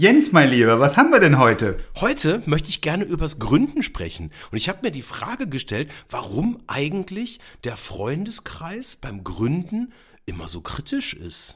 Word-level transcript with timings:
Jens, 0.00 0.30
mein 0.30 0.48
Lieber, 0.50 0.78
was 0.78 0.96
haben 0.96 1.10
wir 1.10 1.18
denn 1.18 1.40
heute? 1.40 1.76
Heute 1.96 2.40
möchte 2.46 2.68
ich 2.68 2.82
gerne 2.82 3.02
übers 3.02 3.40
Gründen 3.40 3.82
sprechen. 3.82 4.30
Und 4.52 4.56
ich 4.56 4.68
habe 4.68 4.78
mir 4.82 4.92
die 4.92 5.02
Frage 5.02 5.48
gestellt, 5.48 5.90
warum 6.08 6.56
eigentlich 6.68 7.40
der 7.64 7.76
Freundeskreis 7.76 8.94
beim 8.94 9.24
Gründen 9.24 9.92
immer 10.24 10.46
so 10.46 10.60
kritisch 10.60 11.14
ist. 11.14 11.52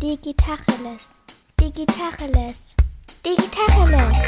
Digitacheles. 0.00 1.10
Digitacheles. 1.60 2.74
Digitacheles. 3.26 4.18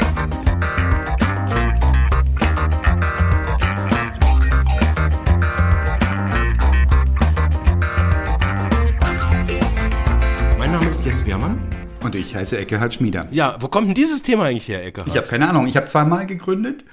Mein 10.59 10.71
Name 10.71 10.85
ist 10.87 11.03
Jens 11.03 11.25
Wehrmann. 11.25 11.70
Und 12.03 12.15
ich 12.15 12.35
heiße 12.35 12.57
Eckehard 12.57 12.93
Schmieder. 12.93 13.27
Ja, 13.31 13.57
wo 13.59 13.67
kommt 13.67 13.87
denn 13.87 13.95
dieses 13.95 14.23
Thema 14.23 14.45
eigentlich 14.45 14.67
her, 14.67 14.85
Eckehard? 14.85 15.07
Ich 15.07 15.17
habe 15.17 15.27
keine 15.27 15.49
Ahnung. 15.49 15.67
Ich 15.67 15.77
habe 15.77 15.85
zweimal 15.85 16.25
gegründet 16.25 16.83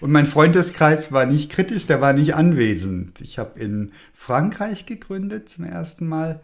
und 0.00 0.12
mein 0.12 0.26
Freundeskreis 0.26 1.10
war 1.10 1.26
nicht 1.26 1.50
kritisch, 1.50 1.86
der 1.86 2.00
war 2.00 2.12
nicht 2.12 2.34
anwesend. 2.34 3.20
Ich 3.20 3.38
habe 3.38 3.58
in 3.58 3.92
Frankreich 4.14 4.86
gegründet 4.86 5.48
zum 5.48 5.64
ersten 5.64 6.06
Mal. 6.06 6.40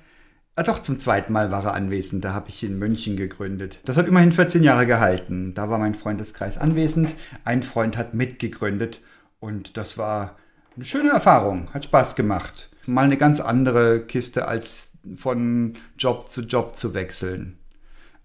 Ah, 0.57 0.63
doch, 0.63 0.81
zum 0.81 0.99
zweiten 0.99 1.33
Mal 1.33 1.51
war 1.51 1.65
er 1.65 1.75
anwesend. 1.75 2.25
Da 2.25 2.33
habe 2.33 2.49
ich 2.49 2.63
in 2.63 2.79
München 2.79 3.17
gegründet. 3.17 3.81
Das 3.85 3.97
hat 3.97 4.09
immerhin 4.09 4.33
14 4.33 4.63
Jahre 4.63 4.87
gehalten. 4.87 5.53
Da 5.55 5.69
war 5.69 5.79
mein 5.79 5.95
Freundeskreis 5.95 6.59
anwesend. 6.59 7.15
Ein 7.45 7.63
Freund 7.63 7.97
hat 7.97 8.15
mitgegründet 8.15 9.01
und 9.41 9.77
das 9.77 9.99
war 9.99 10.37
eine 10.77 10.85
schöne 10.85 11.11
Erfahrung. 11.11 11.69
Hat 11.73 11.85
Spaß 11.85 12.17
gemacht. 12.17 12.71
Mal 12.87 13.05
eine 13.05 13.17
ganz 13.17 13.41
andere 13.41 14.01
Kiste 14.01 14.47
als 14.49 14.93
von 15.15 15.75
Job 15.99 16.31
zu 16.31 16.43
Job 16.43 16.77
zu 16.77 16.95
wechseln. 16.95 17.59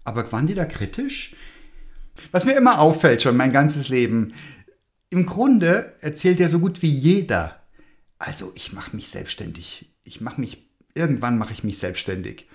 Aber 0.04 0.30
waren 0.32 0.46
die 0.46 0.54
da 0.54 0.64
kritisch? 0.64 1.34
Was 2.32 2.44
mir 2.44 2.56
immer 2.56 2.80
auffällt, 2.80 3.22
schon 3.22 3.36
mein 3.36 3.52
ganzes 3.52 3.88
Leben, 3.88 4.34
im 5.10 5.26
Grunde 5.26 5.94
erzählt 6.00 6.38
ja 6.38 6.48
so 6.48 6.60
gut 6.60 6.82
wie 6.82 6.90
jeder. 6.90 7.60
Also 8.18 8.52
ich 8.54 8.72
mache 8.72 8.94
mich 8.94 9.08
selbstständig. 9.08 9.90
Ich 10.04 10.20
mache 10.20 10.40
mich, 10.40 10.68
irgendwann 10.94 11.38
mache 11.38 11.52
ich 11.52 11.64
mich 11.64 11.78
selbstständig. 11.78 12.46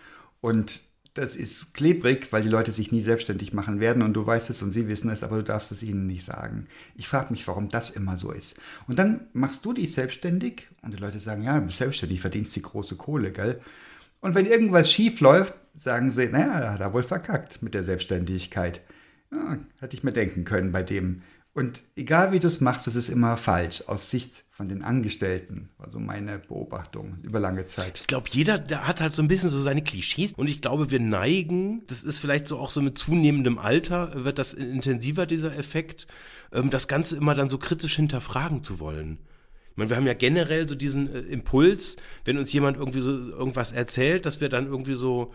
Und 0.42 0.82
das 1.16 1.38
ist 1.38 1.74
klebrig, 1.74 2.32
weil 2.32 2.44
die 2.44 2.50
Leute 2.50 2.74
sich 2.74 2.92
nie 2.92 3.02
selbstständig 3.02 3.54
machen 3.54 3.80
werden 3.80 4.04
und 4.04 4.14
du 4.14 4.26
weißt 4.26 4.50
es 4.50 4.62
und 4.62 4.72
sie 4.72 4.90
wissen 4.90 5.10
es, 5.10 5.24
aber 5.24 5.38
du 5.38 5.44
darfst 5.44 5.72
es 5.72 5.82
ihnen 5.82 6.06
nicht 6.06 6.26
sagen. 6.26 6.68
Ich 6.96 7.08
frage 7.08 7.32
mich, 7.32 7.48
warum 7.48 7.70
das 7.70 7.90
immer 7.90 8.18
so 8.18 8.32
ist. 8.32 8.60
Und 8.88 9.00
dann 9.00 9.28
machst 9.32 9.64
du 9.64 9.72
dich 9.72 9.94
selbstständig 9.94 10.68
und 10.82 10.94
die 10.94 10.98
Leute 10.98 11.22
sagen, 11.22 11.44
ja, 11.44 11.58
du 11.58 11.66
bist 11.66 11.78
selbstständig, 11.78 12.20
verdienst 12.20 12.56
die 12.56 12.62
große 12.62 12.98
Kohle, 12.98 13.32
gell? 13.32 13.62
Und 14.20 14.36
wenn 14.36 14.46
irgendwas 14.46 14.92
schief 14.92 15.22
läuft, 15.22 15.54
sagen 15.76 16.10
sie, 16.10 16.28
naja, 16.28 16.74
hat 16.74 16.80
er 16.80 16.94
wohl 16.94 17.04
verkackt 17.04 17.62
mit 17.62 17.74
der 17.74 17.84
Selbstständigkeit. 17.84 18.82
Ja, 19.32 19.58
hätte 19.80 19.96
ich 19.96 20.04
mir 20.04 20.14
denken 20.14 20.44
können 20.44 20.72
bei 20.72 20.84
dem. 20.84 21.22
Und 21.54 21.84
egal 21.96 22.34
wie 22.34 22.40
du 22.40 22.48
es 22.48 22.60
machst, 22.60 22.86
es 22.86 22.98
ist 22.98 23.08
immer 23.08 23.38
falsch 23.38 23.84
aus 23.88 24.12
Sicht 24.12 24.44
von 24.52 24.68
den 24.68 24.84
Angestellten. 24.84 25.70
Also 25.78 26.00
meine 26.00 26.38
Beobachtung 26.38 27.18
über 27.24 27.40
lange 27.40 27.66
Zeit. 27.66 28.00
Ich 28.00 28.08
glaube, 28.08 28.28
jeder 28.30 28.60
der 28.60 28.88
hat 28.88 29.00
halt 29.00 29.14
so 29.14 29.22
ein 29.22 29.30
bisschen 29.30 29.50
so 29.50 29.62
seine 29.62 29.82
Klischees 29.82 30.34
und 30.34 30.48
ich 30.48 30.62
glaube, 30.62 30.92
wir 30.92 31.00
neigen, 31.00 31.88
das 31.88 32.04
ist 32.04 32.20
vielleicht 32.20 32.48
so 32.48 32.58
auch 32.58 32.72
so 32.72 32.82
mit 32.82 32.98
zunehmendem 32.98 33.58
Alter, 33.58 34.26
wird 34.26 34.38
das 34.38 34.54
intensiver, 34.54 35.26
dieser 35.26 35.58
Effekt, 35.58 36.08
ähm, 36.52 36.70
das 36.70 36.90
Ganze 36.90 37.16
immer 37.16 37.36
dann 37.36 37.48
so 37.48 37.58
kritisch 37.58 37.96
hinterfragen 37.96 38.62
zu 38.64 38.80
wollen. 38.80 39.20
Ich 39.72 39.78
meine, 39.78 39.90
wir 39.90 39.98
haben 39.98 40.08
ja 40.08 40.14
generell 40.14 40.68
so 40.68 40.76
diesen 40.76 41.14
äh, 41.14 41.20
Impuls, 41.20 41.96
wenn 42.26 42.38
uns 42.38 42.52
jemand 42.52 42.78
irgendwie 42.78 43.02
so 43.02 43.12
irgendwas 43.12 43.72
erzählt, 43.72 44.26
dass 44.26 44.42
wir 44.42 44.50
dann 44.50 44.68
irgendwie 44.68 44.96
so 44.96 45.34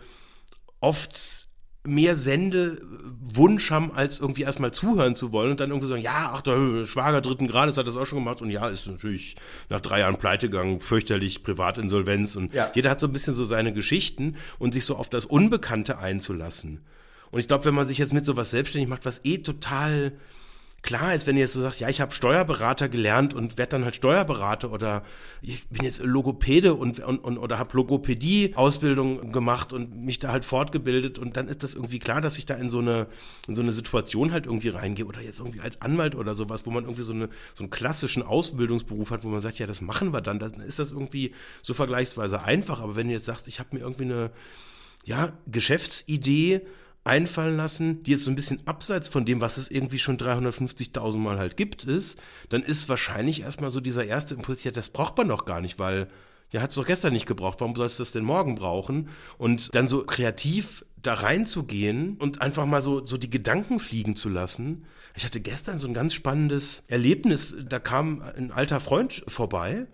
oft 0.81 1.41
mehr 1.83 2.15
Sendewunsch 2.15 3.71
haben, 3.71 3.91
als 3.91 4.19
irgendwie 4.19 4.43
erstmal 4.43 4.71
zuhören 4.71 5.15
zu 5.15 5.31
wollen 5.31 5.51
und 5.51 5.59
dann 5.59 5.71
irgendwie 5.71 5.87
sagen, 5.87 6.03
ja, 6.03 6.31
ach, 6.33 6.41
der 6.41 6.85
Schwager 6.85 7.21
dritten 7.21 7.47
Grades 7.47 7.77
hat 7.77 7.87
das 7.87 7.97
auch 7.97 8.05
schon 8.05 8.19
gemacht 8.19 8.41
und 8.41 8.51
ja, 8.51 8.67
ist 8.67 8.85
natürlich 8.85 9.35
nach 9.69 9.81
drei 9.81 10.01
Jahren 10.01 10.17
Pleitegang, 10.17 10.79
fürchterlich, 10.79 11.43
Privatinsolvenz 11.43 12.35
und 12.35 12.53
ja. 12.53 12.71
jeder 12.75 12.91
hat 12.91 12.99
so 12.99 13.07
ein 13.07 13.13
bisschen 13.13 13.33
so 13.33 13.43
seine 13.43 13.73
Geschichten 13.73 14.35
und 14.59 14.75
sich 14.75 14.85
so 14.85 14.95
auf 14.95 15.09
das 15.09 15.25
Unbekannte 15.25 15.97
einzulassen. 15.97 16.81
Und 17.31 17.39
ich 17.39 17.47
glaube, 17.47 17.65
wenn 17.65 17.73
man 17.73 17.87
sich 17.87 17.97
jetzt 17.97 18.13
mit 18.13 18.25
sowas 18.25 18.51
selbstständig 18.51 18.89
macht, 18.89 19.05
was 19.05 19.21
eh 19.23 19.39
total 19.39 20.11
klar 20.81 21.13
ist, 21.13 21.27
wenn 21.27 21.35
du 21.35 21.41
jetzt 21.41 21.53
so 21.53 21.61
sagst, 21.61 21.79
ja, 21.79 21.89
ich 21.89 22.01
habe 22.01 22.11
Steuerberater 22.11 22.89
gelernt 22.89 23.33
und 23.33 23.57
werde 23.57 23.71
dann 23.71 23.83
halt 23.83 23.95
Steuerberater 23.95 24.71
oder 24.71 25.03
ich 25.41 25.67
bin 25.67 25.83
jetzt 25.83 26.01
Logopäde 26.03 26.73
und, 26.73 26.99
und, 26.99 27.19
und 27.19 27.37
oder 27.37 27.59
habe 27.59 27.75
Logopädie-Ausbildung 27.77 29.31
gemacht 29.31 29.73
und 29.73 29.95
mich 29.95 30.19
da 30.19 30.31
halt 30.31 30.43
fortgebildet 30.43 31.19
und 31.19 31.37
dann 31.37 31.47
ist 31.47 31.61
das 31.63 31.75
irgendwie 31.75 31.99
klar, 31.99 32.19
dass 32.19 32.37
ich 32.37 32.45
da 32.45 32.55
in 32.55 32.69
so 32.69 32.79
eine, 32.79 33.07
in 33.47 33.53
so 33.55 33.61
eine 33.61 33.71
Situation 33.71 34.31
halt 34.31 34.47
irgendwie 34.47 34.69
reingehe 34.69 35.05
oder 35.05 35.21
jetzt 35.21 35.39
irgendwie 35.39 35.61
als 35.61 35.81
Anwalt 35.81 36.15
oder 36.15 36.33
sowas, 36.33 36.65
wo 36.65 36.71
man 36.71 36.85
irgendwie 36.85 37.03
so, 37.03 37.13
eine, 37.13 37.29
so 37.53 37.63
einen 37.63 37.69
klassischen 37.69 38.23
Ausbildungsberuf 38.23 39.11
hat, 39.11 39.23
wo 39.23 39.29
man 39.29 39.41
sagt, 39.41 39.59
ja, 39.59 39.67
das 39.67 39.81
machen 39.81 40.13
wir 40.13 40.21
dann, 40.21 40.39
dann 40.39 40.53
ist 40.61 40.79
das 40.79 40.91
irgendwie 40.91 41.33
so 41.61 41.73
vergleichsweise 41.73 42.41
einfach, 42.41 42.81
aber 42.81 42.95
wenn 42.95 43.07
du 43.07 43.13
jetzt 43.13 43.25
sagst, 43.25 43.47
ich 43.47 43.59
habe 43.59 43.69
mir 43.75 43.81
irgendwie 43.81 44.05
eine 44.05 44.31
ja, 45.05 45.33
Geschäftsidee, 45.47 46.61
einfallen 47.03 47.57
lassen, 47.57 48.03
die 48.03 48.11
jetzt 48.11 48.25
so 48.25 48.31
ein 48.31 48.35
bisschen 48.35 48.65
abseits 48.67 49.09
von 49.09 49.25
dem, 49.25 49.41
was 49.41 49.57
es 49.57 49.71
irgendwie 49.71 49.99
schon 49.99 50.17
350.000 50.17 51.17
Mal 51.17 51.39
halt 51.39 51.57
gibt, 51.57 51.83
ist, 51.83 52.19
dann 52.49 52.61
ist 52.61 52.89
wahrscheinlich 52.89 53.41
erstmal 53.41 53.71
so 53.71 53.79
dieser 53.79 54.05
erste 54.05 54.35
Impuls, 54.35 54.63
ja, 54.63 54.71
das 54.71 54.89
braucht 54.89 55.17
man 55.17 55.27
doch 55.27 55.45
gar 55.45 55.61
nicht, 55.61 55.79
weil 55.79 56.07
ja, 56.51 56.61
hat 56.61 56.71
es 56.71 56.75
doch 56.75 56.85
gestern 56.85 57.13
nicht 57.13 57.25
gebraucht, 57.25 57.61
warum 57.61 57.75
sollst 57.75 57.97
du 57.97 58.01
das 58.01 58.11
denn 58.11 58.25
morgen 58.25 58.55
brauchen? 58.55 59.09
Und 59.37 59.73
dann 59.73 59.87
so 59.87 60.03
kreativ 60.03 60.85
da 61.01 61.15
reinzugehen 61.15 62.17
und 62.17 62.41
einfach 62.41 62.65
mal 62.65 62.81
so, 62.81 63.05
so 63.05 63.17
die 63.17 63.29
Gedanken 63.29 63.79
fliegen 63.79 64.15
zu 64.15 64.29
lassen. 64.29 64.85
Ich 65.15 65.25
hatte 65.25 65.39
gestern 65.39 65.79
so 65.79 65.87
ein 65.87 65.93
ganz 65.93 66.13
spannendes 66.13 66.83
Erlebnis, 66.87 67.55
da 67.67 67.79
kam 67.79 68.21
ein 68.21 68.51
alter 68.51 68.79
Freund 68.79 69.23
vorbei 69.27 69.87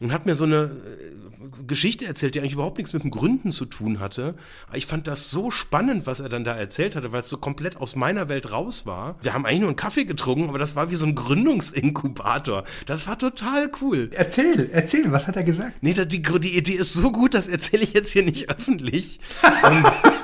und 0.00 0.12
hat 0.12 0.26
mir 0.26 0.34
so 0.34 0.44
eine 0.44 0.64
äh, 0.64 1.18
Geschichte 1.66 2.06
erzählt, 2.06 2.34
die 2.34 2.40
eigentlich 2.40 2.54
überhaupt 2.54 2.78
nichts 2.78 2.92
mit 2.92 3.02
dem 3.02 3.10
Gründen 3.10 3.52
zu 3.52 3.64
tun 3.64 4.00
hatte. 4.00 4.34
ich 4.74 4.86
fand 4.86 5.06
das 5.06 5.30
so 5.30 5.50
spannend, 5.50 6.06
was 6.06 6.20
er 6.20 6.28
dann 6.28 6.44
da 6.44 6.56
erzählt 6.56 6.96
hatte, 6.96 7.12
weil 7.12 7.20
es 7.20 7.28
so 7.28 7.36
komplett 7.36 7.76
aus 7.76 7.96
meiner 7.96 8.28
Welt 8.28 8.50
raus 8.50 8.86
war. 8.86 9.16
Wir 9.22 9.34
haben 9.34 9.46
eigentlich 9.46 9.60
nur 9.60 9.68
einen 9.68 9.76
Kaffee 9.76 10.04
getrunken, 10.04 10.48
aber 10.48 10.58
das 10.58 10.76
war 10.76 10.90
wie 10.90 10.96
so 10.96 11.06
ein 11.06 11.14
Gründungsinkubator. 11.14 12.64
Das 12.86 13.06
war 13.06 13.18
total 13.18 13.70
cool. 13.80 14.10
Erzähl, 14.12 14.68
erzähl, 14.72 15.12
was 15.12 15.26
hat 15.26 15.36
er 15.36 15.44
gesagt? 15.44 15.74
Nee, 15.80 15.94
die, 15.94 16.22
die 16.22 16.56
Idee 16.56 16.72
ist 16.72 16.94
so 16.94 17.12
gut, 17.12 17.34
das 17.34 17.46
erzähle 17.46 17.84
ich 17.84 17.94
jetzt 17.94 18.12
hier 18.12 18.24
nicht 18.24 18.50
öffentlich. 18.50 19.20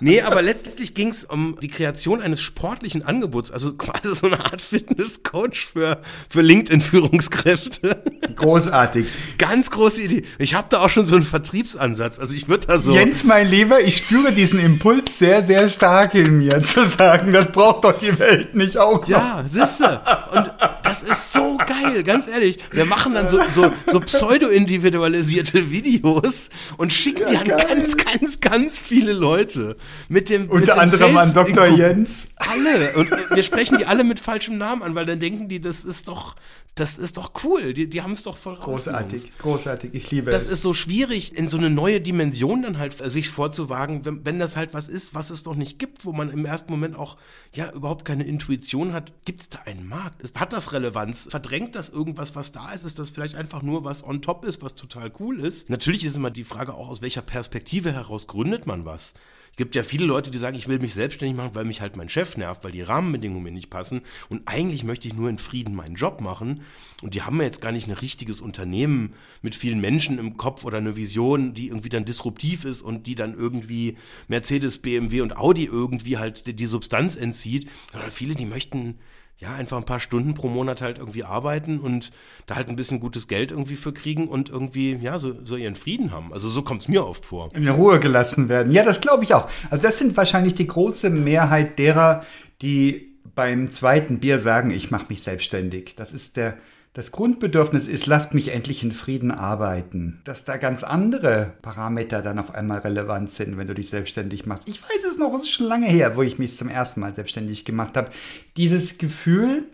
Nee, 0.00 0.22
aber 0.22 0.42
letztlich 0.42 0.94
ging 0.94 1.08
es 1.08 1.24
um 1.24 1.56
die 1.62 1.68
Kreation 1.68 2.22
eines 2.22 2.40
sportlichen 2.40 3.04
Angebots, 3.04 3.50
also 3.50 3.74
quasi 3.74 4.14
so 4.14 4.26
eine 4.26 4.44
Art 4.44 4.62
Fitnesscoach 4.62 5.66
für, 5.72 6.00
für 6.28 6.40
LinkedIn-Führungskräfte. 6.40 8.02
Großartig. 8.36 9.06
Ganz 9.38 9.70
große 9.70 10.02
Idee. 10.02 10.22
Ich 10.38 10.54
habe 10.54 10.68
da 10.70 10.80
auch 10.80 10.88
schon 10.88 11.04
so 11.04 11.16
einen 11.16 11.24
Vertriebsansatz. 11.24 12.18
Also 12.18 12.34
ich 12.34 12.48
würde 12.48 12.66
da 12.66 12.78
so. 12.78 12.94
Jens, 12.94 13.24
mein 13.24 13.48
Lieber, 13.48 13.80
ich 13.80 13.98
spüre 13.98 14.32
diesen 14.32 14.58
Impuls 14.58 15.18
sehr, 15.18 15.46
sehr 15.46 15.68
stark 15.68 16.14
in 16.14 16.38
mir, 16.38 16.62
zu 16.62 16.84
sagen, 16.84 17.32
das 17.32 17.52
braucht 17.52 17.84
doch 17.84 17.98
die 17.98 18.18
Welt 18.18 18.54
nicht 18.54 18.78
auch. 18.78 19.02
Noch. 19.02 19.08
Ja, 19.08 19.44
siehste. 19.46 20.00
Und 20.32 20.50
das 20.82 21.02
ist 21.02 21.32
so 21.32 21.58
geil, 21.58 22.02
ganz 22.04 22.26
ehrlich. 22.26 22.58
Wir 22.72 22.84
machen 22.84 23.14
dann 23.14 23.28
so, 23.28 23.40
so, 23.48 23.72
so 23.86 24.00
pseudo-individualisierte 24.00 25.70
Videos 25.70 26.50
und 26.78 26.92
schicken 26.92 27.22
ja, 27.22 27.30
die 27.30 27.36
an 27.52 27.58
geil. 27.58 27.66
ganz, 27.68 27.96
ganz, 27.96 28.40
ganz 28.40 28.78
viele 28.78 29.12
Leute. 29.12 29.76
Mit 30.08 30.30
dem, 30.30 30.48
Unter 30.50 30.74
mit 30.74 30.82
anderem 30.82 31.16
an 31.16 31.32
Dr. 31.32 31.66
Jens. 31.66 32.34
Alle. 32.36 32.94
Und 32.94 33.10
wir 33.10 33.42
sprechen 33.42 33.78
die 33.78 33.86
alle 33.86 34.04
mit 34.04 34.20
falschem 34.20 34.58
Namen 34.58 34.82
an, 34.82 34.94
weil 34.94 35.06
dann 35.06 35.20
denken 35.20 35.48
die, 35.48 35.60
das 35.60 35.84
ist 35.84 36.08
doch, 36.08 36.36
das 36.74 36.98
ist 36.98 37.16
doch 37.16 37.32
cool. 37.44 37.74
Die, 37.74 37.88
die 37.88 38.02
haben 38.02 38.12
es 38.12 38.22
doch 38.22 38.36
voll 38.36 38.56
Großartig, 38.56 39.36
großartig. 39.38 39.94
Ich 39.94 40.10
liebe 40.10 40.30
das 40.30 40.42
es. 40.42 40.48
Das 40.48 40.58
ist 40.58 40.62
so 40.62 40.72
schwierig, 40.72 41.36
in 41.36 41.48
so 41.48 41.58
eine 41.58 41.70
neue 41.70 42.00
Dimension 42.00 42.62
dann 42.62 42.78
halt 42.78 42.96
sich 43.10 43.28
vorzuwagen, 43.28 44.04
wenn, 44.04 44.24
wenn 44.24 44.38
das 44.38 44.56
halt 44.56 44.72
was 44.72 44.88
ist, 44.88 45.14
was 45.14 45.30
es 45.30 45.42
doch 45.42 45.54
nicht 45.54 45.78
gibt, 45.78 46.04
wo 46.04 46.12
man 46.12 46.30
im 46.30 46.44
ersten 46.44 46.70
Moment 46.70 46.96
auch 46.96 47.16
ja 47.54 47.70
überhaupt 47.72 48.04
keine 48.04 48.24
Intuition 48.24 48.92
hat. 48.92 49.12
Gibt 49.24 49.42
es 49.42 49.48
da 49.48 49.60
einen 49.66 49.88
Markt? 49.88 50.22
Hat 50.38 50.52
das 50.52 50.72
Relevanz? 50.72 51.28
Verdrängt 51.30 51.74
das 51.74 51.88
irgendwas, 51.88 52.34
was 52.34 52.52
da 52.52 52.72
ist? 52.72 52.84
Ist 52.84 52.98
das 52.98 53.10
vielleicht 53.10 53.34
einfach 53.34 53.62
nur 53.62 53.84
was 53.84 54.04
on 54.04 54.22
top 54.22 54.44
ist, 54.44 54.62
was 54.62 54.74
total 54.74 55.12
cool 55.20 55.40
ist? 55.40 55.70
Natürlich 55.70 56.04
ist 56.04 56.16
immer 56.16 56.30
die 56.30 56.44
Frage 56.44 56.74
auch, 56.74 56.88
aus 56.88 57.02
welcher 57.02 57.22
Perspektive 57.22 57.92
heraus 57.92 58.26
gründet 58.26 58.66
man 58.66 58.84
was? 58.84 59.14
Es 59.50 59.56
gibt 59.56 59.74
ja 59.74 59.82
viele 59.82 60.06
Leute, 60.06 60.30
die 60.30 60.38
sagen, 60.38 60.56
ich 60.56 60.68
will 60.68 60.78
mich 60.78 60.94
selbstständig 60.94 61.36
machen, 61.36 61.54
weil 61.54 61.64
mich 61.64 61.80
halt 61.80 61.96
mein 61.96 62.08
Chef 62.08 62.36
nervt, 62.36 62.64
weil 62.64 62.72
die 62.72 62.82
Rahmenbedingungen 62.82 63.42
mir 63.42 63.50
nicht 63.50 63.68
passen. 63.68 64.00
Und 64.30 64.42
eigentlich 64.46 64.84
möchte 64.84 65.06
ich 65.06 65.14
nur 65.14 65.28
in 65.28 65.38
Frieden 65.38 65.74
meinen 65.74 65.96
Job 65.96 66.20
machen. 66.20 66.62
Und 67.02 67.14
die 67.14 67.22
haben 67.22 67.36
ja 67.38 67.44
jetzt 67.44 67.60
gar 67.60 67.72
nicht 67.72 67.86
ein 67.86 67.92
richtiges 67.92 68.40
Unternehmen 68.40 69.12
mit 69.42 69.54
vielen 69.54 69.80
Menschen 69.80 70.18
im 70.18 70.36
Kopf 70.36 70.64
oder 70.64 70.78
eine 70.78 70.96
Vision, 70.96 71.52
die 71.52 71.68
irgendwie 71.68 71.90
dann 71.90 72.06
disruptiv 72.06 72.64
ist 72.64 72.80
und 72.80 73.06
die 73.06 73.14
dann 73.14 73.34
irgendwie 73.34 73.98
Mercedes, 74.28 74.78
BMW 74.78 75.20
und 75.20 75.36
Audi 75.36 75.66
irgendwie 75.66 76.16
halt 76.16 76.58
die 76.58 76.66
Substanz 76.66 77.16
entzieht. 77.16 77.68
Sondern 77.92 78.10
viele, 78.10 78.34
die 78.34 78.46
möchten 78.46 78.98
ja, 79.40 79.54
einfach 79.54 79.78
ein 79.78 79.84
paar 79.84 80.00
Stunden 80.00 80.34
pro 80.34 80.48
Monat 80.48 80.82
halt 80.82 80.98
irgendwie 80.98 81.24
arbeiten 81.24 81.80
und 81.80 82.12
da 82.46 82.56
halt 82.56 82.68
ein 82.68 82.76
bisschen 82.76 83.00
gutes 83.00 83.26
Geld 83.26 83.52
irgendwie 83.52 83.74
für 83.74 83.94
kriegen 83.94 84.28
und 84.28 84.50
irgendwie, 84.50 84.98
ja, 85.00 85.18
so, 85.18 85.34
so 85.44 85.56
ihren 85.56 85.76
Frieden 85.76 86.12
haben. 86.12 86.30
Also 86.32 86.48
so 86.50 86.60
kommt 86.60 86.82
es 86.82 86.88
mir 86.88 87.06
oft 87.06 87.24
vor. 87.24 87.48
In 87.54 87.66
Ruhe 87.68 87.98
gelassen 88.00 88.50
werden. 88.50 88.70
Ja, 88.70 88.84
das 88.84 89.00
glaube 89.00 89.24
ich 89.24 89.32
auch. 89.32 89.48
Also 89.70 89.82
das 89.82 89.96
sind 89.96 90.14
wahrscheinlich 90.18 90.54
die 90.54 90.66
große 90.66 91.08
Mehrheit 91.08 91.78
derer, 91.78 92.26
die 92.60 93.16
beim 93.34 93.70
zweiten 93.70 94.20
Bier 94.20 94.38
sagen, 94.38 94.70
ich 94.70 94.90
mache 94.90 95.06
mich 95.08 95.22
selbstständig. 95.22 95.94
Das 95.96 96.12
ist 96.12 96.36
der, 96.36 96.58
das 96.92 97.12
Grundbedürfnis 97.12 97.86
ist, 97.86 98.06
lasst 98.06 98.34
mich 98.34 98.48
endlich 98.48 98.82
in 98.82 98.90
Frieden 98.90 99.30
arbeiten. 99.30 100.20
Dass 100.24 100.44
da 100.44 100.56
ganz 100.56 100.82
andere 100.82 101.54
Parameter 101.62 102.20
dann 102.20 102.40
auf 102.40 102.52
einmal 102.52 102.78
relevant 102.78 103.30
sind, 103.30 103.56
wenn 103.56 103.68
du 103.68 103.74
dich 103.74 103.88
selbstständig 103.88 104.44
machst. 104.44 104.68
Ich 104.68 104.82
weiß 104.82 105.04
es 105.04 105.16
noch, 105.16 105.32
es 105.34 105.42
ist 105.42 105.50
schon 105.50 105.66
lange 105.66 105.86
her, 105.86 106.16
wo 106.16 106.22
ich 106.22 106.38
mich 106.38 106.56
zum 106.56 106.68
ersten 106.68 107.00
Mal 107.00 107.14
selbstständig 107.14 107.64
gemacht 107.64 107.96
habe. 107.96 108.10
Dieses 108.56 108.98
Gefühl, 108.98 109.66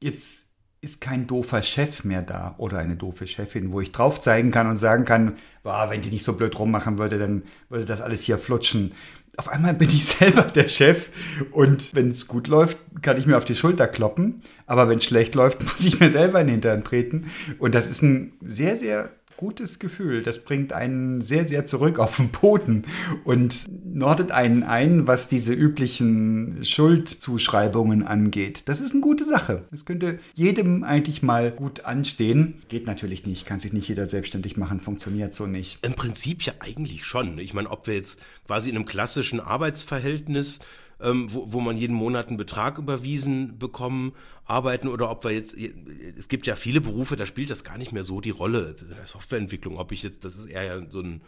jetzt 0.00 0.46
ist 0.80 1.00
kein 1.00 1.26
doofer 1.26 1.62
Chef 1.62 2.04
mehr 2.04 2.22
da 2.22 2.54
oder 2.58 2.78
eine 2.78 2.96
doofe 2.96 3.26
Chefin, 3.26 3.72
wo 3.72 3.80
ich 3.80 3.92
drauf 3.92 4.20
zeigen 4.20 4.50
kann 4.50 4.68
und 4.68 4.76
sagen 4.76 5.04
kann, 5.04 5.36
wow, 5.62 5.90
wenn 5.90 6.02
die 6.02 6.10
nicht 6.10 6.24
so 6.24 6.34
blöd 6.34 6.58
rummachen 6.58 6.98
würde, 6.98 7.18
dann 7.18 7.42
würde 7.68 7.84
das 7.84 8.00
alles 8.00 8.22
hier 8.22 8.38
flutschen 8.38 8.92
auf 9.36 9.48
einmal 9.48 9.74
bin 9.74 9.88
ich 9.88 10.04
selber 10.18 10.42
der 10.42 10.68
Chef 10.68 11.10
und 11.50 11.94
wenn 11.94 12.10
es 12.10 12.26
gut 12.26 12.48
läuft, 12.48 12.78
kann 13.00 13.16
ich 13.16 13.26
mir 13.26 13.36
auf 13.36 13.44
die 13.44 13.54
Schulter 13.54 13.88
kloppen. 13.88 14.42
Aber 14.66 14.88
wenn 14.88 14.98
es 14.98 15.04
schlecht 15.04 15.34
läuft, 15.34 15.62
muss 15.72 15.84
ich 15.84 16.00
mir 16.00 16.10
selber 16.10 16.40
in 16.40 16.46
den 16.46 16.54
Hintern 16.54 16.84
treten. 16.84 17.30
Und 17.58 17.74
das 17.74 17.88
ist 17.88 18.02
ein 18.02 18.32
sehr, 18.42 18.76
sehr 18.76 19.10
gutes 19.42 19.80
Gefühl. 19.80 20.22
Das 20.22 20.44
bringt 20.44 20.72
einen 20.72 21.20
sehr, 21.20 21.44
sehr 21.44 21.66
zurück 21.66 21.98
auf 21.98 22.18
den 22.18 22.28
Boden 22.28 22.84
und 23.24 23.66
nordet 23.84 24.30
einen 24.30 24.62
ein, 24.62 25.08
was 25.08 25.26
diese 25.26 25.52
üblichen 25.52 26.62
Schuldzuschreibungen 26.62 28.04
angeht. 28.04 28.62
Das 28.66 28.80
ist 28.80 28.92
eine 28.92 29.00
gute 29.00 29.24
Sache. 29.24 29.64
Das 29.72 29.84
könnte 29.84 30.20
jedem 30.34 30.84
eigentlich 30.84 31.24
mal 31.24 31.50
gut 31.50 31.84
anstehen. 31.84 32.62
Geht 32.68 32.86
natürlich 32.86 33.26
nicht, 33.26 33.44
kann 33.44 33.58
sich 33.58 33.72
nicht 33.72 33.88
jeder 33.88 34.06
selbstständig 34.06 34.56
machen, 34.56 34.80
funktioniert 34.80 35.34
so 35.34 35.48
nicht. 35.48 35.84
Im 35.84 35.94
Prinzip 35.94 36.42
ja 36.42 36.52
eigentlich 36.60 37.04
schon. 37.04 37.36
Ich 37.38 37.52
meine, 37.52 37.68
ob 37.68 37.88
wir 37.88 37.94
jetzt 37.96 38.22
quasi 38.46 38.70
in 38.70 38.76
einem 38.76 38.86
klassischen 38.86 39.40
Arbeitsverhältnis 39.40 40.60
ähm, 41.02 41.32
wo, 41.32 41.52
wo 41.52 41.60
man 41.60 41.76
jeden 41.76 41.94
Monat 41.94 42.28
einen 42.28 42.36
Betrag 42.36 42.78
überwiesen 42.78 43.58
bekommen, 43.58 44.12
arbeiten 44.44 44.88
oder 44.88 45.10
ob 45.10 45.24
wir 45.24 45.32
jetzt, 45.32 45.56
es 45.56 46.28
gibt 46.28 46.46
ja 46.46 46.56
viele 46.56 46.80
Berufe, 46.80 47.16
da 47.16 47.26
spielt 47.26 47.50
das 47.50 47.64
gar 47.64 47.78
nicht 47.78 47.92
mehr 47.92 48.04
so 48.04 48.20
die 48.20 48.30
Rolle. 48.30 48.74
Der 48.96 49.06
Softwareentwicklung, 49.06 49.78
ob 49.78 49.92
ich 49.92 50.02
jetzt, 50.02 50.24
das 50.24 50.36
ist 50.36 50.46
eher 50.46 50.86
so 50.90 51.00
ein, 51.00 51.22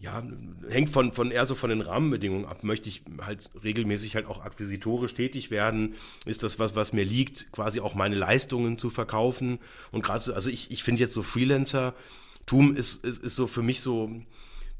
ja, 0.00 0.22
hängt 0.68 0.90
von, 0.90 1.12
von 1.12 1.30
eher 1.30 1.44
so 1.44 1.54
von 1.54 1.70
den 1.70 1.80
Rahmenbedingungen 1.80 2.44
ab. 2.44 2.62
Möchte 2.62 2.88
ich 2.88 3.02
halt 3.20 3.50
regelmäßig 3.64 4.14
halt 4.14 4.26
auch 4.26 4.44
akquisitorisch 4.44 5.14
tätig 5.14 5.50
werden? 5.50 5.94
Ist 6.24 6.44
das 6.44 6.58
was, 6.58 6.76
was 6.76 6.92
mir 6.92 7.04
liegt, 7.04 7.50
quasi 7.50 7.80
auch 7.80 7.94
meine 7.94 8.14
Leistungen 8.14 8.78
zu 8.78 8.90
verkaufen? 8.90 9.58
Und 9.90 10.04
gerade 10.04 10.20
so, 10.20 10.32
also 10.34 10.50
ich, 10.50 10.70
ich 10.70 10.84
finde 10.84 11.00
jetzt 11.00 11.14
so 11.14 11.22
Freelancer-Tum 11.22 12.76
ist, 12.76 13.04
ist, 13.04 13.24
ist 13.24 13.34
so 13.34 13.48
für 13.48 13.62
mich 13.62 13.80
so, 13.80 14.12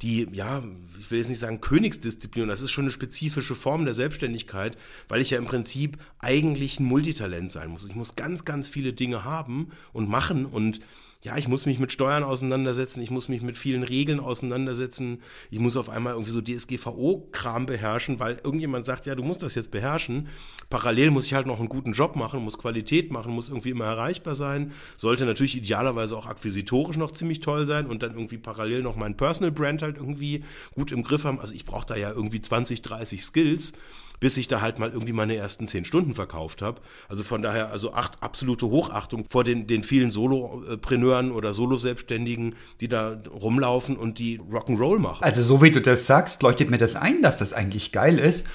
die, 0.02 0.28
ja, 0.32 0.62
ich 1.00 1.10
will 1.10 1.18
jetzt 1.18 1.28
nicht 1.28 1.40
sagen 1.40 1.60
Königsdisziplin, 1.60 2.48
das 2.48 2.60
ist 2.60 2.70
schon 2.70 2.84
eine 2.84 2.92
spezifische 2.92 3.54
Form 3.54 3.84
der 3.84 3.94
Selbstständigkeit, 3.94 4.76
weil 5.08 5.20
ich 5.20 5.30
ja 5.30 5.38
im 5.38 5.46
Prinzip 5.46 5.98
eigentlich 6.20 6.78
ein 6.78 6.84
Multitalent 6.84 7.50
sein 7.50 7.70
muss. 7.70 7.84
Ich 7.84 7.94
muss 7.94 8.14
ganz, 8.14 8.44
ganz 8.44 8.68
viele 8.68 8.92
Dinge 8.92 9.24
haben 9.24 9.70
und 9.92 10.08
machen 10.08 10.46
und 10.46 10.80
ja, 11.20 11.36
ich 11.36 11.48
muss 11.48 11.66
mich 11.66 11.80
mit 11.80 11.90
Steuern 11.90 12.22
auseinandersetzen, 12.22 13.02
ich 13.02 13.10
muss 13.10 13.28
mich 13.28 13.42
mit 13.42 13.58
vielen 13.58 13.82
Regeln 13.82 14.20
auseinandersetzen, 14.20 15.20
ich 15.50 15.58
muss 15.58 15.76
auf 15.76 15.90
einmal 15.90 16.12
irgendwie 16.12 16.30
so 16.30 16.40
DSGVO-Kram 16.40 17.66
beherrschen, 17.66 18.20
weil 18.20 18.36
irgendjemand 18.44 18.86
sagt, 18.86 19.04
ja, 19.06 19.16
du 19.16 19.24
musst 19.24 19.42
das 19.42 19.56
jetzt 19.56 19.72
beherrschen. 19.72 20.28
Parallel 20.70 21.10
muss 21.10 21.26
ich 21.26 21.34
halt 21.34 21.48
noch 21.48 21.58
einen 21.58 21.68
guten 21.68 21.92
Job 21.92 22.14
machen, 22.14 22.44
muss 22.44 22.56
Qualität 22.56 23.10
machen, 23.10 23.32
muss 23.32 23.48
irgendwie 23.48 23.70
immer 23.70 23.86
erreichbar 23.86 24.36
sein, 24.36 24.72
sollte 24.96 25.26
natürlich 25.26 25.56
idealerweise 25.56 26.16
auch 26.16 26.26
akquisitorisch 26.26 26.96
noch 26.96 27.10
ziemlich 27.10 27.40
toll 27.40 27.66
sein 27.66 27.86
und 27.86 28.04
dann 28.04 28.12
irgendwie 28.12 28.38
parallel 28.38 28.84
noch 28.84 28.94
mein 28.94 29.16
Personal 29.16 29.50
Brand 29.50 29.82
halt 29.82 29.96
irgendwie 29.96 30.44
gut 30.74 30.92
im 30.92 31.02
Griff 31.02 31.24
haben. 31.24 31.40
Also 31.40 31.52
ich 31.52 31.64
brauche 31.64 31.86
da 31.86 31.96
ja 31.96 32.12
irgendwie 32.12 32.40
20, 32.40 32.80
30 32.82 33.24
Skills 33.24 33.72
bis 34.20 34.36
ich 34.36 34.48
da 34.48 34.60
halt 34.60 34.78
mal 34.78 34.90
irgendwie 34.90 35.12
meine 35.12 35.36
ersten 35.36 35.68
zehn 35.68 35.84
Stunden 35.84 36.14
verkauft 36.14 36.62
habe. 36.62 36.80
Also 37.08 37.24
von 37.24 37.42
daher, 37.42 37.70
also 37.70 37.92
acht, 37.92 38.22
absolute 38.22 38.66
Hochachtung 38.66 39.24
vor 39.30 39.44
den, 39.44 39.66
den 39.66 39.82
vielen 39.82 40.10
Solopreneuren 40.10 41.32
oder 41.32 41.54
Solo-Selbstständigen, 41.54 42.56
die 42.80 42.88
da 42.88 43.20
rumlaufen 43.30 43.96
und 43.96 44.18
die 44.18 44.40
Rock'n'Roll 44.40 44.98
machen. 44.98 45.22
Also 45.22 45.42
so 45.42 45.62
wie 45.62 45.70
du 45.70 45.80
das 45.80 46.06
sagst, 46.06 46.42
leuchtet 46.42 46.70
mir 46.70 46.78
das 46.78 46.96
ein, 46.96 47.22
dass 47.22 47.36
das 47.36 47.52
eigentlich 47.52 47.92
geil 47.92 48.18
ist. 48.18 48.48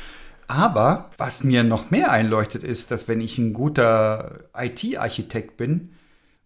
Aber 0.47 1.11
was 1.17 1.43
mir 1.43 1.63
noch 1.63 1.89
mehr 1.89 2.11
einleuchtet, 2.11 2.63
ist, 2.63 2.91
dass 2.91 3.07
wenn 3.07 3.21
ich 3.21 3.37
ein 3.37 3.53
guter 3.53 4.41
IT-Architekt 4.55 5.57
bin, 5.57 5.93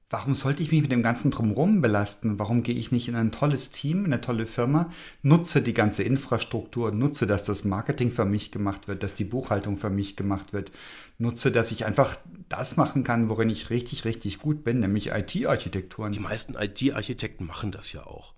Warum 0.09 0.36
sollte 0.36 0.63
ich 0.63 0.71
mich 0.71 0.81
mit 0.81 0.94
dem 0.94 1.04
ganzen 1.04 1.31
Drumherum 1.31 1.81
belasten? 1.81 2.39
Warum 2.39 2.63
gehe 2.63 2.75
ich 2.75 2.94
nicht 2.94 3.09
in 3.09 3.15
ein 3.15 3.33
tolles 3.33 3.71
Team, 3.71 4.06
in 4.06 4.13
eine 4.13 4.21
tolle 4.21 4.45
Firma, 4.45 4.89
nutze 5.21 5.62
die 5.62 5.74
ganze 5.74 6.04
Infrastruktur, 6.04 6.94
nutze, 6.94 7.27
dass 7.27 7.44
das 7.44 7.65
Marketing 7.65 8.13
für 8.13 8.24
mich 8.24 8.51
gemacht 8.51 8.88
wird, 8.88 9.04
dass 9.04 9.15
die 9.15 9.25
Buchhaltung 9.25 9.77
für 9.77 9.89
mich 9.89 10.15
gemacht 10.15 10.54
wird, 10.54 10.71
nutze, 11.18 11.51
dass 11.51 11.74
ich 11.74 11.86
einfach 11.86 12.18
das 12.48 12.77
machen 12.77 13.04
kann, 13.04 13.27
worin 13.27 13.50
ich 13.50 13.69
richtig, 13.69 14.06
richtig 14.06 14.39
gut 14.39 14.63
bin, 14.63 14.80
nämlich 14.80 15.12
IT-Architekturen. 15.12 16.13
Die 16.13 16.19
meisten 16.19 16.56
IT-Architekten 16.56 17.45
machen 17.45 17.74
das 17.74 17.92
ja 17.92 18.07
auch. 18.07 18.33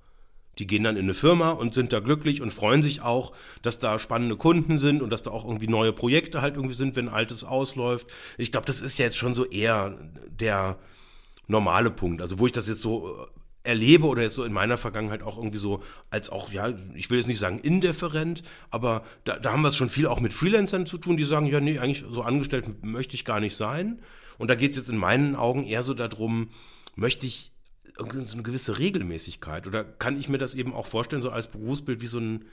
Die 0.58 0.66
gehen 0.66 0.84
dann 0.84 0.98
in 0.98 1.04
eine 1.04 1.14
Firma 1.14 1.52
und 1.52 1.76
sind 1.76 1.94
da 1.94 2.00
glücklich 2.00 2.42
und 2.42 2.52
freuen 2.52 2.82
sich 2.82 3.04
auch, 3.04 3.32
dass 3.62 3.78
da 3.78 4.00
spannende 4.00 4.38
Kunden 4.38 4.80
sind 4.80 5.04
und 5.04 5.12
dass 5.12 5.22
da 5.22 5.30
auch 5.30 5.46
irgendwie 5.46 5.68
neue 5.68 5.94
Projekte 5.94 6.42
halt 6.42 6.56
irgendwie 6.56 6.74
sind, 6.74 6.96
wenn 6.96 7.10
altes 7.10 7.44
ausläuft. 7.44 8.08
Ich 8.40 8.52
glaube, 8.52 8.66
das 8.66 8.82
ist 8.82 8.98
ja 8.98 9.06
jetzt 9.06 9.18
schon 9.18 9.36
so 9.36 9.46
eher 9.46 9.96
der 10.32 10.80
normale 11.50 11.92
Punkt. 11.92 12.22
Also 12.22 12.40
wo 12.40 12.46
ich 12.46 12.54
das 12.54 12.68
jetzt 12.68 12.82
so 12.82 13.26
äh, 13.66 13.70
erlebe 13.70 14.08
oder 14.08 14.22
jetzt 14.22 14.36
so 14.36 14.46
in 14.46 14.54
meiner 14.54 14.78
Vergangenheit 14.78 15.22
auch 15.22 15.38
irgendwie 15.38 15.58
so 15.58 15.84
als 16.10 16.30
auch, 16.30 16.52
ja, 16.52 16.74
ich 16.96 17.10
will 17.10 17.18
jetzt 17.18 17.28
nicht 17.28 17.40
sagen 17.40 17.60
indifferent, 17.60 18.44
aber 18.72 19.04
da, 19.26 19.38
da 19.38 19.52
haben 19.52 19.62
wir 19.62 19.70
es 19.70 19.76
schon 19.76 19.90
viel 19.90 20.08
auch 20.08 20.22
mit 20.22 20.34
Freelancern 20.34 20.86
zu 20.86 20.98
tun, 20.98 21.18
die 21.18 21.26
sagen, 21.26 21.46
ja, 21.46 21.60
nee, 21.60 21.78
eigentlich 21.78 22.06
so 22.10 22.22
angestellt 22.22 22.84
möchte 22.84 23.16
ich 23.16 23.26
gar 23.26 23.40
nicht 23.42 23.58
sein. 23.58 24.00
Und 24.38 24.50
da 24.50 24.56
geht 24.56 24.72
es 24.72 24.78
jetzt 24.78 24.90
in 24.90 24.98
meinen 24.98 25.36
Augen 25.36 25.66
eher 25.66 25.84
so 25.84 25.94
darum, 25.94 26.50
möchte 26.96 27.26
ich 27.26 27.52
so 27.98 28.34
eine 28.34 28.44
gewisse 28.44 28.80
Regelmäßigkeit 28.80 29.68
oder 29.68 29.84
kann 29.84 30.18
ich 30.18 30.30
mir 30.30 30.38
das 30.38 30.56
eben 30.56 30.74
auch 30.74 30.86
vorstellen, 30.86 31.22
so 31.22 31.32
als 31.32 31.50
Berufsbild 31.50 32.00
wie 32.02 32.08
so 32.08 32.20
ein 32.20 32.46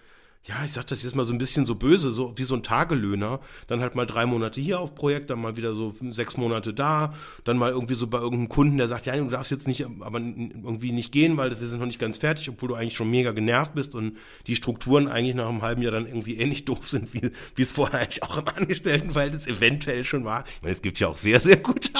ja, 0.45 0.65
ich 0.65 0.73
sag 0.73 0.87
das 0.87 1.03
jetzt 1.03 1.17
mal 1.17 1.25
so 1.25 1.33
ein 1.33 1.39
bisschen 1.39 1.65
so 1.65 1.75
böse, 1.75 2.13
so 2.13 2.33
wie 2.37 2.45
so 2.45 2.55
ein 2.55 2.63
Tagelöhner, 2.63 3.41
dann 3.67 3.81
halt 3.81 3.97
mal 3.97 4.07
drei 4.07 4.27
Monate 4.27 4.61
hier 4.61 4.79
auf 4.79 4.95
Projekt, 4.95 5.31
dann 5.31 5.41
mal 5.41 5.57
wieder 5.57 5.75
so 5.75 5.93
sechs 6.11 6.37
Monate 6.37 6.73
da, 6.73 7.15
dann 7.43 7.59
mal 7.59 7.73
irgendwie 7.73 7.95
so 7.95 8.07
bei 8.07 8.19
irgendeinem 8.19 8.49
Kunden, 8.49 8.79
der 8.79 8.87
sagt, 8.87 9.07
ja, 9.07 9.17
du 9.17 9.27
darfst 9.29 9.51
jetzt 9.51 9.67
nicht, 9.67 9.85
aber 10.01 10.21
irgendwie 10.21 10.93
nicht 10.93 11.11
gehen, 11.11 11.37
weil 11.37 11.51
das 11.51 11.61
ist 11.61 11.73
noch 11.73 11.87
nicht 11.87 11.99
ganz 11.99 12.19
fertig, 12.19 12.49
obwohl 12.49 12.69
du 12.69 12.75
eigentlich 12.77 12.95
schon 12.95 13.11
mega 13.11 13.33
genervt 13.33 13.75
bist 13.75 13.97
und 13.97 14.19
die 14.47 14.55
Strukturen 14.55 15.09
eigentlich 15.09 15.35
nach 15.35 15.49
einem 15.49 15.63
halben 15.63 15.83
Jahr 15.83 15.93
dann 15.93 16.07
irgendwie 16.07 16.37
ähnlich 16.37 16.65
doof 16.65 16.87
sind, 16.87 17.13
wie, 17.13 17.33
wie 17.57 17.63
es 17.63 17.73
vorher 17.73 18.01
eigentlich 18.01 18.23
auch 18.23 18.39
im 18.39 18.47
Angestelltenverhältnis 18.47 19.49
eventuell 19.49 20.05
schon 20.05 20.25
war. 20.25 20.45
Ich 20.47 20.63
meine, 20.63 20.73
es 20.73 20.83
gibt 20.83 21.01
ja 21.01 21.09
auch 21.09 21.19
sehr, 21.19 21.41
sehr 21.41 21.57
gute 21.57 21.93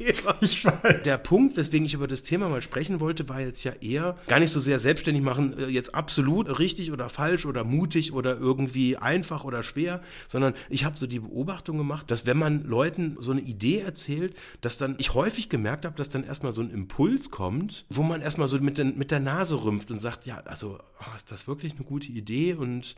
Arbeitgeber. 0.00 0.36
Ich 0.40 0.64
weiß. 0.64 1.02
Der 1.04 1.18
Punkt, 1.18 1.56
weswegen 1.56 1.86
ich 1.86 1.94
über 1.94 2.08
das 2.08 2.22
Thema 2.22 2.48
mal 2.48 2.62
sprechen 2.62 3.00
wollte, 3.00 3.28
war 3.28 3.40
jetzt 3.40 3.64
ja 3.64 3.72
eher 3.80 4.16
gar 4.26 4.40
nicht 4.40 4.52
so 4.52 4.60
sehr 4.60 4.78
selbstständig 4.78 5.22
machen, 5.22 5.58
äh, 5.58 5.66
jetzt 5.66 5.94
absolut 5.94 6.58
richtig 6.58 6.92
oder 6.92 7.08
falsch 7.08 7.46
oder 7.46 7.64
mutig 7.64 8.12
oder 8.12 8.36
irgendwie 8.36 8.96
einfach 8.96 9.44
oder 9.44 9.62
schwer, 9.62 10.02
sondern 10.28 10.54
ich 10.68 10.84
habe 10.84 10.98
so 10.98 11.06
die 11.06 11.20
Beobachtung 11.20 11.78
gemacht, 11.78 12.10
dass 12.10 12.26
wenn 12.26 12.38
man 12.38 12.64
Leuten 12.64 13.16
so 13.20 13.32
eine 13.32 13.40
Idee 13.40 13.80
erzählt, 13.80 14.34
dass 14.60 14.76
dann 14.76 14.96
ich 14.98 15.14
häufig 15.14 15.48
gemerkt 15.48 15.84
habe, 15.84 15.96
dass 15.96 16.08
dann 16.08 16.24
erstmal 16.24 16.52
so 16.52 16.62
ein 16.62 16.70
Impuls 16.70 17.30
kommt, 17.30 17.84
wo 17.90 18.02
man 18.02 18.22
erstmal 18.22 18.48
so 18.48 18.58
mit, 18.58 18.78
den, 18.78 18.98
mit 18.98 19.10
der 19.10 19.20
Nase 19.20 19.62
rümpft 19.62 19.90
und 19.90 20.00
sagt, 20.00 20.26
ja, 20.26 20.38
also 20.44 20.78
oh, 21.00 21.16
ist 21.16 21.30
das 21.30 21.46
wirklich 21.46 21.74
eine 21.74 21.84
gute 21.84 22.08
Idee 22.08 22.54
und 22.54 22.96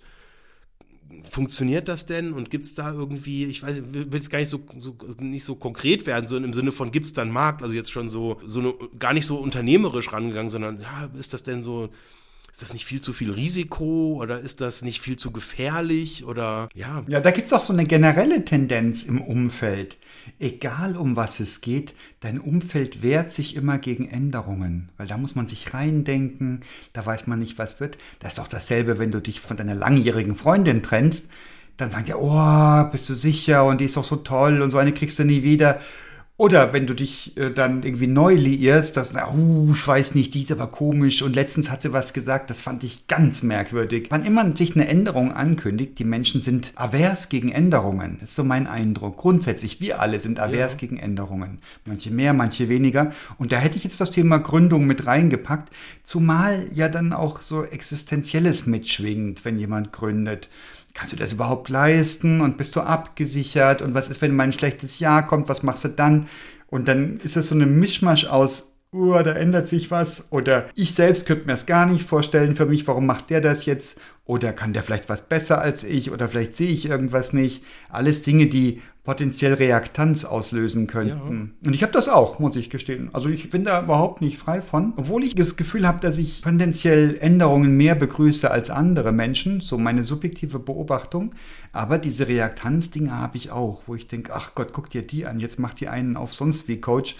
funktioniert 1.28 1.88
das 1.88 2.06
denn 2.06 2.32
und 2.32 2.50
gibt 2.50 2.66
es 2.66 2.74
da 2.74 2.92
irgendwie, 2.92 3.44
ich 3.46 3.62
weiß, 3.62 3.82
will 3.92 4.20
es 4.20 4.30
gar 4.30 4.38
nicht 4.38 4.48
so, 4.48 4.60
so, 4.78 4.96
nicht 5.18 5.44
so 5.44 5.54
konkret 5.54 6.06
werden, 6.06 6.28
so 6.28 6.36
im 6.36 6.52
Sinne 6.52 6.72
von 6.72 6.92
gibt 6.92 7.06
es 7.06 7.12
da 7.12 7.22
einen 7.22 7.32
Markt, 7.32 7.62
also 7.62 7.74
jetzt 7.74 7.90
schon 7.90 8.08
so, 8.08 8.40
so 8.44 8.60
eine, 8.60 8.74
gar 8.98 9.12
nicht 9.14 9.26
so 9.26 9.36
unternehmerisch 9.36 10.12
rangegangen, 10.12 10.50
sondern 10.50 10.80
ja, 10.80 11.10
ist 11.18 11.32
das 11.32 11.42
denn 11.42 11.62
so 11.62 11.90
ist 12.52 12.60
das 12.60 12.74
nicht 12.74 12.84
viel 12.84 13.00
zu 13.00 13.14
viel 13.14 13.32
Risiko 13.32 14.18
oder 14.20 14.38
ist 14.38 14.60
das 14.60 14.82
nicht 14.82 15.00
viel 15.00 15.16
zu 15.16 15.30
gefährlich 15.30 16.26
oder 16.26 16.68
ja? 16.74 17.02
Ja, 17.08 17.20
da 17.20 17.30
gibt 17.30 17.44
es 17.44 17.50
doch 17.50 17.62
so 17.62 17.72
eine 17.72 17.84
generelle 17.84 18.44
Tendenz 18.44 19.04
im 19.04 19.22
Umfeld. 19.22 19.96
Egal 20.38 20.96
um 20.96 21.16
was 21.16 21.40
es 21.40 21.62
geht, 21.62 21.94
dein 22.20 22.38
Umfeld 22.38 23.02
wehrt 23.02 23.32
sich 23.32 23.56
immer 23.56 23.78
gegen 23.78 24.06
Änderungen, 24.06 24.90
weil 24.98 25.06
da 25.06 25.16
muss 25.16 25.34
man 25.34 25.48
sich 25.48 25.72
reindenken, 25.72 26.60
da 26.92 27.04
weiß 27.06 27.26
man 27.26 27.38
nicht, 27.38 27.56
was 27.56 27.80
wird. 27.80 27.96
Das 28.20 28.32
ist 28.32 28.38
doch 28.38 28.48
dasselbe, 28.48 28.98
wenn 28.98 29.10
du 29.10 29.20
dich 29.20 29.40
von 29.40 29.56
deiner 29.56 29.74
langjährigen 29.74 30.36
Freundin 30.36 30.82
trennst, 30.82 31.30
dann 31.78 31.90
sagt 31.90 32.08
ja, 32.08 32.16
oh, 32.16 32.90
bist 32.92 33.08
du 33.08 33.14
sicher 33.14 33.64
und 33.64 33.80
die 33.80 33.86
ist 33.86 33.96
doch 33.96 34.04
so 34.04 34.16
toll 34.16 34.60
und 34.60 34.70
so 34.70 34.76
eine 34.76 34.92
kriegst 34.92 35.18
du 35.18 35.24
nie 35.24 35.42
wieder. 35.42 35.80
Oder 36.38 36.72
wenn 36.72 36.86
du 36.86 36.94
dich 36.94 37.36
äh, 37.36 37.50
dann 37.50 37.82
irgendwie 37.82 38.06
neu 38.06 38.34
liierst, 38.34 38.96
dass, 38.96 39.14
uh, 39.14 39.72
ich 39.74 39.86
weiß 39.86 40.14
nicht, 40.14 40.32
die 40.32 40.40
ist 40.40 40.50
aber 40.50 40.66
komisch 40.66 41.20
und 41.22 41.36
letztens 41.36 41.70
hat 41.70 41.82
sie 41.82 41.92
was 41.92 42.14
gesagt, 42.14 42.48
das 42.48 42.62
fand 42.62 42.82
ich 42.84 43.06
ganz 43.06 43.42
merkwürdig. 43.42 44.06
Wann 44.08 44.24
immer 44.24 44.56
sich 44.56 44.74
eine 44.74 44.88
Änderung 44.88 45.32
ankündigt, 45.32 45.98
die 45.98 46.04
Menschen 46.04 46.40
sind 46.40 46.72
avers 46.74 47.28
gegen 47.28 47.52
Änderungen. 47.52 48.16
Das 48.18 48.30
ist 48.30 48.36
so 48.36 48.44
mein 48.44 48.66
Eindruck. 48.66 49.18
Grundsätzlich, 49.18 49.80
wir 49.82 50.00
alle 50.00 50.18
sind 50.20 50.40
avers 50.40 50.72
ja. 50.72 50.78
gegen 50.78 50.96
Änderungen. 50.96 51.58
Manche 51.84 52.10
mehr, 52.10 52.32
manche 52.32 52.70
weniger. 52.70 53.12
Und 53.36 53.52
da 53.52 53.58
hätte 53.58 53.76
ich 53.76 53.84
jetzt 53.84 54.00
das 54.00 54.10
Thema 54.10 54.38
Gründung 54.38 54.86
mit 54.86 55.06
reingepackt, 55.06 55.70
zumal 56.02 56.66
ja 56.72 56.88
dann 56.88 57.12
auch 57.12 57.42
so 57.42 57.62
Existenzielles 57.62 58.66
mitschwingt, 58.66 59.44
wenn 59.44 59.58
jemand 59.58 59.92
gründet 59.92 60.48
kannst 60.94 61.12
du 61.12 61.16
das 61.16 61.32
überhaupt 61.32 61.68
leisten? 61.68 62.40
Und 62.40 62.56
bist 62.56 62.76
du 62.76 62.80
abgesichert? 62.80 63.82
Und 63.82 63.94
was 63.94 64.08
ist, 64.08 64.22
wenn 64.22 64.34
mal 64.34 64.44
ein 64.44 64.52
schlechtes 64.52 64.98
Jahr 64.98 65.26
kommt, 65.26 65.48
was 65.48 65.62
machst 65.62 65.84
du 65.84 65.88
dann? 65.88 66.28
Und 66.68 66.88
dann 66.88 67.18
ist 67.18 67.36
das 67.36 67.48
so 67.48 67.54
eine 67.54 67.66
Mischmasch 67.66 68.26
aus, 68.26 68.71
oh, 68.92 69.20
da 69.22 69.32
ändert 69.32 69.68
sich 69.68 69.90
was 69.90 70.30
oder 70.32 70.68
ich 70.74 70.94
selbst 70.94 71.26
könnte 71.26 71.46
mir 71.46 71.52
das 71.52 71.66
gar 71.66 71.86
nicht 71.86 72.06
vorstellen 72.06 72.54
für 72.54 72.66
mich, 72.66 72.86
warum 72.86 73.06
macht 73.06 73.30
der 73.30 73.40
das 73.40 73.64
jetzt? 73.64 74.00
Oder 74.24 74.52
kann 74.52 74.72
der 74.72 74.84
vielleicht 74.84 75.08
was 75.08 75.28
besser 75.28 75.60
als 75.60 75.82
ich 75.82 76.12
oder 76.12 76.28
vielleicht 76.28 76.56
sehe 76.56 76.70
ich 76.70 76.88
irgendwas 76.88 77.32
nicht? 77.32 77.64
Alles 77.88 78.22
Dinge, 78.22 78.46
die 78.46 78.80
potenziell 79.02 79.54
Reaktanz 79.54 80.24
auslösen 80.24 80.86
könnten. 80.86 81.54
Ja. 81.60 81.68
Und 81.68 81.74
ich 81.74 81.82
habe 81.82 81.92
das 81.92 82.08
auch, 82.08 82.38
muss 82.38 82.54
ich 82.54 82.70
gestehen. 82.70 83.10
Also 83.12 83.28
ich 83.30 83.50
bin 83.50 83.64
da 83.64 83.82
überhaupt 83.82 84.20
nicht 84.20 84.38
frei 84.38 84.60
von, 84.60 84.92
obwohl 84.96 85.24
ich 85.24 85.34
das 85.34 85.56
Gefühl 85.56 85.88
habe, 85.88 85.98
dass 85.98 86.18
ich 86.18 86.42
potenziell 86.42 87.18
Änderungen 87.20 87.76
mehr 87.76 87.96
begrüße 87.96 88.48
als 88.48 88.70
andere 88.70 89.10
Menschen, 89.10 89.60
so 89.60 89.76
meine 89.76 90.04
subjektive 90.04 90.60
Beobachtung. 90.60 91.34
Aber 91.72 91.98
diese 91.98 92.28
Reaktanz-Dinge 92.28 93.10
habe 93.10 93.38
ich 93.38 93.50
auch, 93.50 93.82
wo 93.86 93.96
ich 93.96 94.06
denke, 94.06 94.32
ach 94.36 94.54
Gott, 94.54 94.72
guck 94.72 94.88
dir 94.88 95.02
die 95.02 95.26
an, 95.26 95.40
jetzt 95.40 95.58
macht 95.58 95.80
die 95.80 95.88
einen 95.88 96.16
auf 96.16 96.32
sonst 96.32 96.68
wie 96.68 96.80
Coach 96.80 97.16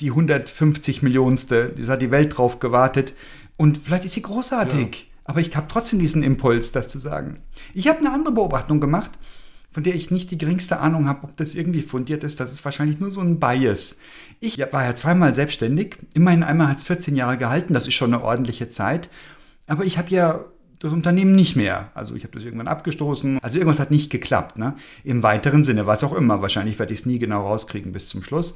die 0.00 0.10
150 0.10 1.02
Millionste, 1.02 1.70
die 1.76 1.86
hat 1.86 2.02
die 2.02 2.10
Welt 2.10 2.36
drauf 2.36 2.58
gewartet 2.58 3.14
und 3.56 3.78
vielleicht 3.78 4.04
ist 4.04 4.14
sie 4.14 4.22
großartig. 4.22 5.00
Ja. 5.00 5.06
Aber 5.24 5.40
ich 5.40 5.54
habe 5.56 5.66
trotzdem 5.68 5.98
diesen 5.98 6.22
Impuls, 6.22 6.72
das 6.72 6.88
zu 6.88 6.98
sagen. 6.98 7.40
Ich 7.74 7.88
habe 7.88 7.98
eine 7.98 8.12
andere 8.12 8.32
Beobachtung 8.34 8.80
gemacht 8.80 9.12
von 9.76 9.82
der 9.82 9.94
ich 9.94 10.10
nicht 10.10 10.30
die 10.30 10.38
geringste 10.38 10.80
Ahnung 10.80 11.06
habe, 11.06 11.24
ob 11.24 11.36
das 11.36 11.54
irgendwie 11.54 11.82
fundiert 11.82 12.24
ist. 12.24 12.40
Das 12.40 12.50
ist 12.50 12.64
wahrscheinlich 12.64 12.98
nur 12.98 13.10
so 13.10 13.20
ein 13.20 13.38
Bias. 13.38 13.98
Ich 14.40 14.56
war 14.72 14.82
ja 14.82 14.94
zweimal 14.94 15.34
selbstständig. 15.34 15.98
Immerhin 16.14 16.42
einmal 16.42 16.68
hat 16.68 16.78
es 16.78 16.84
14 16.84 17.14
Jahre 17.14 17.36
gehalten. 17.36 17.74
Das 17.74 17.86
ist 17.86 17.92
schon 17.92 18.14
eine 18.14 18.24
ordentliche 18.24 18.70
Zeit. 18.70 19.10
Aber 19.66 19.84
ich 19.84 19.98
habe 19.98 20.08
ja 20.08 20.46
das 20.78 20.94
Unternehmen 20.94 21.32
nicht 21.32 21.56
mehr. 21.56 21.90
Also 21.92 22.14
ich 22.14 22.22
habe 22.22 22.32
das 22.32 22.44
irgendwann 22.44 22.68
abgestoßen. 22.68 23.38
Also 23.42 23.58
irgendwas 23.58 23.78
hat 23.78 23.90
nicht 23.90 24.08
geklappt. 24.08 24.56
Ne? 24.56 24.76
Im 25.04 25.22
weiteren 25.22 25.62
Sinne, 25.62 25.86
was 25.86 26.02
auch 26.04 26.14
immer. 26.14 26.40
Wahrscheinlich 26.40 26.78
werde 26.78 26.94
ich 26.94 27.00
es 27.00 27.06
nie 27.06 27.18
genau 27.18 27.42
rauskriegen 27.46 27.92
bis 27.92 28.08
zum 28.08 28.22
Schluss. 28.22 28.54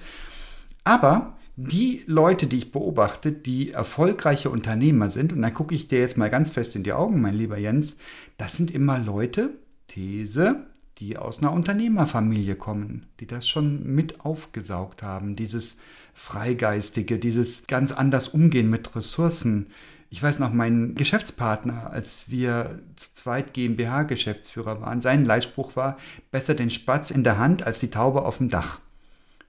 Aber 0.85 1.37
die 1.57 2.05
Leute, 2.07 2.47
die 2.47 2.57
ich 2.57 2.73
beobachte, 2.73 3.33
die 3.33 3.73
erfolgreiche 3.73 4.51
Unternehmer 4.51 5.11
sind, 5.11 5.33
und 5.33 5.43
dann 5.43 5.53
gucke 5.53 5.75
ich 5.75 5.89
dir 5.89 6.01
jetzt 6.01 6.17
mal 6.17 6.31
ganz 6.31 6.51
fest 6.51 6.75
in 6.75 6.85
die 6.85 6.93
Augen, 6.93 7.21
mein 7.21 7.35
lieber 7.35 7.59
Jens, 7.59 7.99
das 8.39 8.57
sind 8.57 8.71
immer 8.71 8.99
Leute, 8.99 9.51
These, 9.87 10.67
die 10.99 11.17
aus 11.17 11.41
einer 11.41 11.53
Unternehmerfamilie 11.53 12.57
kommen, 12.57 13.07
die 13.21 13.27
das 13.27 13.49
schon 13.49 13.85
mit 13.95 14.25
aufgesaugt 14.25 15.03
haben, 15.03 15.37
dieses 15.37 15.79
Freigeistige, 16.15 17.19
dieses 17.19 17.67
ganz 17.67 17.93
anders 17.93 18.29
umgehen 18.29 18.71
mit 18.71 18.95
Ressourcen. 18.95 19.67
Ich 20.11 20.23
weiß 20.23 20.39
noch, 20.39 20.53
mein 20.53 20.95
Geschäftspartner, 20.95 21.91
als 21.91 22.31
wir 22.31 22.81
zu 22.97 23.13
zweit 23.13 23.55
GmbH-Geschäftsführer 23.55 24.81
waren, 24.81 25.01
sein 25.01 25.25
Leitspruch 25.25 25.77
war, 25.77 25.99
besser 26.31 26.55
den 26.55 26.71
Spatz 26.71 27.11
in 27.11 27.23
der 27.23 27.39
Hand 27.39 27.63
als 27.63 27.81
die 27.81 27.91
Taube 27.91 28.23
auf 28.23 28.39
dem 28.39 28.49
Dach. 28.49 28.81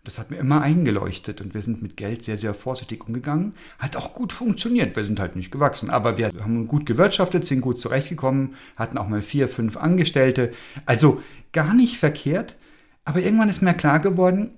Das 0.04 0.18
hat 0.18 0.32
mir 0.32 0.38
immer 0.38 0.62
eingeleuchtet 0.62 1.42
und 1.42 1.54
wir 1.54 1.62
sind 1.62 1.84
mit 1.84 1.96
Geld 1.96 2.24
sehr, 2.24 2.38
sehr 2.38 2.56
vorsichtig 2.56 3.06
umgegangen. 3.06 3.54
Hat 3.78 3.96
auch 3.96 4.16
gut 4.16 4.34
funktioniert. 4.34 4.96
Wir 4.96 5.06
sind 5.06 5.20
halt 5.20 5.36
nicht 5.36 5.52
gewachsen, 5.52 5.92
aber 5.92 6.18
wir 6.18 6.32
haben 6.40 6.68
gut 6.68 6.88
gewirtschaftet, 6.88 7.46
sind 7.46 7.62
gut 7.62 7.80
zurechtgekommen, 7.80 8.56
hatten 8.76 8.98
auch 8.98 9.08
mal 9.08 9.22
vier, 9.22 9.48
fünf 9.48 9.78
Angestellte. 9.78 10.54
Also 10.88 11.22
gar 11.52 11.76
nicht 11.76 11.98
verkehrt. 11.98 12.58
Aber 13.06 13.20
irgendwann 13.20 13.50
ist 13.50 13.62
mir 13.62 13.76
klar 13.76 14.00
geworden, 14.00 14.52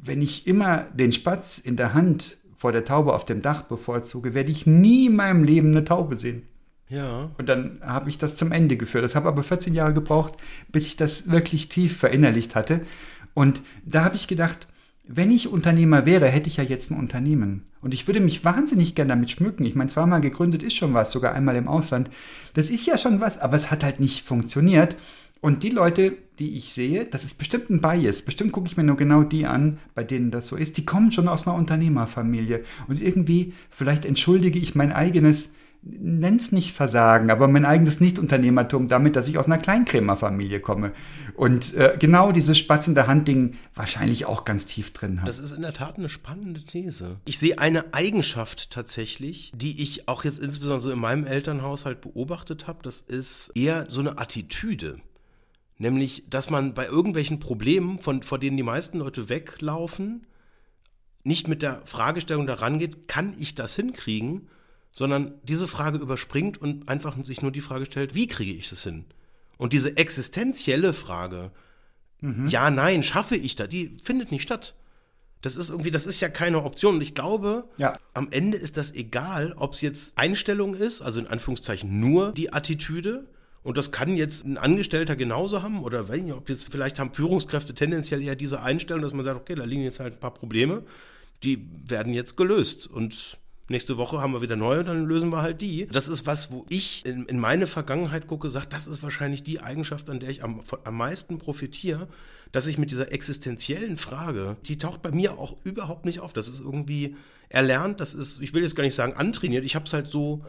wenn 0.00 0.22
ich 0.22 0.46
immer 0.46 0.86
den 0.94 1.12
Spatz 1.12 1.58
in 1.58 1.76
der 1.76 1.92
Hand 1.92 2.38
vor 2.56 2.70
der 2.70 2.84
Taube 2.84 3.14
auf 3.14 3.24
dem 3.24 3.42
Dach 3.42 3.62
bevorzuge, 3.62 4.34
werde 4.34 4.52
ich 4.52 4.66
nie 4.66 5.06
in 5.06 5.16
meinem 5.16 5.42
Leben 5.42 5.70
eine 5.70 5.84
Taube 5.84 6.16
sehen. 6.16 6.46
Ja. 6.88 7.30
Und 7.38 7.48
dann 7.48 7.80
habe 7.82 8.10
ich 8.10 8.18
das 8.18 8.36
zum 8.36 8.52
Ende 8.52 8.76
geführt. 8.76 9.04
Das 9.04 9.14
habe 9.14 9.28
aber 9.28 9.42
14 9.42 9.74
Jahre 9.74 9.94
gebraucht, 9.94 10.34
bis 10.68 10.86
ich 10.86 10.96
das 10.96 11.30
wirklich 11.30 11.68
tief 11.68 11.96
verinnerlicht 11.96 12.54
hatte. 12.54 12.80
Und 13.34 13.62
da 13.84 14.04
habe 14.04 14.16
ich 14.16 14.26
gedacht, 14.26 14.66
wenn 15.12 15.30
ich 15.30 15.48
Unternehmer 15.48 16.06
wäre, 16.06 16.28
hätte 16.28 16.48
ich 16.48 16.58
ja 16.58 16.64
jetzt 16.64 16.90
ein 16.90 16.98
Unternehmen. 16.98 17.64
Und 17.80 17.94
ich 17.94 18.06
würde 18.06 18.20
mich 18.20 18.44
wahnsinnig 18.44 18.94
gerne 18.94 19.10
damit 19.10 19.30
schmücken. 19.30 19.64
Ich 19.64 19.74
meine, 19.74 19.90
zweimal 19.90 20.20
gegründet 20.20 20.62
ist 20.62 20.74
schon 20.74 20.94
was, 20.94 21.10
sogar 21.10 21.34
einmal 21.34 21.56
im 21.56 21.66
Ausland. 21.66 22.10
Das 22.54 22.70
ist 22.70 22.86
ja 22.86 22.96
schon 22.96 23.20
was, 23.20 23.38
aber 23.38 23.56
es 23.56 23.70
hat 23.70 23.82
halt 23.82 23.98
nicht 23.98 24.24
funktioniert. 24.24 24.96
Und 25.40 25.62
die 25.62 25.70
Leute, 25.70 26.12
die 26.38 26.58
ich 26.58 26.72
sehe, 26.72 27.06
das 27.06 27.24
ist 27.24 27.38
bestimmt 27.38 27.70
ein 27.70 27.80
Bias. 27.80 28.22
Bestimmt 28.22 28.52
gucke 28.52 28.68
ich 28.68 28.76
mir 28.76 28.84
nur 28.84 28.96
genau 28.96 29.22
die 29.22 29.46
an, 29.46 29.78
bei 29.94 30.04
denen 30.04 30.30
das 30.30 30.48
so 30.48 30.56
ist. 30.56 30.76
Die 30.76 30.84
kommen 30.84 31.12
schon 31.12 31.28
aus 31.28 31.46
einer 31.46 31.56
Unternehmerfamilie. 31.56 32.62
Und 32.88 33.00
irgendwie, 33.00 33.54
vielleicht 33.70 34.04
entschuldige 34.04 34.58
ich 34.58 34.74
mein 34.74 34.92
eigenes 34.92 35.54
nenn's 35.82 36.52
nicht 36.52 36.72
Versagen, 36.72 37.30
aber 37.30 37.48
mein 37.48 37.64
eigenes 37.64 38.00
Nicht-Unternehmertum 38.00 38.88
damit, 38.88 39.16
dass 39.16 39.28
ich 39.28 39.38
aus 39.38 39.46
einer 39.46 39.58
Kleinkrämerfamilie 39.58 40.60
komme 40.60 40.92
und 41.34 41.74
äh, 41.74 41.96
genau 41.98 42.32
dieses 42.32 42.58
Spatz 42.58 42.86
in 42.86 42.94
der 42.94 43.06
Hand-Ding 43.06 43.56
wahrscheinlich 43.74 44.26
auch 44.26 44.44
ganz 44.44 44.66
tief 44.66 44.92
drin 44.92 45.20
habe. 45.20 45.26
Das 45.30 45.38
ist 45.38 45.52
in 45.52 45.62
der 45.62 45.72
Tat 45.72 45.96
eine 45.96 46.10
spannende 46.10 46.62
These. 46.62 47.16
Ich 47.24 47.38
sehe 47.38 47.58
eine 47.58 47.94
Eigenschaft 47.94 48.70
tatsächlich, 48.70 49.52
die 49.54 49.82
ich 49.82 50.06
auch 50.06 50.24
jetzt 50.24 50.38
insbesondere 50.38 50.80
so 50.80 50.92
in 50.92 50.98
meinem 50.98 51.26
Elternhaushalt 51.26 52.02
beobachtet 52.02 52.66
habe, 52.66 52.80
das 52.82 53.00
ist 53.00 53.52
eher 53.54 53.86
so 53.88 54.00
eine 54.00 54.18
Attitüde. 54.18 54.98
Nämlich, 55.78 56.24
dass 56.28 56.50
man 56.50 56.74
bei 56.74 56.86
irgendwelchen 56.86 57.40
Problemen, 57.40 57.98
von, 58.00 58.22
vor 58.22 58.38
denen 58.38 58.58
die 58.58 58.62
meisten 58.62 58.98
Leute 58.98 59.30
weglaufen, 59.30 60.26
nicht 61.24 61.48
mit 61.48 61.62
der 61.62 61.80
Fragestellung 61.86 62.46
daran 62.46 62.78
geht, 62.78 63.08
kann 63.08 63.34
ich 63.38 63.54
das 63.54 63.76
hinkriegen, 63.76 64.48
sondern 64.92 65.34
diese 65.42 65.68
Frage 65.68 65.98
überspringt 65.98 66.58
und 66.58 66.88
einfach 66.88 67.16
sich 67.24 67.42
nur 67.42 67.52
die 67.52 67.60
Frage 67.60 67.86
stellt, 67.86 68.14
wie 68.14 68.26
kriege 68.26 68.52
ich 68.52 68.68
das 68.68 68.82
hin? 68.82 69.04
Und 69.56 69.72
diese 69.72 69.96
existenzielle 69.96 70.92
Frage, 70.92 71.52
mhm. 72.20 72.48
ja, 72.48 72.70
nein, 72.70 73.02
schaffe 73.02 73.36
ich 73.36 73.56
da, 73.56 73.66
die 73.66 73.96
findet 74.02 74.32
nicht 74.32 74.42
statt. 74.42 74.74
Das 75.42 75.56
ist 75.56 75.70
irgendwie, 75.70 75.90
das 75.90 76.06
ist 76.06 76.20
ja 76.20 76.28
keine 76.28 76.62
Option. 76.64 76.96
Und 76.96 77.00
ich 77.00 77.14
glaube, 77.14 77.68
ja. 77.78 77.98
am 78.12 78.28
Ende 78.30 78.58
ist 78.58 78.76
das 78.76 78.94
egal, 78.94 79.54
ob 79.56 79.74
es 79.74 79.80
jetzt 79.80 80.18
Einstellung 80.18 80.74
ist, 80.74 81.00
also 81.00 81.20
in 81.20 81.26
Anführungszeichen 81.26 82.00
nur 82.00 82.32
die 82.32 82.52
Attitüde. 82.52 83.28
Und 83.62 83.76
das 83.76 83.92
kann 83.92 84.16
jetzt 84.16 84.44
ein 84.44 84.58
Angestellter 84.58 85.16
genauso 85.16 85.62
haben 85.62 85.82
oder 85.82 86.08
weiß 86.08 86.22
nicht, 86.22 86.32
ob 86.32 86.48
jetzt 86.48 86.70
vielleicht 86.70 86.98
haben 86.98 87.12
Führungskräfte 87.12 87.74
tendenziell 87.74 88.22
eher 88.22 88.36
diese 88.36 88.62
Einstellung, 88.62 89.02
dass 89.02 89.12
man 89.12 89.24
sagt, 89.24 89.38
okay, 89.38 89.54
da 89.54 89.64
liegen 89.64 89.82
jetzt 89.82 90.00
halt 90.00 90.14
ein 90.14 90.20
paar 90.20 90.34
Probleme, 90.34 90.82
die 91.42 91.68
werden 91.86 92.14
jetzt 92.14 92.36
gelöst. 92.36 92.86
Und 92.86 93.38
Nächste 93.70 93.96
Woche 93.96 94.20
haben 94.20 94.32
wir 94.32 94.42
wieder 94.42 94.56
neue, 94.56 94.82
dann 94.82 95.06
lösen 95.06 95.30
wir 95.30 95.42
halt 95.42 95.60
die. 95.60 95.86
Das 95.86 96.08
ist 96.08 96.26
was, 96.26 96.50
wo 96.50 96.66
ich 96.68 97.06
in, 97.06 97.26
in 97.26 97.38
meine 97.38 97.68
Vergangenheit 97.68 98.26
gucke, 98.26 98.50
sage, 98.50 98.66
das 98.68 98.88
ist 98.88 99.00
wahrscheinlich 99.04 99.44
die 99.44 99.60
Eigenschaft, 99.60 100.10
an 100.10 100.18
der 100.18 100.28
ich 100.28 100.42
am, 100.42 100.60
am 100.82 100.96
meisten 100.96 101.38
profitiere, 101.38 102.08
dass 102.50 102.66
ich 102.66 102.78
mit 102.78 102.90
dieser 102.90 103.12
existenziellen 103.12 103.96
Frage, 103.96 104.56
die 104.66 104.76
taucht 104.76 105.02
bei 105.02 105.12
mir 105.12 105.38
auch 105.38 105.56
überhaupt 105.62 106.04
nicht 106.04 106.18
auf. 106.18 106.32
Das 106.32 106.48
ist 106.48 106.58
irgendwie 106.58 107.14
erlernt, 107.48 108.00
das 108.00 108.12
ist, 108.12 108.42
ich 108.42 108.54
will 108.54 108.64
jetzt 108.64 108.74
gar 108.74 108.82
nicht 108.82 108.96
sagen 108.96 109.12
antrainiert, 109.12 109.64
ich 109.64 109.76
habe 109.76 109.84
es 109.84 109.92
halt 109.92 110.08
so 110.08 110.44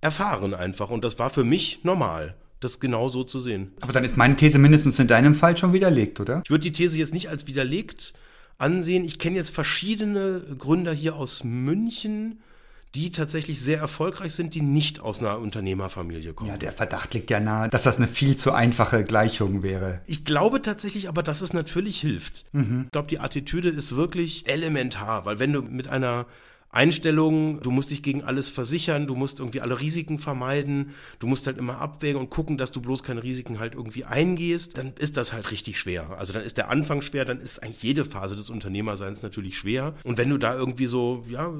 erfahren 0.00 0.54
einfach 0.54 0.88
und 0.88 1.04
das 1.04 1.18
war 1.18 1.28
für 1.28 1.44
mich 1.44 1.80
normal 1.82 2.34
das 2.60 2.80
genau 2.80 3.10
so 3.10 3.24
zu 3.24 3.40
sehen. 3.40 3.72
Aber 3.82 3.92
dann 3.92 4.04
ist 4.04 4.16
meine 4.16 4.36
These 4.36 4.58
mindestens 4.58 4.98
in 4.98 5.06
deinem 5.06 5.34
Fall 5.34 5.54
schon 5.58 5.74
widerlegt, 5.74 6.18
oder? 6.18 6.40
Ich 6.44 6.50
würde 6.50 6.62
die 6.62 6.72
These 6.72 6.96
jetzt 6.96 7.12
nicht 7.12 7.28
als 7.28 7.46
widerlegt 7.46 8.14
ansehen. 8.56 9.04
Ich 9.04 9.18
kenne 9.18 9.36
jetzt 9.36 9.50
verschiedene 9.54 10.40
Gründer 10.56 10.94
hier 10.94 11.16
aus 11.16 11.44
München, 11.44 12.38
die 12.94 13.10
tatsächlich 13.10 13.60
sehr 13.60 13.78
erfolgreich 13.78 14.34
sind, 14.34 14.54
die 14.54 14.60
nicht 14.60 15.00
aus 15.00 15.18
einer 15.18 15.38
Unternehmerfamilie 15.38 16.32
kommen. 16.32 16.50
Ja, 16.50 16.56
der 16.56 16.72
Verdacht 16.72 17.14
liegt 17.14 17.30
ja 17.30 17.40
nahe, 17.40 17.68
dass 17.68 17.82
das 17.82 17.96
eine 17.96 18.06
viel 18.06 18.36
zu 18.36 18.52
einfache 18.52 19.04
Gleichung 19.04 19.62
wäre. 19.62 20.00
Ich 20.06 20.24
glaube 20.24 20.62
tatsächlich 20.62 21.08
aber, 21.08 21.22
dass 21.22 21.40
es 21.40 21.52
natürlich 21.52 22.00
hilft. 22.00 22.44
Mhm. 22.52 22.82
Ich 22.86 22.92
glaube, 22.92 23.08
die 23.08 23.18
Attitüde 23.18 23.68
ist 23.68 23.96
wirklich 23.96 24.48
elementar, 24.48 25.24
weil 25.26 25.38
wenn 25.38 25.52
du 25.52 25.62
mit 25.62 25.88
einer 25.88 26.26
Einstellungen, 26.74 27.60
du 27.60 27.70
musst 27.70 27.90
dich 27.90 28.02
gegen 28.02 28.24
alles 28.24 28.48
versichern, 28.48 29.06
du 29.06 29.14
musst 29.14 29.38
irgendwie 29.38 29.60
alle 29.60 29.80
Risiken 29.80 30.18
vermeiden, 30.18 30.94
du 31.18 31.26
musst 31.26 31.46
halt 31.46 31.56
immer 31.58 31.78
abwägen 31.78 32.20
und 32.20 32.30
gucken, 32.30 32.58
dass 32.58 32.72
du 32.72 32.80
bloß 32.80 33.02
keine 33.02 33.22
Risiken 33.22 33.60
halt 33.60 33.74
irgendwie 33.74 34.04
eingehst, 34.04 34.76
dann 34.76 34.92
ist 34.98 35.16
das 35.16 35.32
halt 35.32 35.50
richtig 35.50 35.78
schwer. 35.78 36.18
Also 36.18 36.32
dann 36.32 36.42
ist 36.42 36.58
der 36.58 36.70
Anfang 36.70 37.02
schwer, 37.02 37.24
dann 37.24 37.40
ist 37.40 37.62
eigentlich 37.62 37.82
jede 37.82 38.04
Phase 38.04 38.36
des 38.36 38.50
Unternehmerseins 38.50 39.22
natürlich 39.22 39.56
schwer. 39.56 39.94
Und 40.02 40.18
wenn 40.18 40.30
du 40.30 40.38
da 40.38 40.54
irgendwie 40.54 40.86
so, 40.86 41.24
ja, 41.28 41.52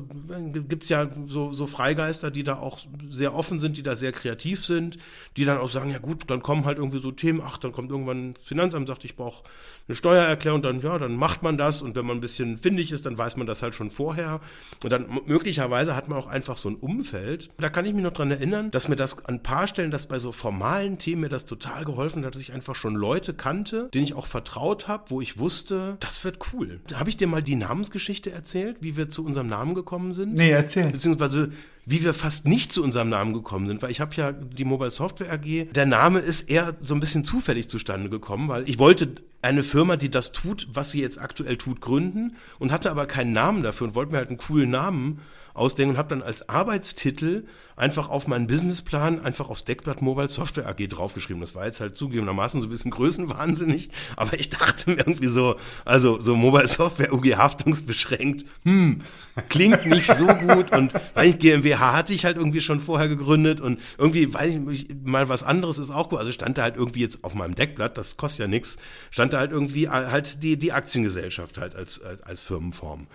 gibt's 0.52 0.88
ja 0.88 1.08
so, 1.26 1.52
so 1.52 1.66
Freigeister, 1.66 2.30
die 2.30 2.42
da 2.42 2.56
auch 2.56 2.78
sehr 3.08 3.34
offen 3.34 3.60
sind, 3.60 3.76
die 3.76 3.82
da 3.82 3.94
sehr 3.96 4.12
kreativ 4.12 4.64
sind, 4.64 4.98
die 5.36 5.44
dann 5.44 5.58
auch 5.58 5.70
sagen, 5.70 5.90
ja 5.90 5.98
gut, 5.98 6.24
dann 6.28 6.42
kommen 6.42 6.64
halt 6.64 6.78
irgendwie 6.78 6.98
so 6.98 7.12
Themen, 7.12 7.40
ach, 7.42 7.58
dann 7.58 7.72
kommt 7.72 7.90
irgendwann 7.90 8.34
Finanzamt, 8.42 8.88
sagt, 8.88 9.04
ich 9.04 9.16
brauche 9.16 9.44
eine 9.86 9.94
Steuererklärung, 9.94 10.62
dann 10.62 10.80
ja, 10.80 10.98
dann 10.98 11.14
macht 11.16 11.42
man 11.42 11.58
das 11.58 11.82
und 11.82 11.94
wenn 11.94 12.06
man 12.06 12.16
ein 12.18 12.20
bisschen 12.20 12.56
findig 12.56 12.90
ist, 12.90 13.04
dann 13.04 13.18
weiß 13.18 13.36
man 13.36 13.46
das 13.46 13.62
halt 13.62 13.74
schon 13.74 13.90
vorher 13.90 14.40
und 14.82 14.90
dann 14.90 15.06
möglicherweise 15.26 15.94
hat 15.94 16.08
man 16.08 16.18
auch 16.18 16.26
einfach 16.26 16.56
so 16.56 16.70
ein 16.70 16.76
Umfeld. 16.76 17.50
Da 17.58 17.68
kann 17.68 17.84
ich 17.84 17.92
mich 17.92 18.02
noch 18.02 18.12
dran 18.12 18.30
erinnern, 18.30 18.70
dass 18.70 18.88
mir 18.88 18.96
das 18.96 19.24
an 19.26 19.36
ein 19.36 19.42
paar 19.42 19.68
Stellen, 19.68 19.90
dass 19.90 20.06
bei 20.06 20.18
so 20.18 20.32
formalen 20.32 20.98
Themen 20.98 21.22
mir 21.22 21.28
das 21.28 21.44
total 21.44 21.84
geholfen 21.84 22.24
hat, 22.24 22.34
dass 22.34 22.40
ich 22.40 22.52
einfach 22.52 22.76
schon 22.76 22.94
Leute 22.94 23.34
kannte, 23.34 23.90
denen 23.92 24.04
ich 24.04 24.14
auch 24.14 24.26
vertraut 24.26 24.88
habe, 24.88 25.04
wo 25.08 25.20
ich 25.20 25.38
wusste, 25.38 25.96
das 26.00 26.24
wird 26.24 26.38
cool. 26.52 26.80
Habe 26.94 27.10
ich 27.10 27.16
dir 27.16 27.26
mal 27.26 27.42
die 27.42 27.56
Namensgeschichte 27.56 28.30
erzählt, 28.30 28.78
wie 28.80 28.96
wir 28.96 29.10
zu 29.10 29.24
unserem 29.24 29.48
Namen 29.48 29.74
gekommen 29.74 30.12
sind? 30.12 30.34
Nee, 30.34 30.50
erzähl. 30.50 30.90
Beziehungsweise 30.90 31.52
wie 31.86 32.04
wir 32.04 32.14
fast 32.14 32.46
nicht 32.46 32.72
zu 32.72 32.82
unserem 32.82 33.08
Namen 33.08 33.34
gekommen 33.34 33.66
sind, 33.66 33.82
weil 33.82 33.90
ich 33.90 34.00
habe 34.00 34.14
ja 34.14 34.32
die 34.32 34.64
Mobile 34.64 34.90
Software 34.90 35.32
AG, 35.32 35.72
der 35.72 35.86
Name 35.86 36.20
ist 36.20 36.48
eher 36.48 36.74
so 36.80 36.94
ein 36.94 37.00
bisschen 37.00 37.24
zufällig 37.24 37.68
zustande 37.68 38.08
gekommen, 38.08 38.48
weil 38.48 38.68
ich 38.68 38.78
wollte 38.78 39.16
eine 39.42 39.62
Firma, 39.62 39.96
die 39.96 40.10
das 40.10 40.32
tut, 40.32 40.66
was 40.72 40.90
sie 40.90 41.02
jetzt 41.02 41.20
aktuell 41.20 41.58
tut, 41.58 41.80
gründen 41.80 42.36
und 42.58 42.72
hatte 42.72 42.90
aber 42.90 43.06
keinen 43.06 43.32
Namen 43.32 43.62
dafür 43.62 43.88
und 43.88 43.94
wollte 43.94 44.12
mir 44.12 44.18
halt 44.18 44.28
einen 44.28 44.38
coolen 44.38 44.70
Namen 44.70 45.20
ausdenken 45.54 45.92
und 45.92 45.98
habe 45.98 46.08
dann 46.08 46.22
als 46.22 46.48
Arbeitstitel 46.48 47.44
einfach 47.76 48.08
auf 48.08 48.28
meinen 48.28 48.46
Businessplan 48.46 49.20
einfach 49.24 49.48
aufs 49.48 49.64
Deckblatt 49.64 50.00
Mobile 50.00 50.28
Software 50.28 50.68
AG 50.68 50.88
draufgeschrieben. 50.88 51.40
Das 51.40 51.54
war 51.54 51.66
jetzt 51.66 51.80
halt 51.80 51.96
zugegebenermaßen 51.96 52.60
so 52.60 52.66
ein 52.66 52.70
bisschen 52.70 52.90
größenwahnsinnig, 52.90 53.90
aber 54.16 54.38
ich 54.38 54.50
dachte 54.50 54.90
mir 54.90 54.98
irgendwie 54.98 55.28
so, 55.28 55.56
also 55.84 56.20
so 56.20 56.36
Mobile 56.36 56.68
Software 56.68 57.12
UG 57.12 57.36
haftungsbeschränkt, 57.36 58.44
hm, 58.64 59.00
klingt 59.48 59.86
nicht 59.86 60.12
so 60.12 60.26
gut 60.26 60.72
und 60.72 60.92
weil 61.14 61.30
ich 61.30 61.38
GmbH 61.38 61.92
hatte 61.92 62.12
ich 62.12 62.24
halt 62.24 62.36
irgendwie 62.36 62.60
schon 62.60 62.80
vorher 62.80 63.08
gegründet 63.08 63.60
und 63.60 63.80
irgendwie 63.98 64.32
weiß 64.32 64.54
ich 64.70 64.88
mal 65.02 65.28
was 65.28 65.42
anderes 65.42 65.78
ist 65.78 65.90
auch 65.90 66.08
gut. 66.08 66.18
Also 66.18 66.32
stand 66.32 66.58
da 66.58 66.62
halt 66.62 66.76
irgendwie 66.76 67.00
jetzt 67.00 67.24
auf 67.24 67.34
meinem 67.34 67.54
Deckblatt, 67.54 67.98
das 67.98 68.16
kostet 68.16 68.40
ja 68.40 68.48
nichts, 68.48 68.76
stand 69.10 69.32
da 69.32 69.38
halt 69.38 69.50
irgendwie 69.50 69.88
halt 69.88 70.42
die 70.42 70.56
die 70.56 70.72
Aktiengesellschaft 70.72 71.58
halt 71.58 71.74
als 71.74 72.00
als 72.02 72.42
Firmenform. 72.42 73.06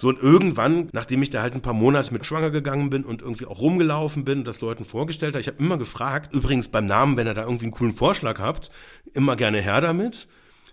So 0.00 0.08
und 0.08 0.22
irgendwann, 0.22 0.88
nachdem 0.92 1.22
ich 1.22 1.30
da 1.30 1.42
halt 1.42 1.54
ein 1.54 1.60
paar 1.60 1.72
Monate 1.72 2.12
mit 2.12 2.24
schwanger 2.24 2.50
gegangen 2.50 2.88
bin 2.88 3.04
und 3.04 3.20
irgendwie 3.20 3.46
auch 3.46 3.60
rumgelaufen 3.60 4.24
bin 4.24 4.38
und 4.38 4.44
das 4.44 4.60
Leuten 4.60 4.84
vorgestellt 4.84 5.34
habe, 5.34 5.40
ich 5.40 5.48
habe 5.48 5.58
immer 5.58 5.76
gefragt, 5.76 6.32
übrigens 6.32 6.68
beim 6.68 6.86
Namen, 6.86 7.16
wenn 7.16 7.26
ihr 7.26 7.34
da 7.34 7.42
irgendwie 7.42 7.64
einen 7.64 7.72
coolen 7.72 7.94
Vorschlag 7.94 8.38
habt, 8.38 8.70
immer 9.12 9.34
gerne 9.34 9.60
her 9.60 9.80
damit. 9.80 10.28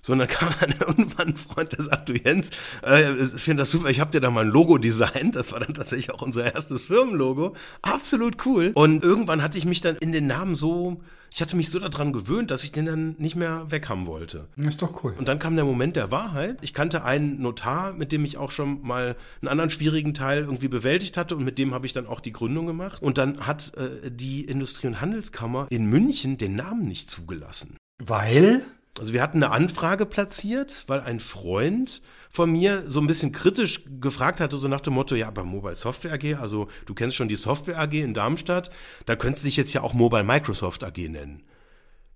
So, 0.06 0.14
und 0.14 0.20
dann 0.20 0.28
kam 0.28 0.54
dann 0.60 0.76
irgendwann 0.80 1.30
ein 1.30 1.38
Freund, 1.38 1.72
der 1.72 1.82
sagt, 1.82 2.10
du 2.10 2.14
Jens, 2.14 2.52
äh, 2.86 3.12
ich 3.16 3.42
finde 3.42 3.62
das 3.62 3.72
super, 3.72 3.90
ich 3.90 4.00
habe 4.00 4.12
dir 4.12 4.22
da 4.22 4.30
mal 4.30 4.46
ein 4.46 4.52
Logo 4.52 4.78
designt. 4.78 5.36
Das 5.36 5.52
war 5.52 5.60
dann 5.60 5.74
tatsächlich 5.74 6.12
auch 6.12 6.22
unser 6.22 6.54
erstes 6.54 6.86
Firmenlogo. 6.86 7.56
Absolut 7.82 8.46
cool. 8.46 8.70
Und 8.76 9.02
irgendwann 9.02 9.42
hatte 9.42 9.58
ich 9.58 9.66
mich 9.66 9.82
dann 9.82 9.96
in 9.96 10.12
den 10.12 10.28
Namen 10.28 10.56
so, 10.56 11.02
ich 11.32 11.42
hatte 11.42 11.56
mich 11.56 11.72
so 11.72 11.80
daran 11.80 12.14
gewöhnt, 12.14 12.52
dass 12.52 12.64
ich 12.64 12.72
den 12.72 12.86
dann 12.86 13.16
nicht 13.18 13.36
mehr 13.36 13.66
weghaben 13.72 14.06
wollte. 14.06 14.48
Das 14.58 14.68
ist 14.68 14.82
doch 14.84 15.04
cool. 15.04 15.16
Und 15.18 15.28
dann 15.28 15.40
kam 15.40 15.56
der 15.56 15.66
Moment 15.66 15.96
der 15.96 16.12
Wahrheit. 16.12 16.60
Ich 16.62 16.76
kannte 16.76 17.04
einen 17.04 17.42
Notar, 17.42 17.94
mit 17.94 18.12
dem 18.12 18.26
ich 18.26 18.38
auch 18.38 18.52
schon 18.52 18.84
mal 18.84 19.16
einen 19.42 19.50
anderen 19.50 19.72
schwierigen 19.72 20.14
Teil 20.14 20.44
irgendwie 20.44 20.68
bewältigt 20.68 21.18
hatte 21.18 21.36
und 21.36 21.44
mit 21.44 21.58
dem 21.58 21.74
habe 21.74 21.88
ich 21.88 21.94
dann 21.94 22.06
auch 22.06 22.20
die 22.20 22.32
Gründung 22.32 22.68
gemacht. 22.68 23.02
Und 23.02 23.18
dann 23.18 23.48
hat 23.48 23.72
äh, 23.76 24.12
die 24.12 24.46
Industrie- 24.46 24.86
und 24.86 25.02
Handelskammer 25.02 25.66
in 25.72 25.88
München 25.88 26.38
den 26.38 26.56
Namen 26.56 26.88
nicht 26.88 27.10
zugelassen. 27.10 27.78
Weil? 27.98 28.62
Also 28.98 29.14
wir 29.14 29.22
hatten 29.22 29.44
eine 29.44 29.52
Anfrage 29.52 30.06
platziert, 30.06 30.86
weil 30.88 31.02
ein 31.02 31.20
Freund 31.20 32.02
von 32.30 32.52
mir 32.52 32.84
so 32.88 33.02
ein 33.02 33.08
bisschen 33.08 33.32
kritisch 33.32 33.82
gefragt 34.00 34.40
hatte, 34.40 34.56
so 34.56 34.68
nach 34.68 34.82
dem 34.82 34.94
Motto, 34.94 35.16
ja, 35.16 35.30
bei 35.32 35.44
Mobile 35.44 35.76
Software 35.76 36.14
AG, 36.14 36.36
also 36.40 36.68
du 36.86 36.94
kennst 36.94 37.16
schon 37.16 37.28
die 37.28 37.36
Software 37.36 37.80
AG 37.80 37.94
in 37.94 38.14
Darmstadt, 38.14 38.70
da 39.06 39.16
könntest 39.16 39.44
du 39.44 39.48
dich 39.48 39.58
jetzt 39.58 39.74
ja 39.74 39.82
auch 39.82 39.94
Mobile 39.94 40.24
Microsoft 40.24 40.84
AG 40.84 40.98
nennen. 41.10 41.44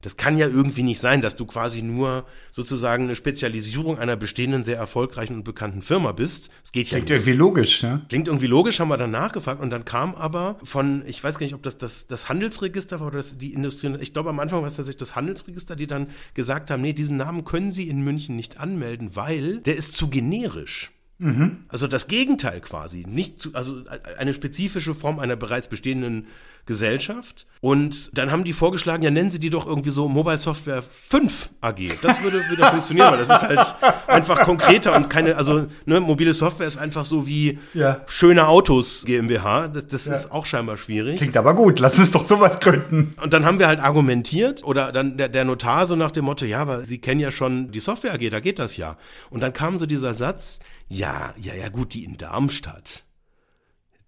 Das 0.01 0.15
kann 0.15 0.37
ja 0.37 0.47
irgendwie 0.47 0.83
nicht 0.83 0.99
sein, 0.99 1.21
dass 1.21 1.35
du 1.35 1.45
quasi 1.45 1.81
nur 1.81 2.25
sozusagen 2.51 3.03
eine 3.03 3.15
Spezialisierung 3.15 3.99
einer 3.99 4.15
bestehenden, 4.15 4.63
sehr 4.63 4.77
erfolgreichen 4.77 5.33
und 5.35 5.43
bekannten 5.43 5.81
Firma 5.81 6.13
bist. 6.13 6.49
Das 6.61 6.71
geht 6.71 6.87
Klingt 6.87 7.09
ja 7.09 7.17
irgendwie 7.17 7.33
logisch, 7.33 7.83
ne? 7.83 8.05
Klingt 8.07 8.27
irgendwie 8.27 8.47
logisch, 8.47 8.79
haben 8.79 8.87
wir 8.87 8.97
dann 8.97 9.11
nachgefragt 9.11 9.61
und 9.61 9.69
dann 9.71 9.83
kam 9.83 10.15
aber 10.15 10.57
von, 10.63 11.03
ich 11.05 11.21
weiß 11.21 11.37
gar 11.37 11.45
nicht, 11.45 11.55
ob 11.55 11.63
das 11.63 11.77
das, 11.77 12.07
das 12.07 12.29
Handelsregister 12.29 13.01
war 13.01 13.07
oder 13.07 13.17
das, 13.17 13.37
die 13.37 13.53
Industrie, 13.53 13.93
ich 13.99 14.13
glaube 14.13 14.29
am 14.29 14.39
Anfang 14.39 14.61
war 14.61 14.67
es 14.67 14.75
tatsächlich 14.75 14.99
das 14.99 15.15
Handelsregister, 15.15 15.75
die 15.75 15.87
dann 15.87 16.07
gesagt 16.33 16.71
haben, 16.71 16.81
nee, 16.81 16.93
diesen 16.93 17.17
Namen 17.17 17.43
können 17.43 17.73
Sie 17.73 17.89
in 17.89 18.01
München 18.01 18.37
nicht 18.37 18.57
anmelden, 18.57 19.15
weil 19.15 19.59
der 19.61 19.75
ist 19.75 19.97
zu 19.97 20.09
generisch. 20.09 20.91
Mhm. 21.19 21.57
Also 21.67 21.87
das 21.87 22.07
Gegenteil 22.07 22.61
quasi, 22.61 23.05
nicht 23.07 23.39
zu, 23.41 23.53
also 23.53 23.83
eine 24.17 24.33
spezifische 24.33 24.95
Form 24.95 25.19
einer 25.19 25.35
bereits 25.35 25.67
bestehenden 25.67 26.27
Gesellschaft. 26.65 27.45
Und 27.61 28.15
dann 28.17 28.31
haben 28.31 28.43
die 28.43 28.53
vorgeschlagen, 28.53 29.01
ja, 29.03 29.09
nennen 29.09 29.31
Sie 29.31 29.39
die 29.39 29.49
doch 29.49 29.65
irgendwie 29.65 29.89
so 29.89 30.07
Mobile 30.07 30.37
Software 30.37 30.83
5 30.83 31.49
AG. 31.61 31.79
Das 32.03 32.21
würde 32.21 32.41
wieder 32.51 32.67
funktionieren, 32.71 33.11
weil 33.11 33.17
das 33.25 33.41
ist 33.41 33.49
halt 33.49 33.75
einfach 34.07 34.41
konkreter 34.41 34.95
und 34.95 35.09
keine, 35.09 35.35
also 35.35 35.65
ne, 35.85 35.99
mobile 35.99 36.33
Software 36.33 36.67
ist 36.67 36.77
einfach 36.77 37.05
so 37.05 37.25
wie 37.27 37.57
Ja. 37.73 38.01
schöne 38.05 38.47
Autos 38.47 39.03
GmbH. 39.05 39.67
Das, 39.69 39.87
das 39.87 40.05
Ja. 40.05 40.13
ist 40.13 40.31
auch 40.31 40.45
scheinbar 40.45 40.77
schwierig. 40.77 41.17
Klingt 41.17 41.35
aber 41.37 41.55
gut. 41.55 41.79
Lass 41.79 41.97
uns 41.97 42.11
doch 42.11 42.25
sowas 42.25 42.59
gründen. 42.59 43.15
Und 43.21 43.33
dann 43.33 43.45
haben 43.45 43.57
wir 43.59 43.67
halt 43.67 43.79
argumentiert 43.79 44.63
oder 44.63 44.91
dann 44.91 45.17
der, 45.17 45.27
der 45.27 45.45
Notar 45.45 45.87
so 45.87 45.95
nach 45.95 46.11
dem 46.11 46.25
Motto, 46.25 46.45
ja, 46.45 46.59
aber 46.59 46.85
Sie 46.85 46.99
kennen 46.99 47.19
ja 47.19 47.31
schon 47.31 47.71
die 47.71 47.79
Software 47.79 48.13
AG, 48.13 48.29
da 48.29 48.39
geht 48.39 48.59
das 48.59 48.77
ja. 48.77 48.95
Und 49.31 49.41
dann 49.41 49.53
kam 49.53 49.79
so 49.79 49.85
dieser 49.87 50.13
Satz, 50.13 50.59
ja, 50.89 51.33
ja, 51.37 51.53
ja 51.53 51.69
gut, 51.69 51.93
die 51.93 52.03
in 52.03 52.17
Darmstadt, 52.17 53.03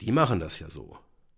die 0.02 0.12
machen 0.12 0.40
das 0.40 0.60
ja 0.60 0.70
so. 0.70 0.98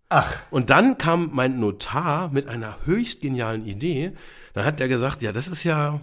Ach, 0.10 0.43
Und 0.51 0.69
dann 0.69 0.97
kam 0.97 1.32
mein 1.34 1.60
Notar 1.60 2.32
mit 2.32 2.47
einer 2.47 2.77
höchst 2.86 3.21
genialen 3.21 3.65
Idee. 3.65 4.13
Dann 4.53 4.63
hat 4.63 4.79
er 4.79 4.88
gesagt, 4.88 5.21
ja, 5.23 5.32
das 5.32 5.47
ist 5.47 5.63
ja 5.63 6.01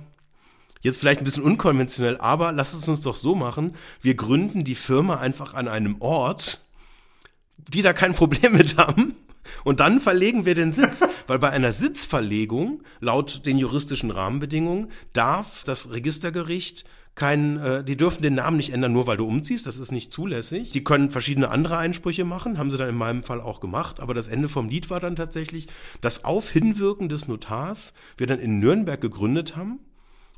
jetzt 0.81 0.99
vielleicht 0.99 1.21
ein 1.21 1.25
bisschen 1.25 1.45
unkonventionell, 1.45 2.17
aber 2.19 2.53
lass 2.53 2.75
es 2.75 2.89
uns 2.89 3.01
doch 3.03 3.15
so 3.15 3.35
machen. 3.35 3.77
Wir 4.03 4.17
gründen 4.17 4.65
die 4.65 4.75
Firma 4.75 5.19
einfach 5.19 5.55
an 5.55 5.69
einem 5.69 6.01
Ort, 6.01 6.61
die 7.57 7.83
da 7.83 7.93
kein 7.93 8.13
Problem 8.13 8.53
mit 8.57 8.77
haben. 8.77 9.15
Und 9.65 9.81
dann 9.81 10.01
verlegen 10.01 10.45
wir 10.45 10.55
den 10.55 10.73
Sitz, 10.73 11.07
weil 11.27 11.39
bei 11.39 11.51
einer 11.51 11.73
Sitzverlegung, 11.73 12.83
laut 12.99 13.47
den 13.47 13.59
juristischen 13.59 14.11
Rahmenbedingungen, 14.11 14.91
darf 15.13 15.65
das 15.65 15.93
Registergericht 15.93 16.85
kein, 17.15 17.59
äh, 17.59 17.85
die 17.85 17.97
dürfen 17.97 18.23
den 18.23 18.35
Namen 18.35 18.57
nicht 18.57 18.73
ändern, 18.73 18.93
nur 18.93 19.07
weil 19.07 19.17
du 19.17 19.27
umziehst, 19.27 19.67
das 19.67 19.79
ist 19.79 19.93
nicht 19.93 20.13
zulässig. 20.13 20.71
Die 20.71 20.85
können 20.85 21.11
verschiedene 21.11 21.51
andere 21.51 21.77
Einsprüche 21.77 22.25
machen, 22.25 22.59
haben 22.59 22.71
sie 22.71 22.79
dann 22.79 22.89
in 22.89 22.97
meinem 22.97 23.23
Fall 23.23 23.41
auch 23.41 23.61
gemacht, 23.61 24.01
aber 24.01 24.15
das 24.15 24.29
Ende 24.29 24.49
vom 24.49 24.69
Lied 24.69 24.91
war 24.91 25.01
dann 25.01 25.17
tatsächlich, 25.17 25.67
dass 26.01 26.25
auf 26.25 26.51
Hinwirken 26.51 27.09
des 27.09 27.29
Notars 27.29 27.93
wir 28.17 28.27
dann 28.27 28.39
in 28.39 28.59
Nürnberg 28.59 29.01
gegründet 29.01 29.57
haben. 29.57 29.81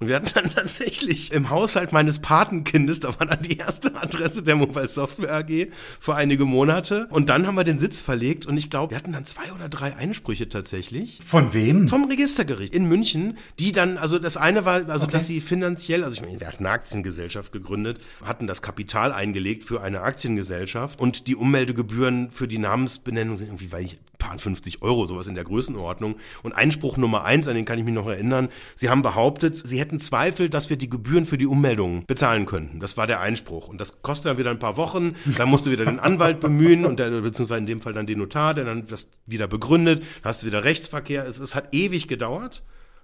Und 0.02 0.08
wir 0.08 0.16
hatten 0.16 0.30
dann 0.34 0.50
tatsächlich 0.50 1.30
im 1.32 1.48
Haushalt 1.48 1.92
meines 1.92 2.18
Patenkindes, 2.18 2.98
da 2.98 3.08
war 3.20 3.26
dann 3.26 3.40
die 3.42 3.56
erste 3.58 3.94
Adresse 3.94 4.42
der 4.42 4.56
Mobile 4.56 4.88
Software 4.88 5.32
AG 5.32 5.68
für 6.00 6.16
einige 6.16 6.44
Monate. 6.44 7.06
Und 7.10 7.28
dann 7.28 7.46
haben 7.46 7.54
wir 7.54 7.62
den 7.62 7.78
Sitz 7.78 8.00
verlegt 8.00 8.44
und 8.46 8.56
ich 8.56 8.68
glaube, 8.68 8.90
wir 8.90 8.98
hatten 8.98 9.12
dann 9.12 9.26
zwei 9.26 9.52
oder 9.52 9.68
drei 9.68 9.94
Einsprüche 9.94 10.48
tatsächlich. 10.48 11.20
von 11.24 11.54
wem? 11.54 11.86
Vom 11.86 12.04
Registergericht 12.04 12.74
in 12.74 12.86
München, 12.86 13.38
die 13.60 13.70
dann, 13.70 13.96
also 13.96 14.18
das 14.18 14.36
eine 14.36 14.64
war, 14.64 14.88
also 14.88 15.04
Okay. 15.06 15.12
dass 15.12 15.26
sie 15.28 15.40
finanziell, 15.40 16.02
also 16.02 16.16
ich 16.16 16.22
meine, 16.26 16.40
wir 16.40 16.48
hatten 16.48 16.66
eine 16.66 16.74
Aktiengesellschaft 16.74 17.52
gegründet, 17.52 18.00
hatten 18.24 18.48
das 18.48 18.60
Kapital 18.60 19.12
eingelegt 19.12 19.62
für 19.62 19.82
eine 19.82 20.00
Aktiengesellschaft 20.00 20.98
und 20.98 21.28
die 21.28 21.36
Ummeldegebühren 21.36 22.30
für 22.32 22.48
die 22.48 22.58
Namensbenennung 22.58 23.36
sind 23.36 23.46
irgendwie, 23.48 23.70
weiß 23.70 23.84
ich, 23.84 23.98
paar 24.22 24.38
50 24.38 24.82
Euro, 24.82 25.04
sowas 25.04 25.26
in 25.26 25.34
der 25.34 25.44
Größenordnung. 25.44 26.16
Und 26.42 26.52
Einspruch 26.52 26.96
Nummer 26.96 27.24
eins, 27.24 27.48
an 27.48 27.56
den 27.56 27.64
kann 27.64 27.78
ich 27.78 27.84
mich 27.84 27.94
noch 27.94 28.06
erinnern, 28.06 28.48
sie 28.74 28.88
haben 28.88 29.02
behauptet, 29.02 29.56
sie 29.56 29.80
hätten 29.80 29.98
Zweifel, 29.98 30.48
dass 30.48 30.70
wir 30.70 30.76
die 30.76 30.88
Gebühren 30.88 31.26
für 31.26 31.38
die 31.38 31.46
Ummeldung 31.46 32.04
bezahlen 32.06 32.46
könnten. 32.46 32.80
Das 32.80 32.96
war 32.96 33.06
der 33.06 33.20
Einspruch. 33.20 33.68
Und 33.68 33.80
das 33.80 34.02
kostet 34.02 34.30
dann 34.30 34.38
wieder 34.38 34.50
ein 34.50 34.58
paar 34.58 34.76
Wochen, 34.76 35.16
dann 35.36 35.48
musst 35.48 35.66
du 35.66 35.70
wieder 35.70 35.84
den 35.84 35.98
Anwalt 35.98 36.40
bemühen 36.40 36.84
und 36.84 36.98
der, 36.98 37.10
beziehungsweise 37.20 37.60
in 37.60 37.66
dem 37.66 37.80
Fall 37.80 37.92
dann 37.92 38.06
den 38.06 38.18
Notar, 38.18 38.54
der 38.54 38.64
dann 38.64 38.86
das 38.86 39.08
wieder 39.26 39.48
begründet, 39.48 40.02
dann 40.22 40.30
hast 40.30 40.42
du 40.42 40.46
wieder 40.46 40.64
Rechtsverkehr. 40.64 41.26
Es, 41.26 41.38
es 41.38 41.54
hat 41.54 41.74
ewig 41.74 42.06
gedauert. 42.06 42.62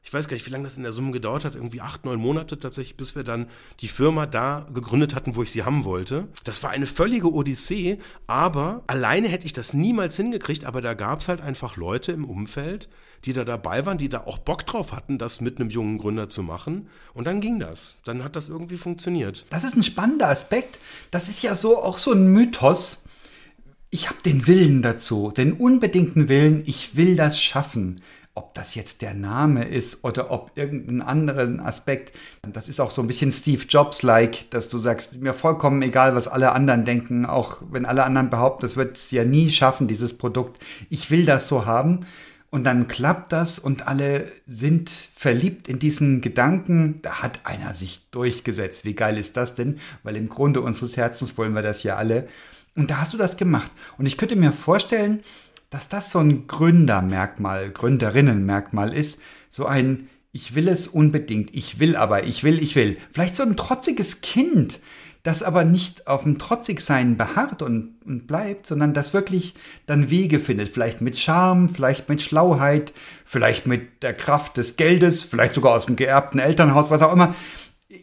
Ich 0.09 0.15
weiß 0.15 0.27
gar 0.27 0.37
nicht, 0.37 0.47
wie 0.47 0.51
lange 0.51 0.65
das 0.65 0.79
in 0.79 0.85
der 0.85 0.93
Summe 0.93 1.13
gedauert 1.13 1.45
hat, 1.45 1.55
irgendwie 1.55 1.83
acht, 1.83 2.07
neun 2.07 2.19
Monate 2.19 2.59
tatsächlich, 2.59 2.97
bis 2.97 3.15
wir 3.15 3.25
dann 3.25 3.47
die 3.81 3.89
Firma 3.89 4.25
da 4.25 4.67
gegründet 4.73 5.15
hatten, 5.15 5.37
wo 5.37 5.43
ich 5.43 5.53
sie 5.53 5.65
haben 5.65 5.85
wollte. 5.85 6.29
Das 6.45 6.63
war 6.63 6.71
eine 6.71 6.87
völlige 6.87 7.31
Odyssee, 7.31 7.99
aber 8.27 8.83
alleine 8.87 9.29
hätte 9.29 9.45
ich 9.45 9.53
das 9.53 9.75
niemals 9.75 10.17
hingekriegt, 10.17 10.65
aber 10.65 10.81
da 10.81 10.95
gab 10.95 11.21
es 11.21 11.29
halt 11.29 11.43
einfach 11.43 11.77
Leute 11.77 12.13
im 12.13 12.25
Umfeld, 12.25 12.89
die 13.27 13.35
da 13.35 13.45
dabei 13.45 13.85
waren, 13.85 13.99
die 13.99 14.09
da 14.09 14.21
auch 14.25 14.39
Bock 14.39 14.67
drauf 14.67 14.93
hatten, 14.93 15.19
das 15.19 15.43
mit 15.43 15.61
einem 15.61 15.69
jungen 15.69 15.99
Gründer 15.99 16.31
zu 16.31 16.43
machen. 16.43 16.89
Und 17.13 17.27
dann 17.27 17.43
ging 17.43 17.59
das. 17.59 17.97
Dann 18.07 18.25
hat 18.25 18.35
das 18.35 18.49
irgendwie 18.49 18.79
funktioniert. 18.79 19.45
Das 19.51 19.63
ist 19.63 19.77
ein 19.77 19.85
spannender 19.85 20.29
Aspekt. 20.29 20.79
Das 21.11 21.29
ist 21.29 21.43
ja 21.43 21.55
so 21.55 21.83
auch 21.83 21.99
so 21.99 22.13
ein 22.13 22.33
Mythos. 22.33 23.05
ich 23.91 24.09
habe 24.09 24.23
den 24.25 24.47
Willen 24.47 24.83
dazu, 24.83 25.33
den 25.37 25.53
unbedingten 25.53 26.29
Willen, 26.31 26.63
ich 26.67 26.97
will 26.97 27.15
das 27.17 27.39
schaffen. 27.41 28.01
Ob 28.39 28.55
das 28.55 28.77
jetzt 28.77 29.03
der 29.03 29.15
Name 29.15 29.65
ist 29.65 30.05
oder 30.05 30.31
ob 30.31 30.53
irgendein 30.55 31.03
anderen 31.03 31.59
Aspekt. 31.59 32.15
Das 32.43 32.69
ist 32.69 32.79
auch 32.79 32.93
so 32.93 33.03
ein 33.03 33.09
bisschen 33.09 33.33
Steve 33.33 33.65
Jobs-like, 33.69 34.49
dass 34.51 34.69
du 34.69 34.79
sagst, 34.79 35.21
mir 35.21 35.35
vollkommen 35.35 35.83
egal, 35.83 36.15
was 36.15 36.29
alle 36.29 36.53
anderen 36.53 36.85
denken, 36.85 37.27
auch 37.27 37.63
wenn 37.73 37.85
alle 37.85 38.05
anderen 38.05 38.31
behaupten, 38.31 38.63
das 38.63 38.77
wird 38.77 38.97
es 38.97 39.11
ja 39.11 39.25
nie 39.25 39.51
schaffen, 39.51 39.89
dieses 39.89 40.17
Produkt. 40.17 40.63
Ich 40.89 41.11
will 41.11 41.27
das 41.27 41.49
so 41.49 41.67
haben. 41.67 42.07
Und 42.49 42.63
dann 42.63 42.87
klappt 42.87 43.33
das 43.33 43.59
und 43.59 43.89
alle 43.89 44.31
sind 44.47 44.89
verliebt 44.89 45.67
in 45.67 45.81
diesen 45.81 46.21
Gedanken. 46.21 47.01
Da 47.03 47.23
hat 47.23 47.41
einer 47.43 47.75
sich 47.75 48.09
durchgesetzt. 48.13 48.85
Wie 48.85 48.95
geil 48.95 49.19
ist 49.19 49.37
das 49.37 49.57
denn? 49.57 49.81
Weil 50.05 50.15
im 50.15 50.29
Grunde 50.29 50.61
unseres 50.61 50.97
Herzens 50.97 51.37
wollen 51.37 51.57
wir 51.57 51.63
das 51.63 51.83
ja 51.83 51.97
alle. 51.97 52.29
Und 52.77 52.93
da 52.93 52.99
hast 52.99 53.13
du 53.13 53.19
das 53.19 53.37
gemacht. 53.37 53.73
Und 53.99 54.07
ich 54.07 54.17
könnte 54.17 54.37
mir 54.37 54.53
vorstellen, 54.53 55.25
dass 55.71 55.89
das 55.89 56.11
so 56.11 56.19
ein 56.19 56.47
Gründermerkmal, 56.47 57.71
Gründerinnenmerkmal 57.71 58.93
ist. 58.93 59.21
So 59.51 59.67
ein, 59.67 60.09
ich 60.33 60.55
will 60.55 60.69
es 60.69 60.89
unbedingt, 60.89 61.55
ich 61.55 61.79
will 61.79 61.97
aber, 61.97 62.25
ich 62.25 62.45
will, 62.45 62.63
ich 62.63 62.77
will. 62.77 62.97
Vielleicht 63.13 63.37
so 63.37 63.43
ein 63.43 63.57
trotziges 63.57 64.21
Kind, 64.21 64.81
das 65.23 65.43
aber 65.43 65.65
nicht 65.65 66.07
auf 66.07 66.23
dem 66.23 66.39
Trotzigsein 66.39 67.17
beharrt 67.17 67.61
und, 67.61 67.97
und 68.07 68.27
bleibt, 68.27 68.67
sondern 68.67 68.95
das 68.95 69.13
wirklich 69.13 69.55
dann 69.87 70.11
Wege 70.11 70.41
findet. 70.41 70.69
Vielleicht 70.69 71.01
mit 71.01 71.19
Charme, 71.19 71.69
vielleicht 71.69 72.09
mit 72.09 72.23
Schlauheit, 72.23 72.93
vielleicht 73.25 73.67
mit 73.67 74.03
der 74.03 74.15
Kraft 74.15 74.57
des 74.57 74.77
Geldes, 74.77 75.23
vielleicht 75.23 75.55
sogar 75.55 75.75
aus 75.75 75.87
dem 75.87 75.97
geerbten 75.97 76.39
Elternhaus, 76.39 76.91
was 76.91 77.03
auch 77.03 77.13
immer. 77.13 77.35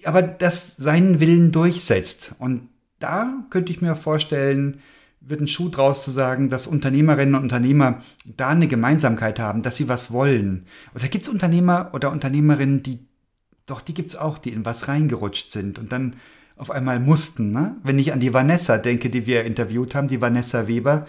Aber 0.03 0.21
das 0.21 0.75
seinen 0.75 1.19
Willen 1.19 1.51
durchsetzt. 1.51 2.35
Und 2.37 2.69
da 2.99 3.45
könnte 3.49 3.71
ich 3.71 3.81
mir 3.81 3.95
vorstellen, 3.95 4.81
wird 5.27 5.41
ein 5.41 5.47
Schuh 5.47 5.69
draus 5.69 6.03
zu 6.03 6.11
sagen, 6.11 6.49
dass 6.49 6.67
Unternehmerinnen 6.67 7.35
und 7.35 7.43
Unternehmer 7.43 8.03
da 8.25 8.49
eine 8.49 8.67
Gemeinsamkeit 8.67 9.39
haben, 9.39 9.61
dass 9.61 9.75
sie 9.75 9.89
was 9.89 10.11
wollen. 10.11 10.65
Oder 10.93 11.07
gibt 11.07 11.23
es 11.23 11.29
Unternehmer 11.29 11.89
oder 11.93 12.11
Unternehmerinnen, 12.11 12.83
die, 12.83 12.99
doch, 13.65 13.81
die 13.81 13.93
gibt 13.93 14.09
es 14.09 14.15
auch, 14.15 14.37
die 14.37 14.51
in 14.51 14.65
was 14.65 14.87
reingerutscht 14.87 15.51
sind 15.51 15.79
und 15.79 15.91
dann 15.91 16.15
auf 16.55 16.71
einmal 16.71 16.99
mussten. 16.99 17.51
Ne? 17.51 17.75
Wenn 17.83 17.99
ich 17.99 18.13
an 18.13 18.19
die 18.19 18.33
Vanessa 18.33 18.77
denke, 18.77 19.09
die 19.09 19.25
wir 19.25 19.43
interviewt 19.43 19.95
haben, 19.95 20.07
die 20.07 20.21
Vanessa 20.21 20.67
Weber, 20.67 21.07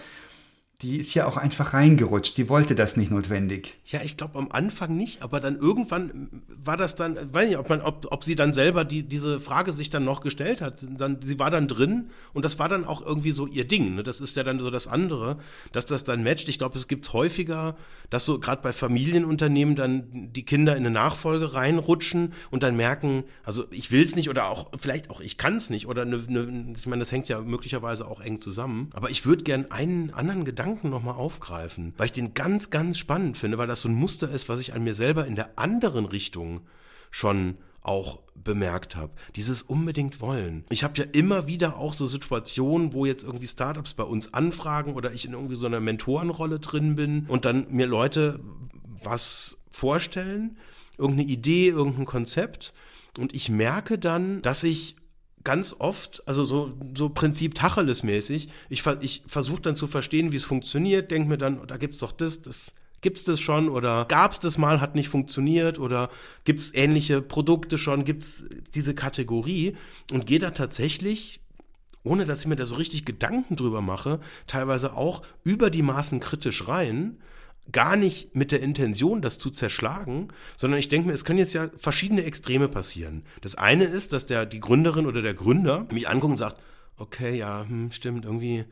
die 0.83 0.97
ist 0.97 1.15
ja 1.15 1.25
auch 1.25 1.37
einfach 1.37 1.73
reingerutscht. 1.73 2.37
Die 2.37 2.49
wollte 2.49 2.75
das 2.75 2.97
nicht 2.97 3.09
notwendig. 3.09 3.79
Ja, 3.85 4.01
ich 4.03 4.15
glaube 4.15 4.37
am 4.37 4.49
Anfang 4.51 4.95
nicht, 4.95 5.23
aber 5.23 5.39
dann 5.39 5.57
irgendwann 5.57 6.43
war 6.47 6.77
das 6.77 6.93
dann, 6.93 7.33
weiß 7.33 7.47
nicht, 7.47 7.57
ob 7.57 7.67
man, 7.67 7.81
ob, 7.81 8.05
ob 8.11 8.23
sie 8.23 8.35
dann 8.35 8.53
selber 8.53 8.85
die, 8.85 9.01
diese 9.01 9.39
Frage 9.39 9.73
sich 9.73 9.89
dann 9.89 10.05
noch 10.05 10.21
gestellt 10.21 10.61
hat. 10.61 10.85
Dann, 10.87 11.19
sie 11.23 11.39
war 11.39 11.49
dann 11.49 11.67
drin 11.67 12.11
und 12.31 12.45
das 12.45 12.59
war 12.59 12.69
dann 12.69 12.85
auch 12.85 13.03
irgendwie 13.03 13.31
so 13.31 13.47
ihr 13.47 13.67
Ding. 13.67 13.95
Ne? 13.95 14.03
Das 14.03 14.21
ist 14.21 14.35
ja 14.35 14.43
dann 14.43 14.59
so 14.59 14.69
das 14.69 14.85
andere, 14.85 15.39
dass 15.71 15.87
das 15.87 16.03
dann 16.03 16.23
matcht. 16.23 16.47
Ich 16.47 16.59
glaube, 16.59 16.77
es 16.77 16.87
gibt 16.87 17.11
häufiger, 17.11 17.75
dass 18.11 18.25
so 18.25 18.39
gerade 18.39 18.61
bei 18.61 18.71
Familienunternehmen 18.71 19.75
dann 19.75 20.31
die 20.31 20.45
Kinder 20.45 20.73
in 20.73 20.85
eine 20.85 20.91
Nachfolge 20.91 21.55
reinrutschen 21.55 22.33
und 22.51 22.61
dann 22.61 22.75
merken, 22.75 23.23
also 23.43 23.65
ich 23.71 23.91
will 23.91 24.03
es 24.03 24.15
nicht 24.15 24.29
oder 24.29 24.47
auch 24.49 24.71
vielleicht 24.77 25.09
auch 25.09 25.21
ich 25.21 25.39
kann 25.39 25.55
es 25.55 25.71
nicht 25.71 25.87
oder 25.87 26.03
eine, 26.03 26.23
eine, 26.27 26.73
ich 26.77 26.85
meine, 26.85 26.99
das 26.99 27.11
hängt 27.11 27.29
ja 27.29 27.41
möglicherweise 27.41 28.07
auch 28.07 28.21
eng 28.21 28.39
zusammen. 28.39 28.91
Aber 28.93 29.09
ich 29.09 29.25
würde 29.25 29.43
gern 29.43 29.71
einen 29.71 30.13
anderen 30.13 30.45
Gedanken 30.45 30.66
Gedanken 30.67 30.89
nochmal 30.89 31.15
aufgreifen, 31.15 31.93
weil 31.97 32.07
ich 32.07 32.11
den 32.11 32.33
ganz, 32.33 32.69
ganz 32.69 32.97
spannend 32.97 33.37
finde, 33.37 33.57
weil 33.57 33.67
das 33.67 33.81
so 33.81 33.89
ein 33.89 33.95
Muster 33.95 34.29
ist, 34.29 34.49
was 34.49 34.59
ich 34.59 34.73
an 34.73 34.83
mir 34.83 34.93
selber 34.93 35.25
in 35.25 35.35
der 35.35 35.57
anderen 35.57 36.05
Richtung 36.05 36.61
schon 37.09 37.57
auch 37.81 38.19
bemerkt 38.35 38.97
habe. 38.97 39.13
Dieses 39.37 39.61
unbedingt 39.61 40.19
wollen. 40.19 40.65
Ich 40.69 40.83
habe 40.83 40.97
ja 40.97 41.05
immer 41.13 41.47
wieder 41.47 41.77
auch 41.77 41.93
so 41.93 42.05
Situationen, 42.05 42.91
wo 42.91 43.05
jetzt 43.05 43.23
irgendwie 43.23 43.47
Startups 43.47 43.93
bei 43.93 44.03
uns 44.03 44.33
anfragen 44.33 44.93
oder 44.93 45.13
ich 45.13 45.23
in 45.23 45.31
irgendwie 45.31 45.55
so 45.55 45.67
einer 45.67 45.79
Mentorenrolle 45.79 46.59
drin 46.59 46.95
bin 46.95 47.25
und 47.29 47.45
dann 47.45 47.67
mir 47.69 47.87
Leute 47.87 48.41
was 49.03 49.57
vorstellen, 49.71 50.57
irgendeine 50.97 51.29
Idee, 51.29 51.69
irgendein 51.69 52.05
Konzept 52.05 52.73
und 53.17 53.33
ich 53.33 53.47
merke 53.47 53.97
dann, 53.97 54.41
dass 54.41 54.65
ich 54.65 54.97
ganz 55.47 55.73
oft, 55.79 56.27
also 56.27 56.43
so, 56.43 56.73
so 56.93 57.07
Prinzip 57.07 57.55
Tacheles-mäßig, 57.55 58.49
ich, 58.67 58.83
ich 58.99 59.23
versuche 59.27 59.61
dann 59.61 59.77
zu 59.77 59.87
verstehen, 59.87 60.33
wie 60.33 60.35
es 60.35 60.43
funktioniert, 60.43 61.09
denke 61.09 61.29
mir 61.29 61.37
dann, 61.37 61.65
da 61.65 61.77
gibt's 61.77 61.99
doch 61.99 62.11
das, 62.11 62.41
das 62.41 62.73
gibt's 62.99 63.23
das 63.23 63.39
schon 63.39 63.69
oder 63.69 64.03
gab's 64.09 64.41
das 64.41 64.57
mal, 64.57 64.81
hat 64.81 64.95
nicht 64.95 65.07
funktioniert 65.07 65.79
oder 65.79 66.09
gibt's 66.43 66.73
ähnliche 66.73 67.21
Produkte 67.21 67.77
schon, 67.77 68.03
gibt's 68.03 68.43
diese 68.75 68.93
Kategorie? 68.93 69.77
Und 70.11 70.25
gehe 70.25 70.39
da 70.39 70.51
tatsächlich 70.51 71.39
ohne 72.03 72.25
dass 72.25 72.41
ich 72.41 72.47
mir 72.47 72.55
da 72.55 72.65
so 72.65 72.75
richtig 72.75 73.03
Gedanken 73.03 73.57
drüber 73.57 73.81
mache, 73.81 74.21
teilweise 74.47 74.95
auch 74.95 75.23
über 75.43 75.69
die 75.69 75.81
Maßen 75.81 76.21
kritisch 76.21 76.67
rein 76.67 77.17
gar 77.71 77.95
nicht 77.95 78.35
mit 78.35 78.51
der 78.51 78.61
Intention, 78.61 79.21
das 79.21 79.37
zu 79.37 79.49
zerschlagen, 79.49 80.29
sondern 80.55 80.79
ich 80.79 80.87
denke 80.87 81.07
mir, 81.07 81.13
es 81.13 81.25
können 81.25 81.39
jetzt 81.39 81.53
ja 81.53 81.69
verschiedene 81.77 82.23
Extreme 82.23 82.67
passieren. 82.67 83.23
Das 83.41 83.55
eine 83.55 83.85
ist, 83.85 84.13
dass 84.13 84.25
der, 84.25 84.45
die 84.45 84.59
Gründerin 84.59 85.05
oder 85.05 85.21
der 85.21 85.33
Gründer 85.33 85.87
mich 85.91 86.07
anguckt 86.07 86.31
und 86.31 86.37
sagt, 86.37 86.61
okay, 86.97 87.37
ja, 87.37 87.65
hm, 87.67 87.91
stimmt, 87.91 88.25
irgendwie 88.25 88.65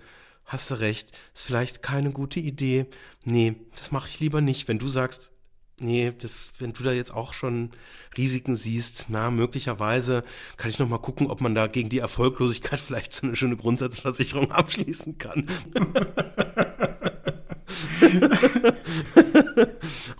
hast 0.45 0.71
du 0.71 0.75
recht, 0.75 1.11
ist 1.33 1.45
vielleicht 1.45 1.81
keine 1.81 2.11
gute 2.11 2.39
Idee. 2.39 2.85
Nee, 3.23 3.55
das 3.75 3.91
mache 3.91 4.09
ich 4.09 4.19
lieber 4.19 4.41
nicht. 4.41 4.67
Wenn 4.67 4.79
du 4.79 4.87
sagst, 4.87 5.31
nee, 5.79 6.13
das, 6.17 6.53
wenn 6.59 6.73
du 6.73 6.83
da 6.83 6.91
jetzt 6.91 7.13
auch 7.13 7.33
schon 7.33 7.71
Risiken 8.17 8.55
siehst, 8.55 9.07
na, 9.09 9.31
möglicherweise 9.31 10.23
kann 10.57 10.69
ich 10.69 10.79
noch 10.79 10.87
mal 10.87 10.99
gucken, 10.99 11.27
ob 11.27 11.41
man 11.41 11.55
da 11.55 11.67
gegen 11.67 11.89
die 11.89 11.99
Erfolglosigkeit 11.99 12.79
vielleicht 12.81 13.13
so 13.13 13.27
eine 13.27 13.35
schöne 13.35 13.57
Grundsatzversicherung 13.57 14.51
abschließen 14.53 15.17
kann. 15.17 15.47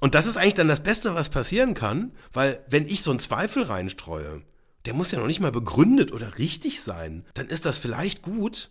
und 0.05 0.13
das 0.13 0.27
ist 0.27 0.37
eigentlich 0.37 0.53
dann 0.53 0.67
das 0.67 0.83
Beste, 0.83 1.15
was 1.15 1.29
passieren 1.29 1.73
kann, 1.73 2.11
weil 2.31 2.63
wenn 2.69 2.85
ich 2.85 3.01
so 3.01 3.09
einen 3.09 3.19
Zweifel 3.19 3.63
reinstreue, 3.63 4.43
der 4.85 4.93
muss 4.93 5.09
ja 5.09 5.17
noch 5.17 5.25
nicht 5.25 5.39
mal 5.39 5.51
begründet 5.51 6.11
oder 6.11 6.37
richtig 6.37 6.81
sein, 6.81 7.25
dann 7.33 7.47
ist 7.47 7.65
das 7.65 7.79
vielleicht 7.79 8.21
gut, 8.21 8.69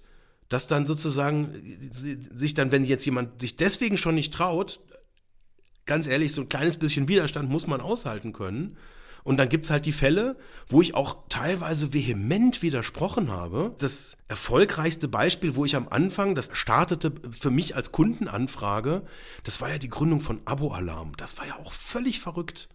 dass 0.49 0.69
dann 0.69 0.87
sozusagen 0.87 1.81
sich 1.91 2.55
dann, 2.55 2.71
wenn 2.71 2.85
jetzt 2.85 3.05
jemand 3.05 3.41
sich 3.41 3.57
deswegen 3.57 3.99
schon 3.99 4.15
nicht 4.15 4.33
traut, 4.33 4.79
ganz 5.87 6.07
ehrlich, 6.07 6.33
so 6.33 6.43
ein 6.43 6.49
kleines 6.49 6.77
bisschen 6.77 7.09
Widerstand 7.09 7.51
muss 7.51 7.67
man 7.67 7.81
aushalten 7.81 8.33
können. 8.33 8.77
Und 9.25 9.39
dann 9.39 9.49
gibt's 9.49 9.71
halt 9.71 9.87
die 9.87 9.93
Fälle, 9.93 10.37
wo 10.69 10.83
ich 10.83 10.95
auch 10.95 11.17
teilweise 11.31 11.93
vehement 11.95 12.63
widersprochen 12.63 13.33
habe. 13.33 13.75
Das 13.79 14.19
erfolgreichste 14.29 15.09
Beispiel, 15.09 15.57
wo 15.57 15.65
ich 15.65 15.77
am 15.77 15.89
Anfang, 15.89 16.35
das 16.35 16.51
startete 16.53 17.13
für 17.31 17.51
mich 17.51 17.75
als 17.75 17.91
Kundenanfrage, 17.91 19.03
das 19.43 19.61
war 19.61 19.71
ja 19.71 19.79
die 19.79 19.89
Gründung 19.89 20.21
von 20.21 20.41
Abo-Alarm. 20.45 21.13
Das 21.17 21.39
war 21.39 21.47
ja 21.47 21.57
auch 21.57 21.73
völlig 21.73 22.21
verrückt 22.21 22.69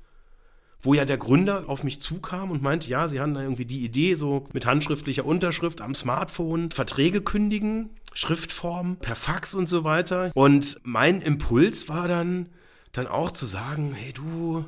wo 0.82 0.94
ja 0.94 1.06
der 1.06 1.18
Gründer 1.18 1.66
auf 1.68 1.84
mich 1.84 2.00
zukam 2.00 2.52
und 2.52 2.62
meinte, 2.62 2.90
ja, 2.90 3.08
sie 3.08 3.20
haben 3.20 3.34
da 3.34 3.42
irgendwie 3.42 3.66
die 3.66 3.84
Idee, 3.84 4.16
so 4.16 4.46
mit 4.54 4.66
handschriftlicher 4.66 5.26
Unterschrift 5.26 5.82
am 5.82 5.94
Smartphone 5.94 6.72
Verträge 6.72 7.22
kündigen, 7.22 7.90
Schriftform, 8.14 8.98
per 8.98 9.16
Fax 9.16 9.56
und 9.56 9.68
so 9.68 9.84
weiter. 9.84 10.32
Und 10.36 10.78
mein 10.84 11.22
Impuls 11.22 11.90
war 11.90 12.08
dann, 12.08 12.48
dann 12.94 13.08
auch 13.08 13.32
zu 13.32 13.46
sagen, 13.46 13.94
hey 13.94 14.14
du, 14.14 14.66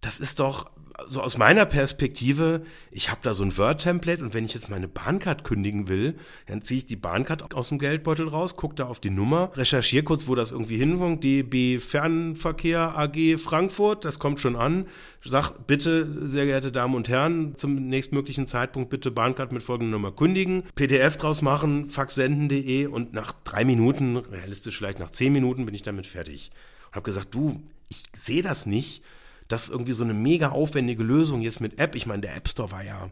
das 0.00 0.20
ist 0.20 0.40
doch 0.40 0.70
so 1.08 1.20
aus 1.20 1.36
meiner 1.36 1.66
Perspektive, 1.66 2.62
ich 2.90 3.10
habe 3.10 3.20
da 3.22 3.34
so 3.34 3.44
ein 3.44 3.56
Word-Template 3.56 4.22
und 4.22 4.34
wenn 4.34 4.44
ich 4.44 4.54
jetzt 4.54 4.70
meine 4.70 4.88
Bahncard 4.88 5.44
kündigen 5.44 5.88
will, 5.88 6.16
dann 6.46 6.62
ziehe 6.62 6.78
ich 6.78 6.86
die 6.86 6.96
Bahncard 6.96 7.54
aus 7.54 7.68
dem 7.68 7.78
Geldbeutel 7.78 8.28
raus, 8.28 8.56
gucke 8.56 8.74
da 8.74 8.86
auf 8.86 9.00
die 9.00 9.10
Nummer, 9.10 9.50
recherchiere 9.54 10.02
kurz, 10.02 10.28
wo 10.28 10.34
das 10.34 10.52
irgendwie 10.52 10.76
hinkommt, 10.76 11.24
DB 11.24 11.78
Fernverkehr 11.78 12.98
AG 12.98 13.38
Frankfurt, 13.38 14.04
das 14.04 14.18
kommt 14.18 14.40
schon 14.40 14.56
an. 14.56 14.86
Sag 15.24 15.66
bitte, 15.66 16.28
sehr 16.28 16.46
geehrte 16.46 16.72
Damen 16.72 16.94
und 16.94 17.08
Herren, 17.08 17.56
zum 17.56 17.74
nächstmöglichen 17.88 18.46
Zeitpunkt 18.46 18.90
bitte 18.90 19.10
Bahncard 19.10 19.52
mit 19.52 19.62
folgender 19.62 19.92
Nummer 19.92 20.12
kündigen, 20.12 20.64
PDF 20.74 21.16
draus 21.16 21.42
machen, 21.42 21.86
faxsenden.de 21.86 22.86
und 22.86 23.12
nach 23.12 23.32
drei 23.44 23.64
Minuten, 23.64 24.16
realistisch 24.16 24.78
vielleicht 24.78 24.98
nach 24.98 25.10
zehn 25.10 25.32
Minuten 25.32 25.66
bin 25.66 25.74
ich 25.74 25.82
damit 25.82 26.06
fertig. 26.06 26.50
Und 26.88 26.96
habe 26.96 27.04
gesagt, 27.04 27.34
du, 27.34 27.62
ich 27.88 28.04
sehe 28.16 28.42
das 28.42 28.66
nicht 28.66 29.02
das 29.50 29.64
ist 29.64 29.70
irgendwie 29.70 29.92
so 29.92 30.04
eine 30.04 30.14
mega 30.14 30.50
aufwendige 30.50 31.02
Lösung 31.02 31.42
jetzt 31.42 31.60
mit 31.60 31.78
App. 31.78 31.94
Ich 31.94 32.06
meine, 32.06 32.22
der 32.22 32.36
App 32.36 32.48
Store 32.48 32.70
war 32.70 32.84
ja 32.84 33.10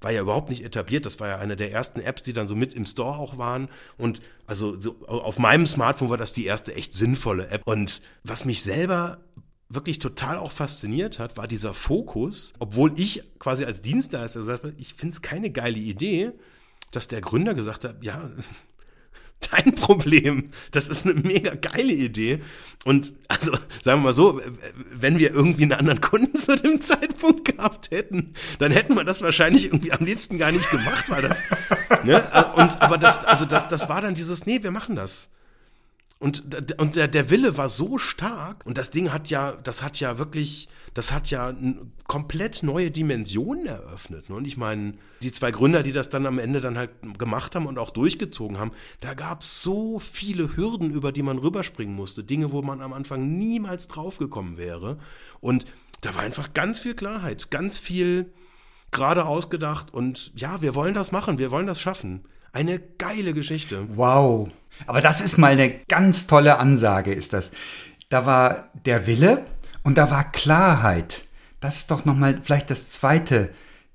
war 0.00 0.10
ja 0.10 0.22
überhaupt 0.22 0.50
nicht 0.50 0.64
etabliert. 0.64 1.04
Das 1.04 1.20
war 1.20 1.28
ja 1.28 1.38
eine 1.38 1.56
der 1.56 1.72
ersten 1.72 2.00
Apps, 2.00 2.22
die 2.22 2.32
dann 2.32 2.46
so 2.46 2.56
mit 2.56 2.74
im 2.74 2.86
Store 2.86 3.18
auch 3.18 3.36
waren. 3.36 3.68
Und 3.98 4.20
also 4.46 4.74
so 4.74 4.96
auf 5.06 5.38
meinem 5.38 5.66
Smartphone 5.66 6.08
war 6.08 6.16
das 6.16 6.32
die 6.32 6.46
erste 6.46 6.74
echt 6.74 6.94
sinnvolle 6.94 7.48
App. 7.48 7.66
Und 7.66 8.00
was 8.24 8.44
mich 8.44 8.62
selber 8.62 9.18
wirklich 9.68 9.98
total 9.98 10.36
auch 10.36 10.52
fasziniert 10.52 11.18
hat, 11.18 11.36
war 11.36 11.46
dieser 11.46 11.74
Fokus, 11.74 12.54
obwohl 12.58 12.98
ich 12.98 13.22
quasi 13.38 13.64
als 13.64 13.82
Dienstleister 13.82 14.40
gesagt 14.40 14.64
habe, 14.64 14.74
ich 14.78 14.94
finde 14.94 15.14
es 15.14 15.22
keine 15.22 15.50
geile 15.50 15.78
Idee, 15.78 16.32
dass 16.90 17.06
der 17.06 17.20
Gründer 17.20 17.54
gesagt 17.54 17.84
hat, 17.84 18.02
ja, 18.02 18.30
dein 19.50 19.74
Problem. 19.74 20.50
Das 20.70 20.88
ist 20.88 21.06
eine 21.06 21.14
mega 21.14 21.54
geile 21.54 21.92
Idee. 21.92 22.40
Und 22.84 23.12
also, 23.28 23.52
sagen 23.82 24.00
wir 24.00 24.04
mal 24.04 24.12
so, 24.12 24.40
wenn 24.92 25.18
wir 25.18 25.32
irgendwie 25.34 25.62
einen 25.62 25.72
anderen 25.72 26.00
Kunden 26.00 26.36
zu 26.36 26.56
dem 26.56 26.80
Zeitpunkt 26.80 27.56
gehabt 27.56 27.90
hätten, 27.90 28.32
dann 28.58 28.72
hätten 28.72 28.94
wir 28.94 29.04
das 29.04 29.22
wahrscheinlich 29.22 29.66
irgendwie 29.66 29.92
am 29.92 30.04
liebsten 30.04 30.38
gar 30.38 30.52
nicht 30.52 30.70
gemacht, 30.70 31.10
weil 31.10 31.22
das, 31.22 31.42
ne? 32.04 32.22
Und, 32.56 32.80
aber 32.80 32.98
das, 32.98 33.24
also 33.24 33.44
das, 33.44 33.68
das 33.68 33.88
war 33.88 34.00
dann 34.00 34.14
dieses, 34.14 34.46
nee, 34.46 34.62
wir 34.62 34.70
machen 34.70 34.96
das. 34.96 35.30
Und, 36.18 36.42
und 36.78 36.96
der, 36.96 37.08
der 37.08 37.30
Wille 37.30 37.56
war 37.56 37.70
so 37.70 37.96
stark 37.96 38.66
und 38.66 38.76
das 38.76 38.90
Ding 38.90 39.10
hat 39.12 39.30
ja, 39.30 39.52
das 39.52 39.82
hat 39.82 40.00
ja 40.00 40.18
wirklich, 40.18 40.68
das 40.94 41.12
hat 41.12 41.30
ja 41.30 41.54
komplett 42.06 42.62
neue 42.62 42.90
Dimensionen 42.90 43.66
eröffnet. 43.66 44.28
Ne? 44.28 44.36
Und 44.36 44.46
ich 44.46 44.56
meine, 44.56 44.94
die 45.22 45.32
zwei 45.32 45.50
Gründer, 45.50 45.82
die 45.82 45.92
das 45.92 46.08
dann 46.08 46.26
am 46.26 46.38
Ende 46.38 46.60
dann 46.60 46.76
halt 46.76 46.90
gemacht 47.18 47.54
haben 47.54 47.66
und 47.66 47.78
auch 47.78 47.90
durchgezogen 47.90 48.58
haben, 48.58 48.72
da 49.00 49.14
gab 49.14 49.42
es 49.42 49.62
so 49.62 49.98
viele 49.98 50.56
Hürden, 50.56 50.90
über 50.90 51.12
die 51.12 51.22
man 51.22 51.38
rüberspringen 51.38 51.94
musste. 51.94 52.24
Dinge, 52.24 52.52
wo 52.52 52.62
man 52.62 52.80
am 52.80 52.92
Anfang 52.92 53.38
niemals 53.38 53.88
draufgekommen 53.88 54.56
wäre. 54.56 54.98
Und 55.40 55.64
da 56.00 56.14
war 56.14 56.22
einfach 56.22 56.54
ganz 56.54 56.80
viel 56.80 56.94
Klarheit, 56.94 57.50
ganz 57.50 57.78
viel 57.78 58.32
gerade 58.90 59.26
ausgedacht 59.26 59.92
und 59.94 60.32
ja, 60.34 60.62
wir 60.62 60.74
wollen 60.74 60.94
das 60.94 61.12
machen, 61.12 61.38
wir 61.38 61.50
wollen 61.50 61.66
das 61.66 61.80
schaffen. 61.80 62.22
Eine 62.52 62.80
geile 62.80 63.32
Geschichte. 63.32 63.86
Wow. 63.94 64.48
Aber 64.86 65.00
das 65.00 65.20
ist 65.20 65.38
mal 65.38 65.52
eine 65.52 65.70
ganz 65.70 66.26
tolle 66.26 66.58
Ansage, 66.58 67.12
ist 67.12 67.32
das. 67.32 67.52
Da 68.08 68.26
war 68.26 68.70
der 68.84 69.06
Wille 69.06 69.44
und 69.82 69.98
da 69.98 70.10
war 70.10 70.30
Klarheit. 70.30 71.24
Das 71.60 71.78
ist 71.78 71.90
doch 71.90 72.04
nochmal 72.04 72.40
vielleicht 72.42 72.70
das 72.70 72.88
zweite, 72.88 73.50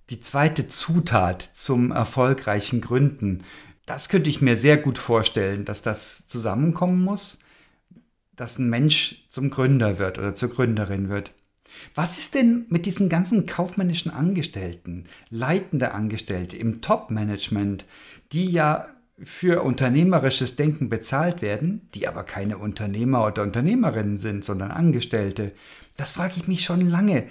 die 0.10 0.20
zweite 0.20 0.68
Zutat 0.68 1.50
zum 1.54 1.92
erfolgreichen 1.92 2.82
Gründen. 2.82 3.44
Das 3.86 4.10
könnte 4.10 4.30
ich 4.30 4.42
mir 4.42 4.58
sehr 4.58 4.78
gut 4.78 4.98
vorstellen, 4.98 5.66
dass 5.66 5.82
das 5.82 6.28
zusammenkommen 6.28 7.02
muss, 7.02 7.40
dass 8.36 8.58
ein 8.58 8.70
Mensch 8.70 9.26
zum 9.30 9.50
Gründer 9.50 9.98
wird 10.00 10.18
oder 10.18 10.36
zur 10.36 10.50
Gründerin 10.50 11.10
wird. 11.10 11.34
Was 11.94 12.18
ist 12.18 12.36
denn 12.36 12.66
mit 12.70 12.86
diesen 12.86 13.10
ganzen 13.10 13.46
kaufmännischen 13.46 14.12
Angestellten, 14.12 15.06
leitende 15.30 15.94
Angestellte 15.94 16.56
im 16.56 16.82
Top-Management, 16.82 17.86
die 18.32 18.50
ja 18.50 18.88
für 19.24 19.64
unternehmerisches 19.64 20.56
Denken 20.56 20.90
bezahlt 20.90 21.42
werden, 21.42 21.90
die 21.94 22.08
aber 22.08 22.24
keine 22.24 22.58
Unternehmer 22.58 23.26
oder 23.26 23.44
Unternehmerinnen 23.44 24.18
sind, 24.18 24.44
sondern 24.44 24.72
Angestellte? 24.72 25.54
Das 25.96 26.12
frage 26.12 26.34
ich 26.38 26.48
mich 26.48 26.64
schon 26.64 26.82
lange. 26.90 27.28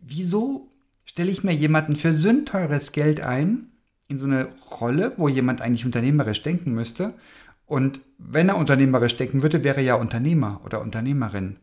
Wieso 0.00 0.70
stelle 1.04 1.30
ich 1.30 1.42
mir 1.42 1.52
jemanden 1.52 1.96
für 1.96 2.14
sündteures 2.14 2.92
Geld 2.92 3.20
ein, 3.20 3.68
in 4.06 4.18
so 4.18 4.26
eine 4.26 4.48
Rolle, 4.80 5.12
wo 5.16 5.28
jemand 5.28 5.60
eigentlich 5.60 5.84
unternehmerisch 5.84 6.42
denken 6.42 6.72
müsste? 6.72 7.14
Und 7.66 8.00
wenn 8.18 8.48
er 8.48 8.56
unternehmerisch 8.56 9.16
denken 9.16 9.42
würde, 9.42 9.64
wäre 9.64 9.78
er 9.78 9.84
ja 9.84 9.94
Unternehmer 9.94 10.60
oder 10.64 10.82
Unternehmerin. 10.82 11.56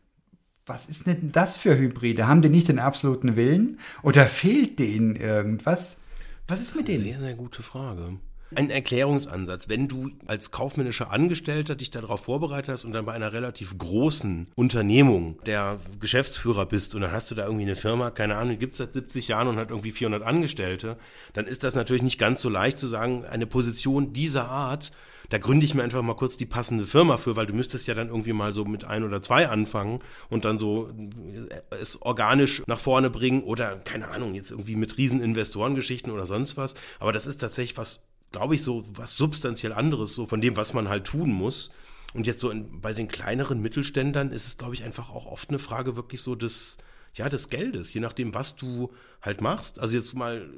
Was 0.66 0.90
ist 0.90 1.08
denn 1.08 1.32
das 1.32 1.58
für 1.58 1.78
Hybride? 1.78 2.28
Haben 2.28 2.42
die 2.42 2.50
nicht 2.50 2.68
den 2.68 2.80
absoluten 2.80 3.36
Willen? 3.36 3.80
Oder 4.04 4.26
fehlt 4.26 4.80
denen 4.80 5.16
irgendwas? 5.16 6.00
Was 6.48 6.62
ist 6.62 6.76
mit 6.76 6.88
denen? 6.88 7.02
Sehr, 7.02 7.20
sehr 7.20 7.36
gute 7.36 7.64
Frage 7.64 8.20
ein 8.56 8.70
Erklärungsansatz. 8.70 9.70
Wenn 9.70 9.88
du 9.88 10.12
als 10.28 10.52
kaufmännischer 10.52 11.12
Angestellter 11.12 11.76
dich 11.76 11.92
darauf 11.92 12.26
vorbereitet 12.26 12.70
hast 12.70 12.86
und 12.86 12.94
dann 12.94 13.06
bei 13.06 13.14
einer 13.14 13.34
relativ 13.34 13.78
großen 13.78 14.48
Unternehmung 14.56 15.40
der 15.46 15.80
Geschäftsführer 16.00 16.66
bist 16.66 16.96
und 16.96 17.02
dann 17.02 17.12
hast 17.12 17.32
du 17.32 17.36
da 17.36 17.46
irgendwie 17.46 17.64
eine 17.64 17.76
Firma, 17.76 18.12
keine 18.12 18.36
Ahnung, 18.36 18.60
gibt 18.60 18.74
es 18.74 18.80
seit 18.80 18.94
70 18.94 19.28
Jahren 19.28 19.48
und 19.48 19.58
hat 19.58 19.70
irgendwie 19.70 19.92
400 19.92 20.24
Angestellte, 20.24 20.98
dann 21.34 21.46
ist 21.46 21.64
das 21.64 21.76
natürlich 21.76 22.04
nicht 22.04 22.20
ganz 22.20 22.42
so 22.42 22.50
leicht 22.50 22.80
zu 22.80 22.88
sagen, 22.88 23.26
eine 23.26 23.48
Position 23.48 24.14
dieser 24.14 24.50
Art 24.50 24.92
da 25.32 25.38
gründe 25.38 25.66
ich 25.66 25.74
mir 25.74 25.82
einfach 25.82 26.02
mal 26.02 26.16
kurz 26.16 26.36
die 26.36 26.46
passende 26.46 26.86
Firma 26.86 27.16
für, 27.16 27.38
weil 27.38 27.46
du 27.46 27.54
müsstest 27.54 27.88
ja 27.88 27.94
dann 27.94 28.10
irgendwie 28.10 28.34
mal 28.34 28.52
so 28.52 28.66
mit 28.66 28.84
ein 28.84 29.06
oder 29.06 29.22
zwei 29.22 29.48
anfangen 29.48 30.00
und 30.30 30.44
dann 30.44 30.58
so 30.58 30.90
äh, 30.90 31.76
es 31.80 32.02
organisch 32.02 32.64
nach 32.68 32.80
vorne 32.80 33.10
bringen 33.10 33.44
oder 33.44 33.78
keine 33.78 34.10
Ahnung, 34.10 34.34
jetzt 34.36 34.52
irgendwie 34.52 34.76
mit 34.76 34.98
riesen 34.98 35.22
Investorengeschichten 35.22 36.12
oder 36.12 36.26
sonst 36.26 36.58
was. 36.58 36.76
Aber 37.00 37.14
das 37.14 37.28
ist 37.28 37.38
tatsächlich 37.38 37.78
was 37.78 38.02
glaube 38.32 38.56
ich, 38.56 38.64
so 38.64 38.86
was 38.94 39.16
substanziell 39.16 39.74
anderes, 39.74 40.16
so 40.16 40.26
von 40.26 40.42
dem, 40.42 40.58
was 40.58 40.74
man 40.74 40.90
halt 40.90 41.06
tun 41.06 41.32
muss. 41.32 41.72
Und 42.14 42.28
jetzt 42.28 42.40
so 42.40 42.50
in, 42.50 42.82
bei 42.82 42.94
den 42.94 43.08
kleineren 43.08 43.62
Mittelständern 43.62 44.32
ist 44.32 44.46
es, 44.46 44.58
glaube 44.58 44.74
ich, 44.76 44.84
einfach 44.84 45.10
auch 45.12 45.26
oft 45.26 45.50
eine 45.50 45.60
Frage 45.60 45.96
wirklich 45.96 46.22
so 46.22 46.36
des, 46.36 46.78
ja, 47.14 47.30
des 47.30 47.50
Geldes, 47.50 47.94
je 47.94 48.02
nachdem, 48.02 48.34
was 48.34 48.56
du 48.56 48.92
halt 49.22 49.42
machst. 49.42 49.80
Also 49.80 49.96
jetzt 49.96 50.14
mal 50.14 50.50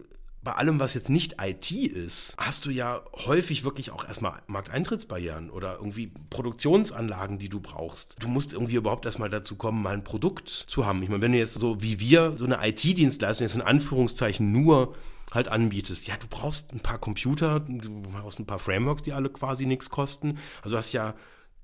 bei 0.44 0.54
allem, 0.54 0.80
was 0.80 0.94
jetzt 0.94 1.10
nicht 1.10 1.36
IT 1.42 1.72
ist, 1.72 2.36
hast 2.38 2.66
du 2.66 2.70
ja 2.70 3.02
häufig 3.26 3.64
wirklich 3.64 3.92
auch 3.92 4.06
erstmal 4.06 4.42
Markteintrittsbarrieren 4.48 5.50
oder 5.50 5.76
irgendwie 5.76 6.12
Produktionsanlagen, 6.30 7.40
die 7.40 7.48
du 7.48 7.62
brauchst. 7.62 8.22
Du 8.22 8.28
musst 8.28 8.54
irgendwie 8.54 8.76
überhaupt 8.76 9.06
erstmal 9.06 9.30
dazu 9.30 9.56
kommen, 9.56 9.82
mal 9.82 9.94
ein 9.94 10.04
Produkt 10.04 10.50
zu 10.50 10.86
haben. 10.86 11.02
Ich 11.02 11.10
meine, 11.10 11.22
wenn 11.22 11.32
du 11.32 11.38
jetzt 11.38 11.54
so 11.54 11.82
wie 11.82 12.00
wir 12.02 12.34
so 12.38 12.46
eine 12.46 12.60
IT-Dienstleistung 12.62 13.46
jetzt 13.46 13.56
in 13.56 13.62
Anführungszeichen 13.62 14.52
nur 14.52 14.94
halt 15.34 15.48
anbietest. 15.48 16.08
Ja, 16.08 16.16
du 16.18 16.28
brauchst 16.28 16.74
ein 16.74 16.80
paar 16.80 16.98
Computer, 16.98 17.60
du 17.60 18.02
brauchst 18.02 18.40
ein 18.40 18.46
paar 18.46 18.60
Frameworks, 18.60 19.04
die 19.04 19.14
alle 19.14 19.30
quasi 19.30 19.66
nichts 19.66 19.90
kosten. 19.90 20.38
Also 20.62 20.78
hast 20.78 20.94
ja 20.94 21.16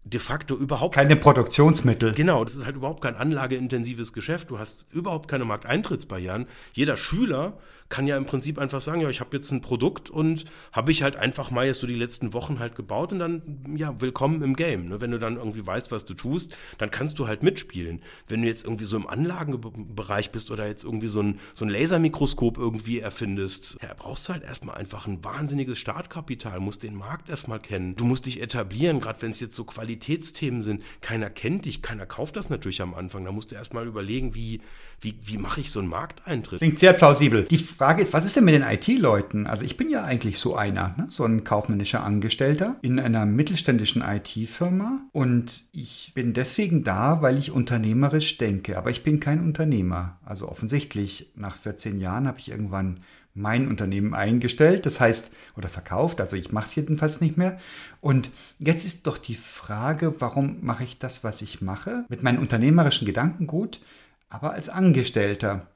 de 0.03 0.19
facto 0.19 0.55
überhaupt 0.55 0.95
keine 0.95 1.15
Produktionsmittel. 1.15 2.13
Genau, 2.13 2.43
das 2.43 2.55
ist 2.55 2.65
halt 2.65 2.75
überhaupt 2.75 3.01
kein 3.01 3.15
anlageintensives 3.15 4.13
Geschäft. 4.13 4.49
Du 4.49 4.59
hast 4.59 4.87
überhaupt 4.91 5.29
keine 5.29 5.45
Markteintrittsbarrieren. 5.45 6.47
Jeder 6.73 6.97
Schüler 6.97 7.57
kann 7.89 8.05
ja 8.05 8.17
im 8.17 8.25
Prinzip 8.25 8.59
einfach 8.59 8.81
sagen, 8.81 9.01
ja, 9.01 9.09
ich 9.09 9.19
habe 9.19 9.35
jetzt 9.35 9.51
ein 9.51 9.61
Produkt 9.61 10.09
und 10.09 10.45
habe 10.71 10.91
ich 10.91 11.01
halt 11.01 11.15
einfach 11.15 11.51
mal 11.51 11.65
jetzt 11.65 11.81
so 11.81 11.87
die 11.87 11.95
letzten 11.95 12.33
Wochen 12.33 12.59
halt 12.59 12.75
gebaut 12.75 13.11
und 13.11 13.19
dann, 13.19 13.75
ja, 13.75 13.99
willkommen 13.99 14.43
im 14.43 14.55
Game. 14.55 14.89
Ne? 14.89 15.01
Wenn 15.01 15.11
du 15.11 15.17
dann 15.17 15.37
irgendwie 15.37 15.65
weißt, 15.65 15.91
was 15.91 16.05
du 16.05 16.13
tust, 16.13 16.55
dann 16.77 16.91
kannst 16.91 17.17
du 17.17 17.27
halt 17.27 17.41
mitspielen. 17.41 18.01
Wenn 18.27 18.43
du 18.43 18.47
jetzt 18.47 18.63
irgendwie 18.63 18.85
so 18.85 18.95
im 18.95 19.07
Anlagenbereich 19.07 20.31
bist 20.31 20.51
oder 20.51 20.67
jetzt 20.67 20.83
irgendwie 20.83 21.07
so 21.07 21.21
ein, 21.21 21.39
so 21.55 21.65
ein 21.65 21.69
Lasermikroskop 21.69 22.59
irgendwie 22.59 22.99
erfindest, 22.99 23.77
ja, 23.81 23.93
brauchst 23.97 24.29
du 24.29 24.33
halt 24.33 24.43
erstmal 24.43 24.75
einfach 24.75 25.07
ein 25.07 25.23
wahnsinniges 25.23 25.79
Startkapital, 25.79 26.59
musst 26.59 26.83
den 26.83 26.95
Markt 26.95 27.27
erstmal 27.27 27.59
kennen. 27.59 27.95
Du 27.95 28.05
musst 28.05 28.27
dich 28.27 28.39
etablieren, 28.41 28.99
gerade 28.99 29.21
wenn 29.23 29.31
es 29.31 29.39
jetzt 29.39 29.55
so 29.55 29.63
Qualitätsthemen 29.89 30.61
sind. 30.61 30.83
Keiner 31.01 31.31
kennt 31.31 31.65
dich, 31.65 31.81
keiner 31.81 32.05
kauft 32.05 32.35
das 32.35 32.51
natürlich 32.51 32.83
am 32.83 32.93
Anfang. 32.93 33.25
Da 33.25 33.31
musst 33.31 33.51
du 33.51 33.55
erstmal 33.55 33.87
überlegen, 33.87 34.35
wie, 34.35 34.61
wie, 35.01 35.15
wie 35.25 35.39
mache 35.39 35.61
ich 35.61 35.71
so 35.71 35.79
einen 35.79 35.89
Markteintritt? 35.89 36.59
Klingt 36.59 36.77
sehr 36.77 36.93
plausibel. 36.93 37.45
Die 37.45 37.57
Frage 37.57 38.03
ist, 38.03 38.13
was 38.13 38.23
ist 38.23 38.35
denn 38.35 38.45
mit 38.45 38.53
den 38.53 38.61
IT-Leuten? 38.61 39.47
Also 39.47 39.65
ich 39.65 39.77
bin 39.77 39.89
ja 39.89 40.03
eigentlich 40.03 40.37
so 40.37 40.55
einer, 40.55 40.93
ne? 40.95 41.07
so 41.09 41.25
ein 41.25 41.43
kaufmännischer 41.43 42.03
Angestellter 42.03 42.75
in 42.83 42.99
einer 42.99 43.25
mittelständischen 43.25 44.03
IT-Firma 44.03 45.01
und 45.11 45.63
ich 45.73 46.11
bin 46.13 46.33
deswegen 46.33 46.83
da, 46.83 47.23
weil 47.23 47.39
ich 47.39 47.49
unternehmerisch 47.49 48.37
denke, 48.37 48.77
aber 48.77 48.91
ich 48.91 49.03
bin 49.03 49.19
kein 49.19 49.43
Unternehmer. 49.43 50.19
Also 50.23 50.49
offensichtlich, 50.49 51.31
nach 51.35 51.57
14 51.57 51.99
Jahren 51.99 52.27
habe 52.27 52.37
ich 52.37 52.51
irgendwann 52.51 52.99
mein 53.33 53.67
Unternehmen 53.67 54.13
eingestellt, 54.13 54.85
das 54.85 54.99
heißt, 54.99 55.31
oder 55.55 55.69
verkauft, 55.69 56.21
also 56.21 56.35
ich 56.35 56.51
mache 56.51 56.65
es 56.67 56.75
jedenfalls 56.75 57.21
nicht 57.21 57.37
mehr. 57.37 57.59
Und 58.01 58.29
jetzt 58.57 58.85
ist 58.85 59.07
doch 59.07 59.17
die 59.17 59.35
Frage, 59.35 60.15
warum 60.19 60.57
mache 60.61 60.83
ich 60.83 60.99
das, 60.99 61.23
was 61.23 61.41
ich 61.41 61.61
mache, 61.61 62.05
mit 62.09 62.23
meinen 62.23 62.39
unternehmerischen 62.39 63.05
Gedanken 63.05 63.47
gut, 63.47 63.81
aber 64.29 64.53
als 64.53 64.69
Angestellter. 64.69 65.67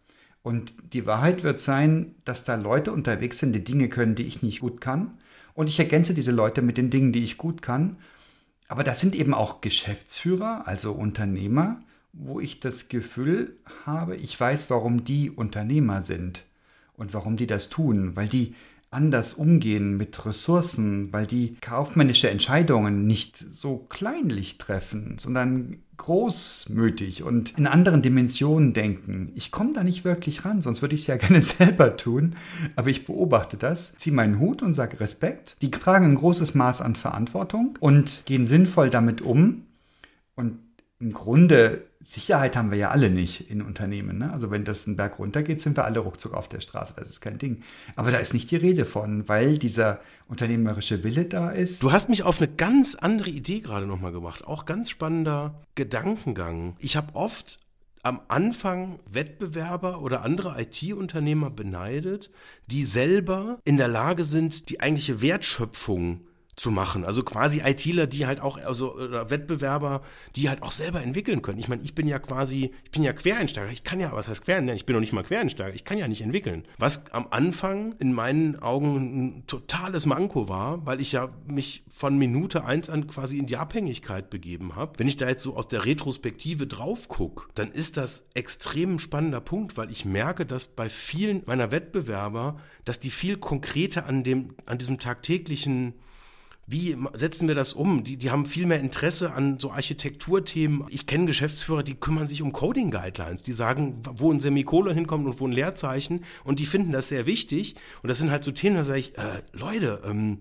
Und 0.41 0.73
die 0.91 1.05
Wahrheit 1.05 1.43
wird 1.43 1.61
sein, 1.61 2.15
dass 2.25 2.43
da 2.43 2.55
Leute 2.55 2.91
unterwegs 2.91 3.39
sind, 3.39 3.53
die 3.53 3.63
Dinge 3.63 3.87
können, 3.87 4.15
die 4.15 4.27
ich 4.27 4.41
nicht 4.43 4.59
gut 4.59 4.81
kann. 4.81 5.17
Und 5.53 5.69
ich 5.69 5.79
ergänze 5.79 6.13
diese 6.13 6.31
Leute 6.31 6.61
mit 6.61 6.77
den 6.77 6.89
Dingen, 6.89 7.13
die 7.13 7.23
ich 7.23 7.37
gut 7.37 7.61
kann. 7.61 7.97
Aber 8.67 8.83
das 8.83 8.99
sind 8.99 9.15
eben 9.15 9.33
auch 9.33 9.61
Geschäftsführer, 9.61 10.67
also 10.67 10.93
Unternehmer, 10.93 11.81
wo 12.11 12.39
ich 12.39 12.59
das 12.59 12.89
Gefühl 12.89 13.55
habe, 13.85 14.15
ich 14.15 14.37
weiß, 14.37 14.69
warum 14.69 15.05
die 15.05 15.31
Unternehmer 15.31 16.01
sind 16.01 16.43
und 17.03 17.13
warum 17.13 17.35
die 17.35 17.47
das 17.47 17.69
tun, 17.69 18.15
weil 18.15 18.27
die 18.27 18.55
anders 18.89 19.33
umgehen 19.33 19.97
mit 19.97 20.25
Ressourcen, 20.25 21.11
weil 21.11 21.25
die 21.25 21.57
kaufmännische 21.59 22.29
Entscheidungen 22.29 23.05
nicht 23.05 23.37
so 23.37 23.77
kleinlich 23.89 24.57
treffen, 24.57 25.17
sondern 25.17 25.77
großmütig 25.97 27.23
und 27.23 27.57
in 27.57 27.67
anderen 27.67 28.01
Dimensionen 28.01 28.73
denken. 28.73 29.31
Ich 29.35 29.51
komme 29.51 29.73
da 29.73 29.83
nicht 29.83 30.05
wirklich 30.05 30.45
ran, 30.45 30.61
sonst 30.61 30.81
würde 30.81 30.95
ich 30.95 31.01
es 31.01 31.07
ja 31.07 31.17
gerne 31.17 31.41
selber 31.41 31.97
tun. 31.97 32.35
Aber 32.75 32.89
ich 32.89 33.05
beobachte 33.05 33.57
das, 33.57 33.95
ziehe 33.95 34.15
meinen 34.15 34.39
Hut 34.39 34.61
und 34.61 34.73
sage 34.73 34.99
Respekt. 34.99 35.57
Die 35.61 35.71
tragen 35.71 36.05
ein 36.05 36.15
großes 36.15 36.55
Maß 36.55 36.81
an 36.81 36.95
Verantwortung 36.95 37.77
und 37.79 38.23
gehen 38.25 38.45
sinnvoll 38.45 38.89
damit 38.89 39.21
um. 39.21 39.63
Und 40.35 40.59
im 41.03 41.11
Grunde, 41.11 41.83
Sicherheit 41.99 42.55
haben 42.55 42.71
wir 42.71 42.77
ja 42.77 42.89
alle 42.89 43.09
nicht 43.09 43.51
in 43.51 43.61
Unternehmen. 43.61 44.19
Ne? 44.19 44.31
Also 44.31 44.51
wenn 44.51 44.63
das 44.63 44.87
einen 44.87 44.95
Berg 44.95 45.19
runtergeht, 45.19 45.59
sind 45.59 45.75
wir 45.75 45.83
alle 45.83 45.99
ruckzuck 45.99 46.33
auf 46.33 46.47
der 46.47 46.61
Straße. 46.61 46.93
Das 46.95 47.09
ist 47.09 47.19
kein 47.19 47.37
Ding. 47.37 47.61
Aber 47.97 48.09
da 48.09 48.19
ist 48.19 48.33
nicht 48.33 48.49
die 48.51 48.55
Rede 48.55 48.85
von, 48.85 49.27
weil 49.27 49.57
dieser 49.57 49.99
unternehmerische 50.29 51.03
Wille 51.03 51.25
da 51.25 51.49
ist. 51.49 51.83
Du 51.83 51.91
hast 51.91 52.07
mich 52.07 52.23
auf 52.23 52.39
eine 52.39 52.47
ganz 52.47 52.95
andere 52.95 53.31
Idee 53.31 53.59
gerade 53.59 53.85
nochmal 53.85 54.13
gebracht. 54.13 54.47
Auch 54.47 54.65
ganz 54.65 54.89
spannender 54.89 55.61
Gedankengang. 55.75 56.77
Ich 56.79 56.95
habe 56.95 57.13
oft 57.15 57.59
am 58.01 58.21
Anfang 58.29 58.99
Wettbewerber 59.09 60.01
oder 60.01 60.23
andere 60.23 60.61
IT-Unternehmer 60.61 61.49
beneidet, 61.49 62.31
die 62.67 62.85
selber 62.85 63.59
in 63.65 63.75
der 63.75 63.89
Lage 63.89 64.23
sind, 64.23 64.69
die 64.69 64.79
eigentliche 64.79 65.21
Wertschöpfung 65.21 66.21
zu 66.55 66.71
machen. 66.71 67.03
Also 67.03 67.23
quasi 67.23 67.61
ITler, 67.63 68.07
die 68.07 68.25
halt 68.25 68.39
auch, 68.39 68.57
also 68.63 68.95
oder 68.95 69.29
Wettbewerber, 69.29 70.01
die 70.35 70.49
halt 70.49 70.61
auch 70.61 70.71
selber 70.71 71.01
entwickeln 71.01 71.41
können. 71.41 71.59
Ich 71.59 71.67
meine, 71.67 71.81
ich 71.81 71.95
bin 71.95 72.07
ja 72.07 72.19
quasi, 72.19 72.71
ich 72.83 72.91
bin 72.91 73.03
ja 73.03 73.13
Quereinsteiger. 73.13 73.71
Ich 73.71 73.83
kann 73.83 73.99
ja, 73.99 74.11
was 74.11 74.27
heißt 74.27 74.43
Quereinsteiger? 74.45 74.75
Ich 74.75 74.85
bin 74.85 74.93
noch 74.93 75.01
nicht 75.01 75.13
mal 75.13 75.23
Quereinsteiger. 75.23 75.73
Ich 75.73 75.83
kann 75.83 75.97
ja 75.97 76.07
nicht 76.07 76.21
entwickeln. 76.21 76.65
Was 76.77 77.11
am 77.11 77.27
Anfang 77.31 77.95
in 77.99 78.13
meinen 78.13 78.61
Augen 78.61 78.95
ein 78.95 79.47
totales 79.47 80.05
Manko 80.05 80.47
war, 80.47 80.85
weil 80.85 81.01
ich 81.01 81.11
ja 81.11 81.29
mich 81.47 81.83
von 81.89 82.17
Minute 82.17 82.65
eins 82.65 82.89
an 82.89 83.07
quasi 83.07 83.37
in 83.37 83.47
die 83.47 83.57
Abhängigkeit 83.57 84.29
begeben 84.29 84.75
habe. 84.75 84.93
Wenn 84.97 85.07
ich 85.07 85.17
da 85.17 85.27
jetzt 85.27 85.43
so 85.43 85.55
aus 85.55 85.67
der 85.67 85.85
Retrospektive 85.85 86.67
drauf 86.67 87.07
gucke, 87.07 87.47
dann 87.55 87.71
ist 87.71 87.97
das 87.97 88.25
extrem 88.35 88.99
spannender 88.99 89.41
Punkt, 89.41 89.75
weil 89.75 89.91
ich 89.91 90.05
merke, 90.05 90.45
dass 90.45 90.65
bei 90.65 90.89
vielen 90.89 91.43
meiner 91.45 91.71
Wettbewerber, 91.71 92.59
dass 92.85 92.99
die 92.99 93.09
viel 93.09 93.37
konkreter 93.37 94.05
an 94.05 94.23
dem, 94.23 94.55
an 94.65 94.77
diesem 94.77 94.99
tagtäglichen 94.99 95.93
wie 96.65 96.95
setzen 97.13 97.47
wir 97.47 97.55
das 97.55 97.73
um? 97.73 98.05
Die, 98.05 98.15
die 98.15 98.31
haben 98.31 98.45
viel 98.45 98.65
mehr 98.65 98.79
Interesse 98.79 99.33
an 99.33 99.59
so 99.59 99.71
Architekturthemen. 99.71 100.85
Ich 100.89 101.05
kenne 101.05 101.25
Geschäftsführer, 101.25 101.83
die 101.83 101.95
kümmern 101.95 102.27
sich 102.27 102.41
um 102.41 102.53
Coding 102.53 102.89
Guidelines. 102.89 103.43
Die 103.43 103.51
sagen, 103.51 104.01
wo 104.15 104.31
ein 104.31 104.39
Semikolon 104.39 104.95
hinkommt 104.95 105.25
und 105.25 105.39
wo 105.41 105.47
ein 105.47 105.51
Leerzeichen. 105.51 106.23
Und 106.45 106.59
die 106.59 106.65
finden 106.65 106.93
das 106.93 107.09
sehr 107.09 107.25
wichtig. 107.25 107.75
Und 108.01 108.07
das 108.07 108.17
sind 108.17 108.31
halt 108.31 108.45
so 108.45 108.51
Themen, 108.51 108.77
da 108.77 108.85
sage 108.85 108.99
ich, 108.99 109.17
äh, 109.17 109.41
Leute, 109.51 110.01
ähm, 110.05 110.39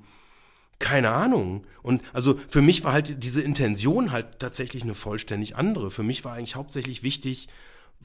keine 0.78 1.11
Ahnung. 1.11 1.64
Und 1.82 2.02
also 2.12 2.38
für 2.48 2.62
mich 2.62 2.85
war 2.85 2.92
halt 2.92 3.22
diese 3.24 3.42
Intention 3.42 4.12
halt 4.12 4.38
tatsächlich 4.38 4.85
eine 4.85 4.94
vollständig 4.94 5.56
andere. 5.56 5.90
Für 5.90 6.04
mich 6.04 6.24
war 6.24 6.35
eigentlich 6.35 6.54
hauptsächlich 6.54 7.02
wichtig, 7.02 7.48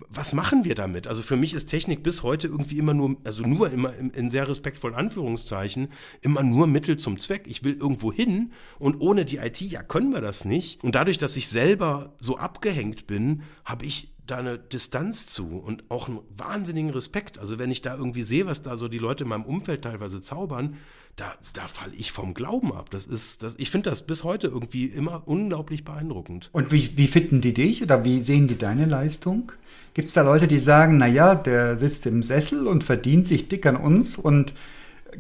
was 0.09 0.33
machen 0.33 0.65
wir 0.65 0.75
damit? 0.75 1.07
Also 1.07 1.21
für 1.21 1.35
mich 1.35 1.53
ist 1.53 1.67
Technik 1.67 2.03
bis 2.03 2.23
heute 2.23 2.47
irgendwie 2.47 2.77
immer 2.77 2.93
nur, 2.93 3.17
also 3.23 3.43
nur 3.43 3.71
immer 3.71 3.93
in, 3.95 4.29
sehr 4.29 4.47
respektvollen 4.47 4.95
Anführungszeichen, 4.95 5.89
immer 6.21 6.43
nur 6.43 6.67
Mittel 6.67 6.97
zum 6.97 7.19
Zweck. 7.19 7.43
Ich 7.47 7.63
will 7.63 7.75
irgendwo 7.75 8.11
hin 8.11 8.51
und 8.79 8.99
ohne 8.99 9.25
die 9.25 9.37
IT, 9.37 9.61
ja, 9.61 9.83
können 9.83 10.11
wir 10.11 10.21
das 10.21 10.45
nicht. 10.45 10.83
Und 10.83 10.95
dadurch, 10.95 11.17
dass 11.17 11.37
ich 11.37 11.47
selber 11.47 12.15
so 12.19 12.37
abgehängt 12.37 13.07
bin, 13.07 13.43
habe 13.65 13.85
ich 13.85 14.13
da 14.27 14.37
eine 14.37 14.57
Distanz 14.59 15.27
zu 15.27 15.47
und 15.57 15.83
auch 15.89 16.07
einen 16.07 16.19
wahnsinnigen 16.35 16.91
Respekt. 16.91 17.39
Also 17.39 17.57
wenn 17.59 17.71
ich 17.71 17.81
da 17.81 17.95
irgendwie 17.95 18.23
sehe, 18.23 18.45
was 18.45 18.61
da 18.61 18.77
so 18.77 18.87
die 18.87 18.97
Leute 18.97 19.23
in 19.23 19.29
meinem 19.29 19.45
Umfeld 19.45 19.83
teilweise 19.83 20.21
zaubern, 20.21 20.77
da, 21.15 21.33
da 21.53 21.67
falle 21.67 21.93
ich 21.95 22.11
vom 22.11 22.33
Glauben 22.33 22.71
ab. 22.71 22.89
Das 22.91 23.05
ist, 23.05 23.41
das, 23.41 23.55
ich 23.57 23.71
finde 23.71 23.89
das 23.89 24.05
bis 24.05 24.23
heute 24.23 24.47
irgendwie 24.47 24.85
immer 24.85 25.23
unglaublich 25.25 25.83
beeindruckend. 25.83 26.49
Und 26.51 26.71
wie, 26.71 26.95
wie 26.95 27.07
finden 27.07 27.41
die 27.41 27.53
dich 27.53 27.81
oder 27.81 28.05
wie 28.05 28.21
sehen 28.21 28.47
die 28.47 28.57
deine 28.57 28.85
Leistung? 28.85 29.51
Gibt 29.95 30.09
es 30.09 30.13
da 30.13 30.21
Leute, 30.21 30.47
die 30.47 30.59
sagen, 30.59 30.97
naja, 30.97 31.33
der 31.33 31.75
sitzt 31.77 32.05
im 32.05 32.21
Sessel 32.21 32.67
und 32.67 32.83
verdient 32.83 33.25
sich 33.25 33.47
dick 33.47 33.65
an 33.65 33.75
uns 33.75 34.15
und 34.15 34.53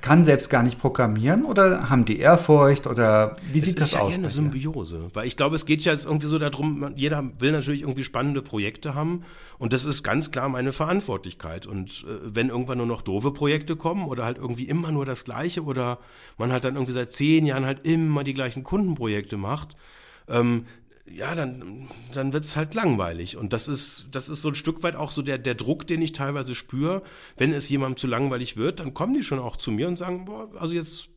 kann 0.01 0.25
selbst 0.25 0.49
gar 0.49 0.63
nicht 0.63 0.79
programmieren 0.79 1.45
oder 1.45 1.89
haben 1.89 2.05
die 2.05 2.19
Ehrfurcht 2.19 2.87
oder 2.87 3.37
wie 3.51 3.59
sieht 3.59 3.79
das 3.79 3.91
ja 3.91 3.99
aus? 4.01 4.09
Es 4.09 4.15
ist 4.15 4.21
ja 4.21 4.25
eine 4.25 4.33
Symbiose, 4.33 5.07
weil 5.13 5.27
ich 5.27 5.37
glaube, 5.37 5.55
es 5.55 5.65
geht 5.65 5.81
ja 5.81 5.91
jetzt 5.91 6.05
irgendwie 6.05 6.27
so 6.27 6.37
darum, 6.37 6.93
jeder 6.95 7.23
will 7.39 7.51
natürlich 7.51 7.81
irgendwie 7.81 8.03
spannende 8.03 8.41
Projekte 8.41 8.95
haben 8.95 9.23
und 9.57 9.73
das 9.73 9.85
ist 9.85 10.03
ganz 10.03 10.31
klar 10.31 10.49
meine 10.49 10.73
Verantwortlichkeit 10.73 11.65
und 11.65 12.05
äh, 12.07 12.19
wenn 12.23 12.49
irgendwann 12.49 12.77
nur 12.77 12.87
noch 12.87 13.01
doofe 13.01 13.31
Projekte 13.31 13.75
kommen 13.75 14.05
oder 14.05 14.25
halt 14.25 14.37
irgendwie 14.37 14.67
immer 14.67 14.91
nur 14.91 15.05
das 15.05 15.23
Gleiche 15.23 15.63
oder 15.63 15.99
man 16.37 16.51
halt 16.51 16.63
dann 16.63 16.75
irgendwie 16.75 16.93
seit 16.93 17.11
zehn 17.11 17.45
Jahren 17.45 17.65
halt 17.65 17.85
immer 17.85 18.23
die 18.23 18.33
gleichen 18.33 18.63
Kundenprojekte 18.63 19.37
macht, 19.37 19.75
ähm, 20.27 20.65
ja, 21.09 21.33
dann, 21.35 21.87
dann 22.13 22.33
wird's 22.33 22.55
halt 22.55 22.73
langweilig. 22.73 23.37
Und 23.37 23.53
das 23.53 23.67
ist, 23.67 24.07
das 24.11 24.29
ist 24.29 24.41
so 24.41 24.49
ein 24.49 24.55
Stück 24.55 24.83
weit 24.83 24.95
auch 24.95 25.11
so 25.11 25.21
der, 25.21 25.37
der 25.37 25.55
Druck, 25.55 25.87
den 25.87 26.01
ich 26.01 26.11
teilweise 26.11 26.55
spüre. 26.55 27.03
Wenn 27.37 27.53
es 27.53 27.69
jemandem 27.69 27.97
zu 27.97 28.07
langweilig 28.07 28.57
wird, 28.57 28.79
dann 28.79 28.93
kommen 28.93 29.13
die 29.13 29.23
schon 29.23 29.39
auch 29.39 29.57
zu 29.57 29.71
mir 29.71 29.87
und 29.87 29.97
sagen, 29.97 30.25
boah, 30.25 30.49
also 30.59 30.75
jetzt 30.75 31.09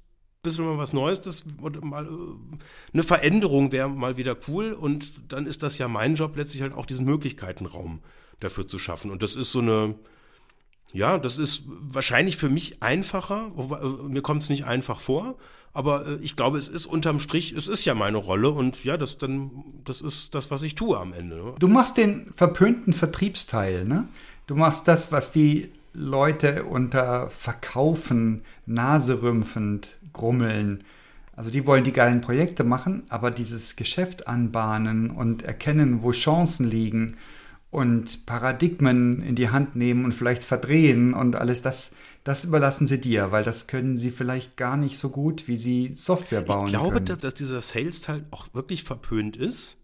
bisschen 0.43 0.65
mal 0.65 0.79
was 0.79 0.93
Neues, 0.93 1.21
das 1.21 1.45
mal 1.83 2.07
äh, 2.07 2.09
eine 2.93 3.03
Veränderung 3.03 3.73
wäre 3.73 3.91
mal 3.91 4.17
wieder 4.17 4.37
cool. 4.49 4.73
Und 4.73 5.33
dann 5.33 5.47
ist 5.47 5.63
das 5.63 5.79
ja 5.79 5.89
mein 5.89 6.15
Job, 6.15 6.37
letztlich 6.37 6.63
halt 6.63 6.73
auch 6.73 6.87
diesen 6.87 7.05
Möglichkeitenraum 7.05 8.01
dafür 8.41 8.67
zu 8.67 8.79
schaffen. 8.79 9.11
Und 9.11 9.23
das 9.23 9.37
ist 9.37 9.53
so 9.53 9.61
eine, 9.61 9.97
ja, 10.93 11.19
das 11.19 11.39
ist 11.39 11.63
wahrscheinlich 11.67 12.37
für 12.37 12.49
mich 12.49 12.83
einfacher, 12.83 13.53
äh, 13.57 14.09
mir 14.09 14.23
kommt 14.23 14.43
es 14.43 14.49
nicht 14.49 14.65
einfach 14.65 15.01
vor, 15.01 15.37
aber 15.73 16.07
äh, 16.07 16.15
ich 16.23 16.37
glaube, 16.37 16.59
es 16.59 16.69
ist 16.69 16.87
unterm 16.87 17.21
Strich, 17.21 17.53
es 17.53 17.69
ist 17.69 17.85
ja 17.85 17.95
meine 17.95 18.19
Rolle 18.19 18.51
und 18.51 18.85
ja, 18.85 18.97
das 18.97 19.19
dann, 19.19 19.51
das 19.85 20.01
ist 20.01 20.35
das, 20.35 20.51
was 20.51 20.63
ich 20.63 20.75
tue 20.75 20.99
am 20.99 21.13
Ende. 21.13 21.37
Ne? 21.37 21.55
Du 21.59 21.69
machst 21.69 21.97
den 21.97 22.33
verpönten 22.35 22.93
Vertriebsteil, 22.93 23.85
ne? 23.85 24.09
Du 24.47 24.57
machst 24.57 24.89
das, 24.89 25.13
was 25.13 25.31
die 25.31 25.71
Leute 25.93 26.65
unter 26.65 27.31
Verkaufen, 27.31 28.43
naserümpfend 28.67 29.97
grummeln. 30.13 30.83
Also 31.37 31.51
die 31.51 31.67
wollen 31.67 31.85
die 31.85 31.93
geilen 31.93 32.21
Projekte 32.21 32.65
machen, 32.65 33.05
aber 33.09 33.31
dieses 33.31 33.77
Geschäft 33.77 34.27
anbahnen 34.27 35.11
und 35.11 35.43
erkennen, 35.43 36.03
wo 36.03 36.11
Chancen 36.11 36.69
liegen 36.69 37.17
und 37.71 38.27
Paradigmen 38.27 39.23
in 39.23 39.37
die 39.37 39.51
Hand 39.51 39.77
nehmen 39.77 40.05
und 40.05 40.13
vielleicht 40.13 40.43
verdrehen 40.43 41.15
und 41.15 41.37
alles 41.37 41.63
das, 41.63 41.93
das 42.25 42.45
überlassen 42.45 42.87
sie 42.87 43.01
dir, 43.01 43.31
weil 43.31 43.45
das 43.45 43.67
können 43.67 43.97
sie 43.97 44.11
vielleicht 44.11 44.57
gar 44.57 44.77
nicht 44.77 44.99
so 44.99 45.11
gut, 45.11 45.47
wie 45.47 45.57
sie 45.57 45.93
Software 45.95 46.43
bauen. 46.43 46.67
Ich 46.67 46.73
glaube. 46.73 47.01
Dass, 47.01 47.19
dass 47.19 47.35
dieser 47.35 47.63
Sales-Teil 47.63 48.25
auch 48.33 48.49
wirklich 48.55 48.83
verpönt 48.83 49.37
ist. 49.37 49.79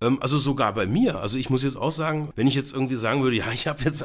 Ähm, 0.00 0.22
also 0.22 0.38
sogar 0.38 0.74
bei 0.74 0.86
mir. 0.86 1.20
Also 1.20 1.38
ich 1.38 1.50
muss 1.50 1.64
jetzt 1.64 1.76
auch 1.76 1.90
sagen, 1.90 2.30
wenn 2.36 2.46
ich 2.46 2.54
jetzt 2.54 2.72
irgendwie 2.72 2.94
sagen 2.94 3.22
würde, 3.22 3.36
ja, 3.36 3.50
ich 3.52 3.66
habe 3.66 3.82
jetzt, 3.82 4.04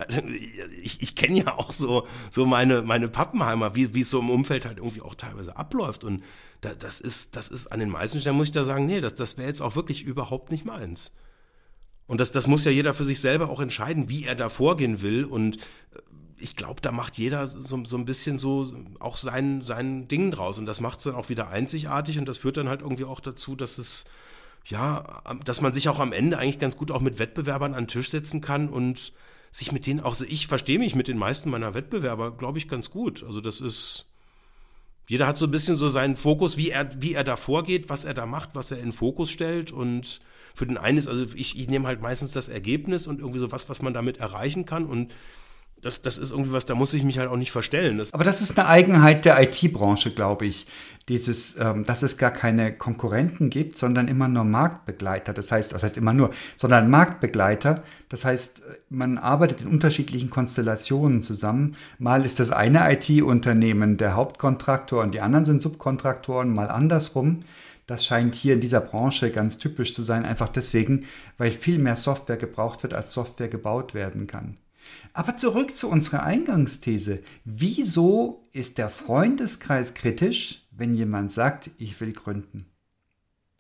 ich, 0.82 1.02
ich 1.02 1.16
kenne 1.16 1.44
ja 1.44 1.54
auch 1.56 1.72
so, 1.72 2.08
so 2.32 2.48
meine, 2.48 2.82
meine 2.82 3.08
Pappenheimer, 3.10 3.76
wie, 3.76 3.94
wie 3.94 4.02
es 4.02 4.10
so 4.10 4.20
im 4.20 4.32
Umfeld 4.32 4.66
halt 4.66 4.78
irgendwie 4.78 5.02
auch 5.02 5.16
teilweise 5.16 5.56
abläuft. 5.56 6.04
Und 6.04 6.24
da, 6.62 6.74
das 6.74 7.00
ist, 7.00 7.36
das 7.36 7.50
ist 7.50 7.68
an 7.68 7.80
den 7.80 7.90
meisten 7.90 8.20
Stellen, 8.20 8.38
muss 8.38 8.48
ich 8.48 8.54
da 8.54 8.64
sagen, 8.64 8.88
nee, 8.88 9.02
das, 9.02 9.14
das 9.14 9.38
wäre 9.38 9.48
jetzt 9.48 9.62
auch 9.62 9.76
wirklich 9.76 10.04
überhaupt 10.04 10.52
nicht 10.52 10.66
meins. 10.66 11.14
Und 12.08 12.22
das, 12.22 12.32
das 12.32 12.48
muss 12.48 12.64
ja 12.64 12.72
jeder 12.72 12.94
für 12.94 13.04
sich 13.04 13.20
selber 13.20 13.50
auch 13.50 13.60
entscheiden, 13.60 14.10
wie 14.10 14.24
er 14.24 14.36
da 14.36 14.50
vorgehen 14.50 15.02
will. 15.02 15.26
Und 15.26 15.58
äh, 15.58 15.60
ich 16.38 16.56
glaube, 16.56 16.82
da 16.82 16.92
macht 16.92 17.18
jeder 17.18 17.48
so, 17.48 17.84
so 17.84 17.98
ein 17.98 18.06
bisschen 18.06 18.40
so 18.40 18.66
auch 19.00 19.18
sein, 19.18 19.62
sein 19.62 20.08
Ding 20.08 20.32
draus. 20.32 20.58
Und 20.58 20.66
das 20.66 20.82
macht 20.82 21.00
es 21.00 21.04
dann 21.04 21.16
auch 21.16 21.30
wieder 21.30 21.50
einzigartig. 21.50 22.18
Und 22.18 22.28
das 22.28 22.38
führt 22.38 22.58
dann 22.58 22.70
halt 22.70 22.82
irgendwie 22.82 23.06
auch 23.06 23.20
dazu, 23.20 23.56
dass 23.56 23.78
es, 23.78 24.06
ja, 24.66 25.22
dass 25.44 25.62
man 25.62 25.74
sich 25.74 25.90
auch 25.90 26.00
am 26.00 26.14
Ende 26.14 26.38
eigentlich 26.38 26.60
ganz 26.60 26.78
gut 26.78 26.92
auch 26.92 27.02
mit 27.02 27.20
Wettbewerbern 27.20 27.74
an 27.74 27.84
den 27.84 27.88
Tisch 27.90 28.10
setzen 28.10 28.42
kann 28.42 28.70
und 28.70 29.12
sich 29.52 29.72
mit 29.72 29.86
denen 29.86 30.00
auch, 30.00 30.12
also 30.12 30.26
ich 30.26 30.48
verstehe 30.48 30.80
mich 30.80 30.96
mit 30.96 31.08
den 31.08 31.18
meisten 31.18 31.50
meiner 31.50 31.74
Wettbewerber, 31.74 32.32
glaube 32.36 32.58
ich, 32.58 32.68
ganz 32.68 32.90
gut. 32.90 33.24
Also 33.24 33.42
das 33.42 33.60
ist, 33.60 34.06
jeder 35.08 35.28
hat 35.28 35.38
so 35.38 35.46
ein 35.46 35.52
bisschen 35.52 35.78
so 35.78 35.90
seinen 35.90 36.16
Fokus, 36.16 36.58
wie 36.58 36.70
er, 36.70 36.90
wie 37.02 37.14
er 37.14 37.24
da 37.24 37.36
vorgeht, 37.36 37.90
was 37.90 38.06
er 38.06 38.14
da 38.14 38.26
macht, 38.26 38.50
was 38.54 38.72
er 38.72 38.80
in 38.80 38.92
Fokus 38.92 39.30
stellt 39.30 39.72
und 39.72 40.20
für 40.58 40.66
den 40.66 40.78
einen 40.78 40.98
ist, 40.98 41.08
also 41.08 41.26
ich, 41.36 41.60
ich 41.60 41.70
nehme 41.70 41.88
halt 41.88 42.02
meistens 42.02 42.32
das 42.32 42.48
Ergebnis 42.48 43.06
und 43.06 43.20
irgendwie 43.20 43.38
so 43.38 43.52
was, 43.52 43.70
was 43.70 43.84
man 43.84 43.94
damit 43.94 44.18
erreichen 44.18 44.66
kann 44.66 44.86
und 44.86 45.14
das, 45.82 46.02
das 46.02 46.18
ist 46.18 46.32
irgendwie 46.32 46.52
was, 46.52 46.66
da 46.66 46.74
muss 46.74 46.96
ich 46.96 47.04
mich 47.04 47.20
halt 47.20 47.30
auch 47.30 47.38
nicht 47.38 47.52
verstellen. 47.52 48.00
Das 48.00 48.12
Aber 48.12 48.24
das 48.24 48.42
ist 48.42 48.58
eine 48.58 48.68
Eigenheit 48.68 49.26
der 49.26 49.40
IT-Branche, 49.42 50.12
glaube 50.12 50.48
ich. 50.48 50.66
Dieses, 51.08 51.56
ähm, 51.58 51.86
dass 51.86 52.02
es 52.02 52.18
gar 52.18 52.32
keine 52.32 52.74
Konkurrenten 52.74 53.50
gibt, 53.52 53.78
sondern 53.78 54.08
immer 54.08 54.28
nur 54.28 54.44
Marktbegleiter. 54.44 55.34
Das 55.34 55.52
heißt, 55.52 55.72
das 55.72 55.84
heißt 55.84 55.98
immer 55.98 56.14
nur, 56.14 56.32
sondern 56.56 56.90
Marktbegleiter. 56.90 57.84
Das 58.10 58.26
heißt, 58.26 58.64
man 58.90 59.20
arbeitet 59.20 59.62
in 59.62 59.68
unterschiedlichen 59.68 60.32
Konstellationen 60.32 61.22
zusammen. 61.22 61.78
Mal 62.00 62.26
ist 62.26 62.40
das 62.40 62.52
eine 62.52 62.92
IT-Unternehmen 62.92 63.98
der 63.98 64.16
Hauptkontraktor 64.16 65.04
und 65.04 65.14
die 65.14 65.22
anderen 65.22 65.46
sind 65.46 65.62
Subkontraktoren, 65.62 66.54
mal 66.54 66.70
andersrum. 66.70 67.42
Das 67.88 68.06
scheint 68.06 68.36
hier 68.36 68.54
in 68.54 68.60
dieser 68.60 68.82
Branche 68.82 69.32
ganz 69.32 69.58
typisch 69.58 69.94
zu 69.94 70.02
sein, 70.02 70.26
einfach 70.26 70.50
deswegen, 70.50 71.06
weil 71.38 71.52
viel 71.52 71.80
mehr 71.80 71.96
Software 71.96 72.38
gebraucht 72.38 72.84
wird, 72.84 72.94
als 72.94 73.14
Software 73.14 73.48
gebaut 73.48 73.94
werden 73.94 74.28
kann. 74.28 74.58
Aber 75.14 75.38
zurück 75.38 75.76
zu 75.76 75.90
unserer 75.90 76.24
Eingangsthese. 76.24 77.24
Wieso 77.46 78.48
ist 78.52 78.78
der 78.78 78.90
Freundeskreis 78.90 79.94
kritisch, 79.94 80.68
wenn 80.72 80.94
jemand 80.94 81.32
sagt, 81.32 81.72
ich 81.78 82.00
will 82.02 82.12
gründen? 82.12 82.66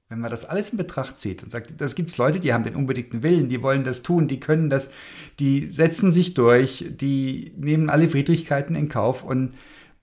Wenn 0.10 0.20
man 0.20 0.32
das 0.32 0.46
alles 0.46 0.70
in 0.70 0.78
Betracht 0.78 1.20
zieht 1.20 1.44
und 1.44 1.50
sagt, 1.50 1.80
das 1.82 1.96
gibt 1.96 2.12
es 2.12 2.18
Leute, 2.18 2.40
die 2.40 2.54
haben 2.54 2.64
den 2.64 2.78
unbedingten 2.78 3.24
Willen, 3.24 3.50
die 3.50 3.62
wollen 3.62 3.84
das 3.84 4.04
tun, 4.04 4.28
die 4.28 4.40
können 4.40 4.70
das, 4.70 4.92
die 5.40 5.70
setzen 5.70 6.12
sich 6.12 6.34
durch, 6.34 6.86
die 6.90 7.54
nehmen 7.58 7.90
alle 7.90 8.14
Widrigkeiten 8.14 8.76
in 8.76 8.88
Kauf 8.88 9.24
und 9.24 9.54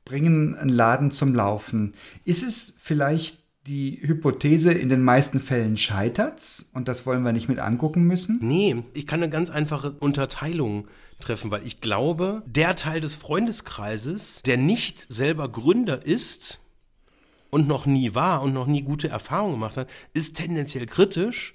bringen 0.05 0.55
einen 0.57 0.69
Laden 0.69 1.11
zum 1.11 1.35
Laufen. 1.35 1.95
Ist 2.27 2.43
es 2.43 2.77
vielleicht 2.83 3.44
die 3.67 4.01
Hypothese 4.03 4.73
in 4.73 4.89
den 4.89 5.03
meisten 5.03 5.41
Fällen 5.41 5.77
scheitert 5.77 6.67
und 6.75 6.87
das 6.89 7.07
wollen 7.07 7.23
wir 7.23 7.33
nicht 7.33 7.49
mit 7.49 7.59
angucken 7.59 8.05
müssen? 8.05 8.39
Nee, 8.43 8.83
ich 8.93 9.07
kann 9.07 9.23
eine 9.23 9.31
ganz 9.31 9.51
einfache 9.51 9.93
Unterteilung 9.93 10.87
treffen, 11.21 11.51
weil 11.51 11.67
ich 11.67 11.81
glaube, 11.81 12.43
der 12.47 12.77
Teil 12.77 13.01
des 13.01 13.17
Freundeskreises, 13.17 14.43
der 14.45 14.59
nicht 14.59 15.07
selber 15.09 15.49
Gründer 15.49 16.05
ist 16.05 16.61
und 17.51 17.67
noch 17.67 17.87
nie 17.87 18.15
war 18.15 18.43
und 18.43 18.53
noch 18.53 18.67
nie 18.67 18.83
gute 18.83 19.09
Erfahrungen 19.09 19.55
gemacht 19.55 19.77
hat, 19.77 19.89
ist 20.13 20.37
tendenziell 20.37 20.87
kritisch, 20.87 21.55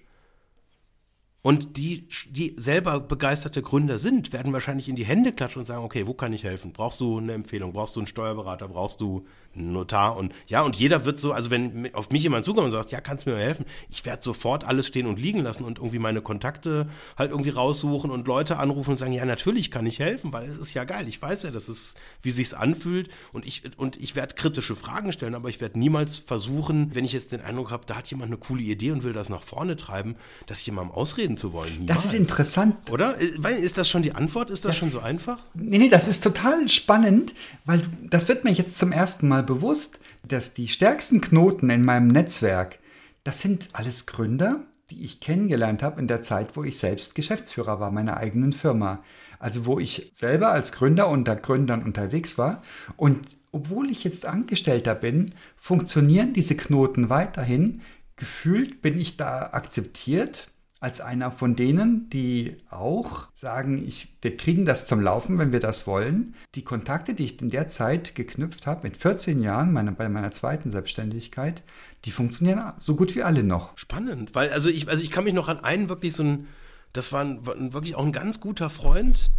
Und 1.41 1.77
die, 1.77 2.09
die 2.31 2.53
selber 2.57 2.99
begeisterte 2.99 3.61
Gründer 3.61 3.97
sind, 3.97 4.33
werden 4.33 4.51
wahrscheinlich 4.51 4.89
in 4.89 4.97
die 4.97 5.05
Hände 5.05 5.31
klatschen 5.31 5.61
und 5.61 5.65
sagen, 5.65 5.85
okay, 5.85 6.05
wo 6.05 6.13
kann 6.13 6.33
ich 6.33 6.43
helfen? 6.43 6.73
Brauchst 6.73 6.99
du 6.99 7.17
eine 7.17 7.31
Empfehlung? 7.33 7.71
Brauchst 7.71 7.95
du 7.95 8.01
einen 8.01 8.07
Steuerberater? 8.07 8.67
Brauchst 8.67 8.99
du 8.99 9.25
Notar? 9.53 10.17
Und 10.17 10.33
ja, 10.47 10.61
und 10.61 10.75
jeder 10.75 11.05
wird 11.05 11.19
so, 11.19 11.31
also 11.31 11.51
wenn 11.51 11.93
auf 11.93 12.09
mich 12.11 12.23
jemand 12.23 12.45
zukommt 12.45 12.65
und 12.65 12.71
sagt, 12.71 12.91
ja, 12.91 13.01
kannst 13.01 13.25
du 13.25 13.31
mir 13.31 13.35
mal 13.35 13.43
helfen? 13.43 13.65
Ich 13.89 14.05
werde 14.05 14.23
sofort 14.23 14.63
alles 14.63 14.87
stehen 14.87 15.07
und 15.07 15.19
liegen 15.19 15.41
lassen 15.41 15.63
und 15.63 15.77
irgendwie 15.77 15.99
meine 15.99 16.21
Kontakte 16.21 16.87
halt 17.17 17.31
irgendwie 17.31 17.49
raussuchen 17.49 18.11
und 18.11 18.27
Leute 18.27 18.57
anrufen 18.57 18.91
und 18.91 18.97
sagen, 18.97 19.13
ja, 19.13 19.25
natürlich 19.25 19.71
kann 19.71 19.85
ich 19.85 19.99
helfen, 19.99 20.31
weil 20.33 20.49
es 20.49 20.57
ist 20.57 20.73
ja 20.73 20.83
geil. 20.83 21.07
Ich 21.07 21.21
weiß 21.21 21.43
ja, 21.43 21.51
das 21.51 21.69
ist, 21.69 21.97
wie 22.21 22.31
sich's 22.31 22.53
anfühlt 22.53 23.09
und 23.33 23.45
ich, 23.45 23.63
und 23.77 23.97
ich 23.97 24.15
werde 24.15 24.35
kritische 24.35 24.75
Fragen 24.75 25.11
stellen, 25.13 25.35
aber 25.35 25.49
ich 25.49 25.61
werde 25.61 25.79
niemals 25.79 26.19
versuchen, 26.19 26.95
wenn 26.95 27.05
ich 27.05 27.13
jetzt 27.13 27.31
den 27.31 27.41
Eindruck 27.41 27.71
habe, 27.71 27.85
da 27.85 27.95
hat 27.95 28.07
jemand 28.07 28.29
eine 28.29 28.37
coole 28.37 28.61
Idee 28.61 28.91
und 28.91 29.03
will 29.03 29.13
das 29.13 29.29
nach 29.29 29.43
vorne 29.43 29.75
treiben, 29.75 30.15
dass 30.45 30.59
ich 30.61 30.67
jemandem 30.67 30.93
ausreden 30.95 31.37
zu 31.37 31.53
wollen. 31.53 31.71
Niemals. 31.79 32.03
Das 32.03 32.05
ist 32.05 32.13
interessant. 32.13 32.75
Oder? 32.91 33.15
Äh, 33.19 33.59
ist 33.59 33.77
das 33.77 33.89
schon 33.89 34.03
die 34.03 34.13
Antwort? 34.13 34.49
Ist 34.49 34.65
das 34.65 34.75
ja. 34.75 34.79
schon 34.79 34.91
so 34.91 34.99
einfach? 34.99 35.39
Nee, 35.53 35.77
nee, 35.77 35.89
das 35.89 36.07
ist 36.07 36.23
total 36.23 36.67
spannend, 36.69 37.33
weil 37.65 37.81
das 38.09 38.27
wird 38.27 38.43
mir 38.43 38.51
jetzt 38.51 38.77
zum 38.77 38.91
ersten 38.91 39.27
Mal 39.27 39.38
bewusst, 39.43 39.99
dass 40.27 40.53
die 40.53 40.67
stärksten 40.67 41.21
Knoten 41.21 41.69
in 41.69 41.83
meinem 41.83 42.07
Netzwerk, 42.07 42.79
das 43.23 43.41
sind 43.41 43.69
alles 43.73 44.05
Gründer, 44.05 44.65
die 44.89 45.03
ich 45.03 45.19
kennengelernt 45.19 45.83
habe 45.83 46.01
in 46.01 46.07
der 46.07 46.21
Zeit, 46.21 46.55
wo 46.55 46.63
ich 46.63 46.77
selbst 46.77 47.15
Geschäftsführer 47.15 47.79
war, 47.79 47.91
meiner 47.91 48.17
eigenen 48.17 48.53
Firma. 48.53 49.03
Also 49.37 49.65
wo 49.65 49.79
ich 49.79 50.11
selber 50.13 50.51
als 50.51 50.71
Gründer 50.71 51.07
unter 51.07 51.35
Gründern 51.35 51.83
unterwegs 51.83 52.37
war. 52.37 52.61
Und 52.97 53.37
obwohl 53.51 53.89
ich 53.89 54.03
jetzt 54.03 54.25
Angestellter 54.25 54.95
bin, 54.95 55.33
funktionieren 55.55 56.33
diese 56.33 56.57
Knoten 56.57 57.09
weiterhin. 57.09 57.81
Gefühlt 58.15 58.81
bin 58.81 58.99
ich 58.99 59.15
da 59.15 59.49
akzeptiert 59.53 60.48
als 60.79 61.01
einer 61.01 61.31
von 61.31 61.55
denen, 61.55 62.09
die 62.09 62.55
auch 62.69 63.27
sagen, 63.33 63.83
ich, 63.85 64.15
wir 64.21 64.37
kriegen 64.37 64.63
das 64.63 64.87
zum 64.87 65.01
Laufen, 65.01 65.37
wenn 65.37 65.51
wir 65.51 65.59
das 65.59 65.87
wollen. 65.87 66.35
Die 66.55 66.63
Kontakte, 66.63 67.13
die 67.13 67.25
ich 67.25 67.41
in 67.41 67.49
der 67.49 67.67
Zeit 67.67 68.15
geknüpft 68.15 68.65
habe, 68.65 68.83
mit 68.83 68.95
14 68.95 69.41
Jahren, 69.41 69.73
meine, 69.73 69.91
bei 69.91 70.07
meiner 70.07 70.31
zweiten 70.31 70.69
Selbstständigkeit, 70.69 71.61
die 72.05 72.11
funktionieren 72.11 72.73
so 72.79 72.95
gut 72.95 73.13
wie 73.15 73.23
alle 73.23 73.43
noch. 73.43 73.77
Spannend, 73.77 74.35
weil 74.35 74.49
also 74.51 74.69
ich, 74.69 74.87
also 74.87 75.03
ich 75.03 75.11
kann 75.11 75.25
mich 75.25 75.33
noch 75.33 75.49
an 75.49 75.63
einen 75.63 75.89
wirklich 75.89 76.13
so 76.13 76.23
ein, 76.23 76.47
das 76.93 77.11
war 77.11 77.25
ein, 77.25 77.45
wirklich 77.73 77.95
auch 77.95 78.05
ein 78.05 78.13
ganz 78.13 78.39
guter 78.39 78.69
Freund, 78.69 79.29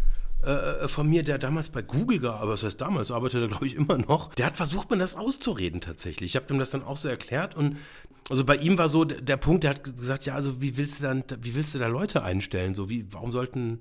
äh, 0.42 0.84
äh, 0.84 0.88
von 0.88 1.06
mir, 1.06 1.22
der 1.22 1.36
damals 1.36 1.68
bei 1.68 1.82
Google 1.82 2.18
gearbeitet, 2.18 2.42
aber 2.42 2.52
das 2.52 2.62
heißt 2.62 2.80
damals, 2.80 3.10
arbeitet 3.10 3.42
er 3.42 3.48
glaube 3.48 3.66
ich 3.66 3.74
immer 3.74 3.98
noch, 3.98 4.34
der 4.34 4.46
hat 4.46 4.56
versucht, 4.56 4.90
mir 4.90 4.96
das 4.96 5.14
auszureden 5.14 5.82
tatsächlich. 5.82 6.30
Ich 6.30 6.36
habe 6.36 6.52
ihm 6.52 6.58
das 6.58 6.70
dann 6.70 6.82
auch 6.82 6.96
so 6.96 7.08
erklärt 7.08 7.54
und 7.54 7.76
also 8.30 8.44
bei 8.44 8.56
ihm 8.56 8.78
war 8.78 8.88
so 8.88 9.04
der, 9.04 9.36
Punkt, 9.36 9.64
der 9.64 9.70
hat 9.70 9.84
gesagt, 9.84 10.24
ja, 10.24 10.34
also 10.34 10.62
wie 10.62 10.76
willst 10.76 11.00
du 11.00 11.04
dann, 11.04 11.24
wie 11.42 11.54
willst 11.56 11.74
du 11.74 11.80
da 11.80 11.88
Leute 11.88 12.22
einstellen? 12.22 12.74
So 12.76 12.88
wie, 12.88 13.04
warum 13.12 13.32
sollten, 13.32 13.80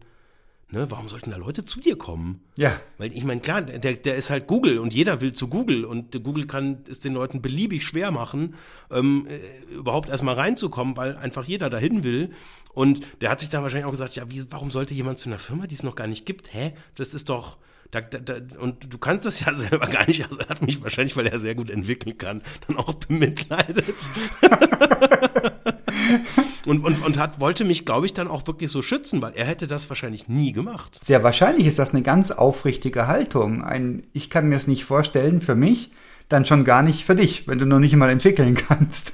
ne, 0.71 0.89
warum 0.89 1.07
sollten 1.07 1.29
da 1.29 1.37
Leute 1.37 1.63
zu 1.65 1.79
dir 1.79 1.97
kommen? 1.97 2.41
Ja. 2.57 2.81
Weil 2.97 3.13
ich 3.13 3.23
meine, 3.23 3.41
klar, 3.41 3.61
der, 3.61 3.93
der 3.93 4.15
ist 4.15 4.31
halt 4.31 4.47
Google 4.47 4.79
und 4.79 4.91
jeder 4.91 5.21
will 5.21 5.33
zu 5.33 5.49
Google 5.49 5.85
und 5.85 6.23
Google 6.23 6.47
kann 6.47 6.79
es 6.89 6.99
den 6.99 7.13
Leuten 7.13 7.43
beliebig 7.43 7.85
schwer 7.85 8.09
machen, 8.09 8.55
ähm, 8.89 9.27
äh, 9.27 9.73
überhaupt 9.75 10.09
erstmal 10.09 10.35
reinzukommen, 10.35 10.97
weil 10.97 11.15
einfach 11.15 11.45
jeder 11.45 11.69
dahin 11.69 12.03
will. 12.03 12.31
Und 12.73 13.01
der 13.21 13.29
hat 13.29 13.41
sich 13.41 13.49
dann 13.49 13.61
wahrscheinlich 13.61 13.85
auch 13.85 13.91
gesagt, 13.91 14.15
ja, 14.15 14.31
wie, 14.31 14.43
warum 14.49 14.71
sollte 14.71 14.95
jemand 14.95 15.19
zu 15.19 15.29
einer 15.29 15.39
Firma, 15.39 15.67
die 15.67 15.75
es 15.75 15.83
noch 15.83 15.95
gar 15.95 16.07
nicht 16.07 16.25
gibt? 16.25 16.53
Hä? 16.53 16.73
Das 16.95 17.13
ist 17.13 17.29
doch, 17.29 17.57
da, 17.91 18.01
da, 18.01 18.19
da, 18.19 18.35
und 18.59 18.93
du 18.93 18.97
kannst 18.97 19.25
das 19.25 19.39
ja 19.39 19.53
selber 19.53 19.87
gar 19.87 20.05
nicht. 20.07 20.25
Also 20.25 20.39
er 20.39 20.49
hat 20.49 20.61
mich 20.61 20.81
wahrscheinlich, 20.83 21.15
weil 21.17 21.27
er 21.27 21.39
sehr 21.39 21.55
gut 21.55 21.69
entwickeln 21.69 22.17
kann, 22.17 22.41
dann 22.67 22.77
auch 22.77 22.93
bemitleidet. 22.93 23.95
und, 26.65 26.83
und, 26.83 27.03
und 27.03 27.17
hat, 27.17 27.39
wollte 27.39 27.65
mich, 27.65 27.85
glaube 27.85 28.05
ich, 28.05 28.13
dann 28.13 28.27
auch 28.27 28.45
wirklich 28.45 28.71
so 28.71 28.81
schützen, 28.81 29.21
weil 29.21 29.33
er 29.33 29.45
hätte 29.45 29.67
das 29.67 29.89
wahrscheinlich 29.89 30.27
nie 30.27 30.53
gemacht. 30.53 30.99
Sehr 31.03 31.23
wahrscheinlich 31.23 31.65
ist 31.65 31.79
das 31.79 31.91
eine 31.91 32.03
ganz 32.03 32.31
aufrichtige 32.31 33.07
Haltung. 33.07 33.63
Ein, 33.63 34.03
ich 34.13 34.29
kann 34.29 34.49
mir 34.49 34.55
es 34.55 34.67
nicht 34.67 34.85
vorstellen 34.85 35.41
für 35.41 35.55
mich, 35.55 35.91
dann 36.27 36.45
schon 36.45 36.63
gar 36.63 36.83
nicht 36.83 37.05
für 37.05 37.15
dich, 37.15 37.47
wenn 37.47 37.57
du 37.57 37.65
noch 37.65 37.79
nicht 37.79 37.95
mal 37.95 38.09
entwickeln 38.09 38.55
kannst. 38.55 39.13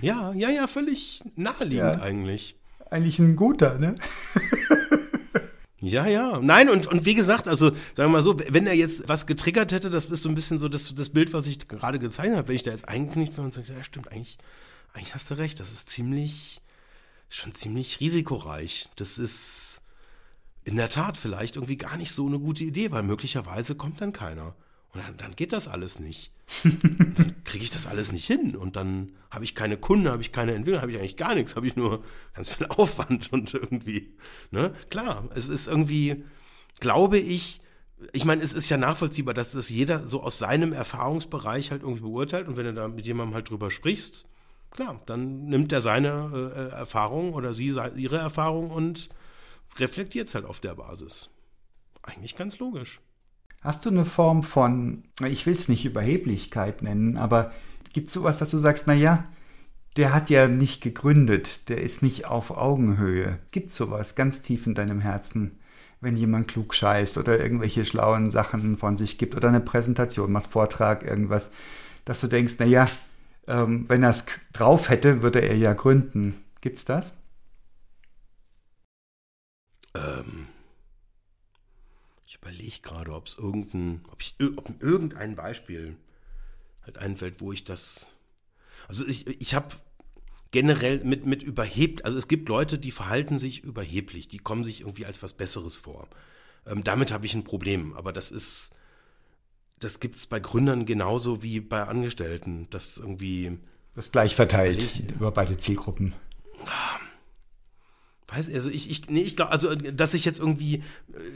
ja, 0.00 0.32
ja, 0.34 0.48
ja, 0.48 0.66
völlig 0.66 1.22
naheliegend 1.36 1.96
ja. 1.96 2.02
eigentlich. 2.02 2.56
Eigentlich 2.90 3.18
ein 3.18 3.36
guter, 3.36 3.78
ne? 3.78 3.94
Ja, 5.82 6.06
ja. 6.06 6.38
Nein, 6.40 6.68
und, 6.68 6.86
und 6.86 7.04
wie 7.04 7.14
gesagt, 7.14 7.48
also 7.48 7.70
sagen 7.70 7.96
wir 7.96 8.08
mal 8.08 8.22
so, 8.22 8.38
wenn 8.38 8.68
er 8.68 8.74
jetzt 8.74 9.08
was 9.08 9.26
getriggert 9.26 9.72
hätte, 9.72 9.90
das 9.90 10.06
ist 10.06 10.22
so 10.22 10.28
ein 10.28 10.36
bisschen 10.36 10.60
so 10.60 10.68
das, 10.68 10.94
das 10.94 11.08
Bild, 11.08 11.32
was 11.32 11.48
ich 11.48 11.66
gerade 11.66 11.98
gezeichnet 11.98 12.38
habe, 12.38 12.48
wenn 12.48 12.54
ich 12.54 12.62
da 12.62 12.70
jetzt 12.70 12.88
eingeknickt 12.88 13.32
wäre 13.32 13.42
und 13.42 13.52
sage, 13.52 13.72
ja, 13.72 13.82
stimmt, 13.82 14.12
eigentlich, 14.12 14.38
eigentlich 14.92 15.12
hast 15.16 15.28
du 15.30 15.34
recht, 15.34 15.58
das 15.58 15.72
ist 15.72 15.90
ziemlich, 15.90 16.60
schon 17.28 17.52
ziemlich 17.52 17.98
risikoreich. 17.98 18.88
Das 18.94 19.18
ist 19.18 19.82
in 20.64 20.76
der 20.76 20.88
Tat 20.88 21.18
vielleicht 21.18 21.56
irgendwie 21.56 21.78
gar 21.78 21.96
nicht 21.96 22.12
so 22.12 22.28
eine 22.28 22.38
gute 22.38 22.62
Idee, 22.62 22.92
weil 22.92 23.02
möglicherweise 23.02 23.74
kommt 23.74 24.00
dann 24.00 24.12
keiner. 24.12 24.54
Und 24.92 25.02
dann, 25.02 25.16
dann 25.16 25.34
geht 25.34 25.52
das 25.52 25.66
alles 25.66 25.98
nicht. 25.98 26.30
Dann 26.62 27.34
kriege 27.44 27.64
ich 27.64 27.70
das 27.70 27.86
alles 27.86 28.12
nicht 28.12 28.26
hin. 28.26 28.56
Und 28.56 28.76
dann 28.76 29.12
habe 29.30 29.44
ich 29.44 29.54
keine 29.54 29.76
Kunden, 29.76 30.08
habe 30.08 30.22
ich 30.22 30.32
keine 30.32 30.54
Entwicklung, 30.54 30.82
habe 30.82 30.92
ich 30.92 30.98
eigentlich 30.98 31.16
gar 31.16 31.34
nichts, 31.34 31.56
habe 31.56 31.66
ich 31.66 31.76
nur 31.76 32.02
ganz 32.34 32.50
viel 32.50 32.66
Aufwand 32.66 33.32
und 33.32 33.54
irgendwie, 33.54 34.14
ne? 34.50 34.72
Klar, 34.90 35.28
es 35.34 35.48
ist 35.48 35.68
irgendwie, 35.68 36.24
glaube 36.80 37.18
ich, 37.18 37.60
ich 38.12 38.24
meine, 38.24 38.42
es 38.42 38.52
ist 38.52 38.68
ja 38.68 38.76
nachvollziehbar, 38.76 39.34
dass 39.34 39.52
das 39.52 39.70
jeder 39.70 40.06
so 40.08 40.22
aus 40.22 40.38
seinem 40.38 40.72
Erfahrungsbereich 40.72 41.70
halt 41.70 41.82
irgendwie 41.82 42.02
beurteilt. 42.02 42.48
Und 42.48 42.56
wenn 42.56 42.66
du 42.66 42.74
da 42.74 42.88
mit 42.88 43.06
jemandem 43.06 43.34
halt 43.34 43.50
drüber 43.50 43.70
sprichst, 43.70 44.26
klar, 44.70 45.00
dann 45.06 45.44
nimmt 45.44 45.72
er 45.72 45.80
seine 45.80 46.52
äh, 46.72 46.74
Erfahrung 46.74 47.34
oder 47.34 47.54
sie 47.54 47.68
ihre 47.96 48.18
Erfahrung 48.18 48.70
und 48.70 49.08
reflektiert 49.78 50.28
es 50.28 50.34
halt 50.34 50.44
auf 50.44 50.60
der 50.60 50.74
Basis. 50.74 51.30
Eigentlich 52.02 52.34
ganz 52.34 52.58
logisch. 52.58 53.00
Hast 53.62 53.84
du 53.84 53.90
eine 53.90 54.04
Form 54.04 54.42
von, 54.42 55.04
ich 55.24 55.46
will 55.46 55.54
es 55.54 55.68
nicht 55.68 55.84
Überheblichkeit 55.84 56.82
nennen, 56.82 57.16
aber 57.16 57.52
gibt 57.92 58.08
es 58.08 58.14
sowas, 58.14 58.38
dass 58.38 58.50
du 58.50 58.58
sagst, 58.58 58.88
naja, 58.88 59.24
der 59.96 60.12
hat 60.12 60.30
ja 60.30 60.48
nicht 60.48 60.82
gegründet, 60.82 61.68
der 61.68 61.80
ist 61.80 62.02
nicht 62.02 62.26
auf 62.26 62.50
Augenhöhe. 62.50 63.38
Gibt 63.52 63.68
es 63.68 63.76
sowas 63.76 64.16
ganz 64.16 64.42
tief 64.42 64.66
in 64.66 64.74
deinem 64.74 65.00
Herzen, 65.00 65.52
wenn 66.00 66.16
jemand 66.16 66.48
klug 66.48 66.74
scheißt 66.74 67.18
oder 67.18 67.38
irgendwelche 67.38 67.84
schlauen 67.84 68.30
Sachen 68.30 68.76
von 68.76 68.96
sich 68.96 69.16
gibt 69.16 69.36
oder 69.36 69.48
eine 69.48 69.60
Präsentation 69.60 70.32
macht, 70.32 70.50
Vortrag, 70.50 71.04
irgendwas, 71.04 71.52
dass 72.04 72.20
du 72.20 72.26
denkst, 72.26 72.58
naja, 72.58 72.88
ähm, 73.46 73.84
wenn 73.88 74.02
er 74.02 74.10
es 74.10 74.26
drauf 74.52 74.88
hätte, 74.88 75.22
würde 75.22 75.40
er 75.40 75.56
ja 75.56 75.74
gründen. 75.74 76.42
Gibt's 76.60 76.84
das? 76.84 77.18
Ähm, 79.94 80.48
ich 82.32 82.38
überlege 82.38 82.80
gerade, 82.80 83.12
ob 83.12 83.26
es 83.26 83.36
irgendein, 83.36 84.00
ob 84.10 84.22
ich 84.22 84.34
ob 84.56 84.82
irgendein 84.82 85.36
Beispiel 85.36 85.96
halt 86.82 86.96
einfällt, 86.96 87.42
wo 87.42 87.52
ich 87.52 87.64
das. 87.64 88.14
Also 88.88 89.06
ich, 89.06 89.26
ich 89.26 89.54
habe 89.54 89.76
generell 90.50 91.04
mit, 91.04 91.26
mit 91.26 91.42
überhebt, 91.42 92.06
also 92.06 92.16
es 92.16 92.28
gibt 92.28 92.48
Leute, 92.48 92.78
die 92.78 92.90
verhalten 92.90 93.38
sich 93.38 93.62
überheblich, 93.62 94.28
die 94.28 94.38
kommen 94.38 94.64
sich 94.64 94.80
irgendwie 94.80 95.04
als 95.04 95.22
was 95.22 95.34
Besseres 95.34 95.76
vor. 95.76 96.08
Ähm, 96.66 96.82
damit 96.82 97.12
habe 97.12 97.26
ich 97.26 97.34
ein 97.34 97.44
Problem, 97.44 97.92
aber 97.94 98.14
das 98.14 98.30
ist, 98.30 98.74
das 99.78 100.00
gibt 100.00 100.16
es 100.16 100.26
bei 100.26 100.40
Gründern 100.40 100.86
genauso 100.86 101.42
wie 101.42 101.60
bei 101.60 101.82
Angestellten, 101.82 102.66
das 102.70 102.96
irgendwie. 102.96 103.58
Das 103.94 104.10
gleich 104.10 104.34
verteilt 104.34 105.02
über 105.14 105.32
beide 105.32 105.58
Zielgruppen. 105.58 106.14
Ah, 106.64 106.98
weiß, 108.34 108.50
also 108.52 108.70
ich, 108.70 108.90
ich, 108.90 109.08
nee, 109.10 109.20
ich 109.20 109.36
glaube, 109.36 109.52
also, 109.52 109.74
dass 109.74 110.14
ich 110.14 110.24
jetzt 110.24 110.38
irgendwie 110.38 110.76
äh, 110.76 110.82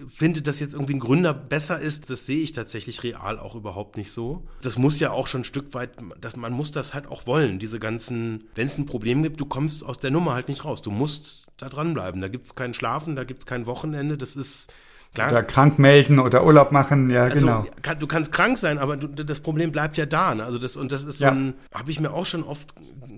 finde, 0.08 0.42
dass 0.42 0.60
jetzt 0.60 0.74
irgendwie 0.74 0.94
ein 0.94 1.00
Gründer 1.00 1.34
besser 1.34 1.78
ist, 1.78 2.10
das 2.10 2.26
sehe 2.26 2.40
ich 2.40 2.52
tatsächlich 2.52 3.02
real 3.02 3.38
auch 3.38 3.54
überhaupt 3.54 3.96
nicht 3.96 4.12
so. 4.12 4.42
Das 4.62 4.78
muss 4.78 4.98
ja 4.98 5.10
auch 5.10 5.26
schon 5.26 5.42
ein 5.42 5.44
Stück 5.44 5.74
weit, 5.74 5.90
dass 6.20 6.36
man 6.36 6.52
muss 6.52 6.72
das 6.72 6.94
halt 6.94 7.06
auch 7.06 7.26
wollen, 7.26 7.58
diese 7.58 7.78
ganzen, 7.78 8.44
wenn 8.54 8.66
es 8.66 8.78
ein 8.78 8.86
Problem 8.86 9.22
gibt, 9.22 9.40
du 9.40 9.46
kommst 9.46 9.84
aus 9.84 9.98
der 9.98 10.10
Nummer 10.10 10.34
halt 10.34 10.48
nicht 10.48 10.64
raus. 10.64 10.82
Du 10.82 10.90
musst 10.90 11.46
da 11.56 11.68
dranbleiben. 11.68 12.20
Da 12.20 12.28
gibt 12.28 12.46
es 12.46 12.54
kein 12.54 12.74
Schlafen, 12.74 13.16
da 13.16 13.24
gibt 13.24 13.42
es 13.42 13.46
kein 13.46 13.66
Wochenende, 13.66 14.18
das 14.18 14.36
ist, 14.36 14.72
Klar. 15.14 15.30
Oder 15.30 15.42
krank 15.44 15.78
melden 15.78 16.18
oder 16.18 16.44
Urlaub 16.44 16.72
machen, 16.72 17.08
ja, 17.08 17.24
also, 17.24 17.40
genau. 17.40 17.66
Kann, 17.80 17.98
du 17.98 18.06
kannst 18.06 18.32
krank 18.32 18.58
sein, 18.58 18.76
aber 18.76 18.98
du, 18.98 19.24
das 19.24 19.40
Problem 19.40 19.72
bleibt 19.72 19.96
ja 19.96 20.04
da. 20.04 20.34
Ne? 20.34 20.44
Also 20.44 20.58
das, 20.58 20.76
und 20.76 20.92
das 20.92 21.04
ist 21.04 21.20
so 21.20 21.24
ja. 21.24 21.30
ein, 21.30 21.54
habe 21.72 21.90
ich 21.90 22.00
mir 22.00 22.12
auch 22.12 22.26
schon 22.26 22.42
oft 22.42 22.74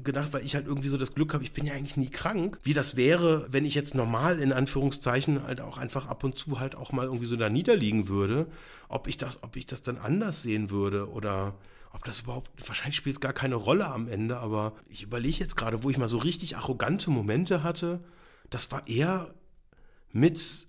gedacht, 0.09 0.33
weil 0.33 0.45
ich 0.45 0.55
halt 0.55 0.67
irgendwie 0.67 0.89
so 0.89 0.97
das 0.97 1.15
Glück 1.15 1.35
habe, 1.35 1.45
ich 1.45 1.53
bin 1.53 1.67
ja 1.67 1.75
eigentlich 1.75 1.99
nie 1.99 2.09
krank, 2.09 2.59
wie 2.63 2.73
das 2.73 2.97
wäre, 2.97 3.47
wenn 3.51 3.67
ich 3.67 3.75
jetzt 3.75 3.95
normal 3.95 4.39
in 4.41 4.53
Anführungszeichen 4.53 5.43
halt 5.43 5.61
auch 5.61 5.77
einfach 5.77 6.07
ab 6.09 6.25
und 6.25 6.39
zu 6.39 6.59
halt 6.61 6.75
auch 6.75 6.93
mal 6.93 7.05
irgendwie 7.05 7.27
so 7.27 7.37
da 7.37 7.51
niederliegen 7.51 8.09
würde, 8.09 8.47
ob 8.89 9.07
ich 9.07 9.19
das, 9.19 9.43
ob 9.43 9.57
ich 9.57 9.67
das 9.67 9.83
dann 9.83 9.99
anders 9.99 10.43
sehen 10.43 10.71
würde 10.71 11.11
oder 11.11 11.55
ob 11.93 12.05
das 12.05 12.21
überhaupt, 12.21 12.51
wahrscheinlich 12.67 12.97
spielt 12.97 13.17
es 13.17 13.21
gar 13.21 13.35
keine 13.35 13.57
Rolle 13.57 13.87
am 13.87 14.09
Ende, 14.09 14.39
aber 14.39 14.73
ich 14.89 15.03
überlege 15.03 15.41
jetzt 15.41 15.57
gerade, 15.57 15.85
wo 15.85 15.91
ich 15.91 15.99
mal 15.99 16.09
so 16.09 16.19
richtig 16.19 16.57
arrogante 16.57 17.11
Momente 17.11 17.63
hatte, 17.63 18.03
das 18.49 18.73
war 18.73 18.89
eher 18.89 19.35
mit 20.11 20.69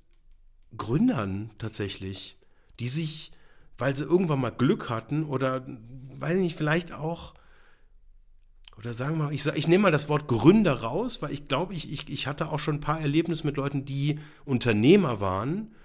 Gründern 0.75 1.51
tatsächlich, 1.59 2.37
die 2.81 2.89
sich, 2.89 3.31
weil 3.77 3.95
sie 3.95 4.03
irgendwann 4.03 4.41
mal 4.41 4.49
Glück 4.49 4.89
hatten 4.89 5.23
oder, 5.23 5.65
weiß 6.15 6.37
nicht, 6.39 6.57
vielleicht 6.57 6.91
auch, 6.91 7.33
oder 8.79 8.93
sagen 8.93 9.17
wir 9.17 9.25
mal, 9.25 9.33
ich, 9.33 9.45
ich 9.45 9.67
nehme 9.67 9.83
mal 9.83 9.91
das 9.91 10.07
Wort 10.07 10.29
Gründer 10.29 10.81
raus, 10.81 11.21
weil 11.21 11.33
ich 11.33 11.49
glaube, 11.49 11.73
ich, 11.73 11.91
ich, 11.91 12.09
ich 12.09 12.27
hatte 12.27 12.49
auch 12.49 12.59
schon 12.59 12.75
ein 12.75 12.81
paar 12.81 13.01
Erlebnisse 13.01 13.45
mit 13.45 13.57
Leuten, 13.57 13.83
die 13.83 14.19
Unternehmer 14.45 15.19
waren, 15.19 15.75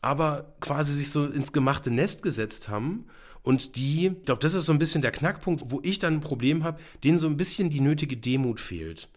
aber 0.00 0.52
quasi 0.58 0.92
sich 0.92 1.10
so 1.10 1.24
ins 1.24 1.52
gemachte 1.52 1.92
Nest 1.92 2.24
gesetzt 2.24 2.68
haben 2.68 3.06
und 3.44 3.76
die, 3.76 4.08
ich 4.08 4.24
glaube, 4.24 4.40
das 4.40 4.54
ist 4.54 4.66
so 4.66 4.72
ein 4.72 4.80
bisschen 4.80 5.02
der 5.02 5.12
Knackpunkt, 5.12 5.70
wo 5.70 5.80
ich 5.84 6.00
dann 6.00 6.14
ein 6.14 6.20
Problem 6.20 6.64
habe, 6.64 6.80
denen 7.04 7.20
so 7.20 7.28
ein 7.28 7.36
bisschen 7.36 7.70
die 7.70 7.80
nötige 7.80 8.16
Demut 8.16 8.58
fehlt. 8.58 9.08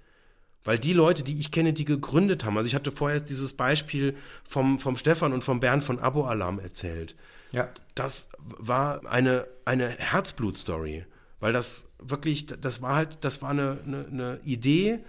Weil 0.63 0.77
die 0.77 0.93
Leute, 0.93 1.23
die 1.23 1.39
ich 1.39 1.51
kenne, 1.51 1.73
die 1.73 1.85
gegründet 1.85 2.45
haben, 2.45 2.57
also 2.57 2.67
ich 2.67 2.75
hatte 2.75 2.91
vorher 2.91 3.21
dieses 3.21 3.53
Beispiel 3.53 4.15
vom, 4.43 4.77
vom 4.77 4.97
Stefan 4.97 5.33
und 5.33 5.43
vom 5.43 5.59
Bernd 5.59 5.83
von 5.83 5.97
Abo-Alarm 5.97 6.59
erzählt. 6.59 7.15
Ja. 7.51 7.69
Das 7.95 8.29
war 8.39 9.03
eine, 9.05 9.47
eine 9.65 9.89
Herzblut-Story. 9.89 11.05
Weil 11.39 11.53
das 11.53 11.97
wirklich, 12.01 12.45
das 12.47 12.81
war 12.81 12.95
halt, 12.95 13.17
das 13.21 13.41
war 13.41 13.49
eine, 13.49 13.79
eine, 13.85 14.05
eine 14.07 14.39
Idee, 14.43 14.99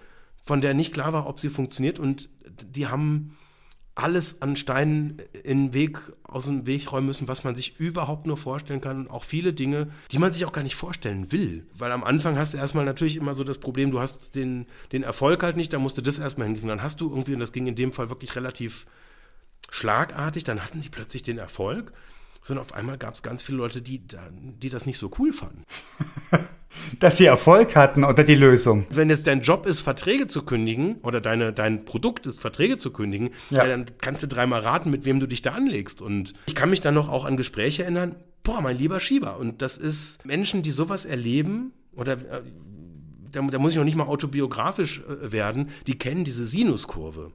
von 0.42 0.60
der 0.60 0.74
nicht 0.74 0.92
klar 0.92 1.12
war, 1.12 1.26
ob 1.26 1.40
sie 1.40 1.50
funktioniert. 1.50 1.98
Und 1.98 2.28
die 2.44 2.86
haben 2.86 3.36
alles 3.96 4.42
an 4.42 4.56
Steinen 4.56 5.22
in 5.42 5.72
Weg, 5.72 5.98
aus 6.22 6.44
dem 6.44 6.66
Weg 6.66 6.92
räumen 6.92 7.06
müssen, 7.06 7.28
was 7.28 7.44
man 7.44 7.56
sich 7.56 7.80
überhaupt 7.80 8.26
nur 8.26 8.36
vorstellen 8.36 8.82
kann. 8.82 9.08
Auch 9.08 9.24
viele 9.24 9.54
Dinge, 9.54 9.88
die 10.12 10.18
man 10.18 10.32
sich 10.32 10.44
auch 10.44 10.52
gar 10.52 10.62
nicht 10.62 10.76
vorstellen 10.76 11.32
will. 11.32 11.66
Weil 11.74 11.90
am 11.92 12.04
Anfang 12.04 12.36
hast 12.36 12.52
du 12.52 12.58
erstmal 12.58 12.84
natürlich 12.84 13.16
immer 13.16 13.34
so 13.34 13.42
das 13.42 13.58
Problem, 13.58 13.90
du 13.90 13.98
hast 13.98 14.34
den, 14.34 14.66
den 14.92 15.02
Erfolg 15.02 15.42
halt 15.42 15.56
nicht, 15.56 15.72
da 15.72 15.78
musst 15.78 15.96
du 15.96 16.02
das 16.02 16.18
erstmal 16.18 16.46
hinkriegen. 16.46 16.68
Dann 16.68 16.82
hast 16.82 17.00
du 17.00 17.08
irgendwie, 17.08 17.32
und 17.32 17.40
das 17.40 17.52
ging 17.52 17.66
in 17.66 17.74
dem 17.74 17.92
Fall 17.92 18.10
wirklich 18.10 18.36
relativ 18.36 18.86
schlagartig, 19.70 20.44
dann 20.44 20.62
hatten 20.62 20.80
die 20.80 20.90
plötzlich 20.90 21.22
den 21.22 21.38
Erfolg 21.38 21.92
sondern 22.46 22.64
auf 22.64 22.74
einmal 22.74 22.96
gab 22.96 23.14
es 23.14 23.22
ganz 23.22 23.42
viele 23.42 23.58
Leute, 23.58 23.82
die, 23.82 24.00
die 24.00 24.68
das 24.68 24.86
nicht 24.86 24.98
so 24.98 25.10
cool 25.18 25.32
fanden. 25.32 25.64
Dass 27.00 27.16
sie 27.16 27.24
Erfolg 27.24 27.74
hatten 27.74 28.04
oder 28.04 28.22
die 28.22 28.34
Lösung. 28.36 28.86
Wenn 28.90 29.10
jetzt 29.10 29.26
dein 29.26 29.40
Job 29.40 29.66
ist, 29.66 29.80
Verträge 29.80 30.28
zu 30.28 30.42
kündigen 30.42 30.96
oder 31.02 31.20
deine, 31.20 31.52
dein 31.52 31.84
Produkt 31.84 32.26
ist, 32.26 32.38
Verträge 32.38 32.78
zu 32.78 32.92
kündigen, 32.92 33.30
ja. 33.50 33.64
ja. 33.64 33.68
dann 33.68 33.86
kannst 33.98 34.22
du 34.22 34.28
dreimal 34.28 34.60
raten, 34.60 34.90
mit 34.90 35.04
wem 35.04 35.18
du 35.18 35.26
dich 35.26 35.42
da 35.42 35.52
anlegst. 35.52 36.00
Und 36.00 36.34
ich 36.46 36.54
kann 36.54 36.70
mich 36.70 36.80
dann 36.80 36.94
noch 36.94 37.08
auch 37.08 37.24
an 37.24 37.36
Gespräche 37.36 37.82
erinnern, 37.82 38.14
boah, 38.44 38.60
mein 38.60 38.78
lieber 38.78 39.00
Schieber. 39.00 39.38
Und 39.38 39.60
das 39.60 39.76
ist 39.76 40.24
Menschen, 40.24 40.62
die 40.62 40.70
sowas 40.70 41.04
erleben 41.04 41.72
oder 41.94 42.12
äh, 42.12 42.42
da, 43.32 43.40
da, 43.40 43.58
muss 43.58 43.72
ich 43.72 43.78
noch 43.78 43.84
nicht 43.84 43.96
mal 43.96 44.06
autobiografisch 44.06 45.00
äh, 45.00 45.32
werden, 45.32 45.70
die 45.88 45.98
kennen 45.98 46.24
diese 46.24 46.46
Sinuskurve. 46.46 47.32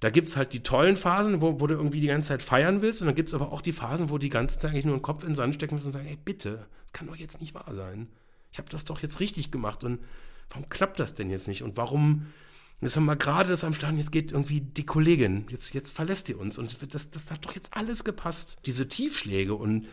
Da 0.00 0.10
gibt 0.10 0.28
es 0.28 0.36
halt 0.36 0.52
die 0.52 0.62
tollen 0.62 0.96
Phasen, 0.96 1.42
wo, 1.42 1.60
wo, 1.60 1.66
du 1.66 1.74
irgendwie 1.74 2.00
die 2.00 2.06
ganze 2.06 2.28
Zeit 2.28 2.42
feiern 2.42 2.82
willst. 2.82 3.00
Und 3.00 3.06
dann 3.06 3.16
gibt 3.16 3.30
es 3.30 3.34
aber 3.34 3.52
auch 3.52 3.60
die 3.60 3.72
Phasen, 3.72 4.10
wo 4.10 4.18
die 4.18 4.28
ganze 4.28 4.58
Zeit 4.58 4.70
eigentlich 4.70 4.84
nur 4.84 4.96
den 4.96 5.02
Kopf 5.02 5.22
in 5.22 5.30
den 5.30 5.34
Sand 5.34 5.54
stecken 5.54 5.74
müssen 5.74 5.88
und 5.88 5.92
sagen, 5.92 6.06
ey, 6.06 6.18
bitte, 6.24 6.66
das 6.84 6.92
kann 6.92 7.08
doch 7.08 7.16
jetzt 7.16 7.40
nicht 7.40 7.54
wahr 7.54 7.74
sein. 7.74 8.08
Ich 8.52 8.58
habe 8.58 8.68
das 8.68 8.84
doch 8.84 9.02
jetzt 9.02 9.18
richtig 9.20 9.50
gemacht. 9.50 9.82
Und 9.82 10.00
warum 10.50 10.68
klappt 10.68 11.00
das 11.00 11.14
denn 11.14 11.30
jetzt 11.30 11.48
nicht? 11.48 11.62
Und 11.62 11.76
warum, 11.76 12.26
jetzt 12.80 12.96
haben 12.96 13.06
wir 13.06 13.16
gerade 13.16 13.50
das 13.50 13.64
am 13.64 13.74
Start, 13.74 13.96
jetzt 13.96 14.12
geht 14.12 14.30
irgendwie 14.30 14.60
die 14.60 14.86
Kollegin, 14.86 15.46
jetzt, 15.50 15.74
jetzt 15.74 15.90
verlässt 15.90 16.28
die 16.28 16.34
uns. 16.34 16.58
Und 16.58 16.76
das, 16.94 17.10
das 17.10 17.30
hat 17.32 17.44
doch 17.44 17.54
jetzt 17.56 17.76
alles 17.76 18.04
gepasst. 18.04 18.58
Diese 18.66 18.88
Tiefschläge 18.88 19.54
und 19.54 19.88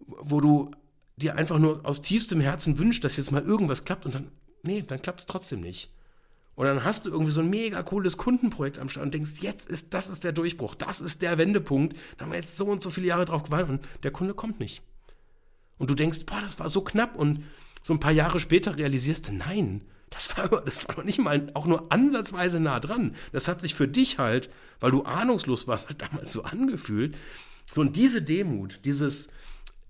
wo 0.00 0.42
du 0.42 0.72
dir 1.16 1.36
einfach 1.36 1.58
nur 1.58 1.80
aus 1.86 2.02
tiefstem 2.02 2.42
Herzen 2.42 2.78
wünschst, 2.78 3.02
dass 3.02 3.16
jetzt 3.16 3.32
mal 3.32 3.42
irgendwas 3.42 3.84
klappt 3.84 4.04
und 4.04 4.14
dann, 4.14 4.30
nee, 4.62 4.82
dann 4.82 5.00
klappt 5.00 5.20
es 5.20 5.26
trotzdem 5.26 5.60
nicht. 5.60 5.90
Und 6.56 6.64
dann 6.64 6.84
hast 6.84 7.04
du 7.04 7.10
irgendwie 7.10 7.32
so 7.32 7.42
ein 7.42 7.50
mega 7.50 7.82
cooles 7.82 8.16
Kundenprojekt 8.16 8.78
am 8.78 8.88
Start 8.88 9.04
und 9.04 9.14
denkst, 9.14 9.40
jetzt 9.40 9.70
ist, 9.70 9.92
das 9.92 10.08
ist 10.08 10.24
der 10.24 10.32
Durchbruch, 10.32 10.74
das 10.74 11.02
ist 11.02 11.20
der 11.20 11.36
Wendepunkt. 11.36 11.96
Da 12.16 12.24
haben 12.24 12.32
wir 12.32 12.38
jetzt 12.38 12.56
so 12.56 12.66
und 12.66 12.82
so 12.82 12.90
viele 12.90 13.06
Jahre 13.06 13.26
drauf 13.26 13.44
gewartet 13.44 13.68
und 13.68 13.88
der 14.02 14.10
Kunde 14.10 14.32
kommt 14.32 14.58
nicht. 14.58 14.82
Und 15.76 15.90
du 15.90 15.94
denkst, 15.94 16.24
boah, 16.24 16.40
das 16.40 16.58
war 16.58 16.70
so 16.70 16.80
knapp 16.80 17.14
und 17.14 17.44
so 17.82 17.92
ein 17.92 18.00
paar 18.00 18.12
Jahre 18.12 18.40
später 18.40 18.76
realisierst 18.78 19.28
du, 19.28 19.34
nein, 19.34 19.82
das 20.08 20.34
war, 20.36 20.48
das 20.48 20.88
war 20.88 20.96
noch 20.96 21.04
nicht 21.04 21.18
mal 21.18 21.50
auch 21.52 21.66
nur 21.66 21.92
ansatzweise 21.92 22.58
nah 22.58 22.80
dran. 22.80 23.14
Das 23.32 23.48
hat 23.48 23.60
sich 23.60 23.74
für 23.74 23.86
dich 23.86 24.18
halt, 24.18 24.48
weil 24.80 24.92
du 24.92 25.02
ahnungslos 25.02 25.68
warst, 25.68 25.88
halt 25.88 26.00
damals 26.00 26.32
so 26.32 26.42
angefühlt. 26.42 27.18
So, 27.70 27.82
und 27.82 27.96
diese 27.96 28.22
Demut, 28.22 28.80
dieses, 28.84 29.28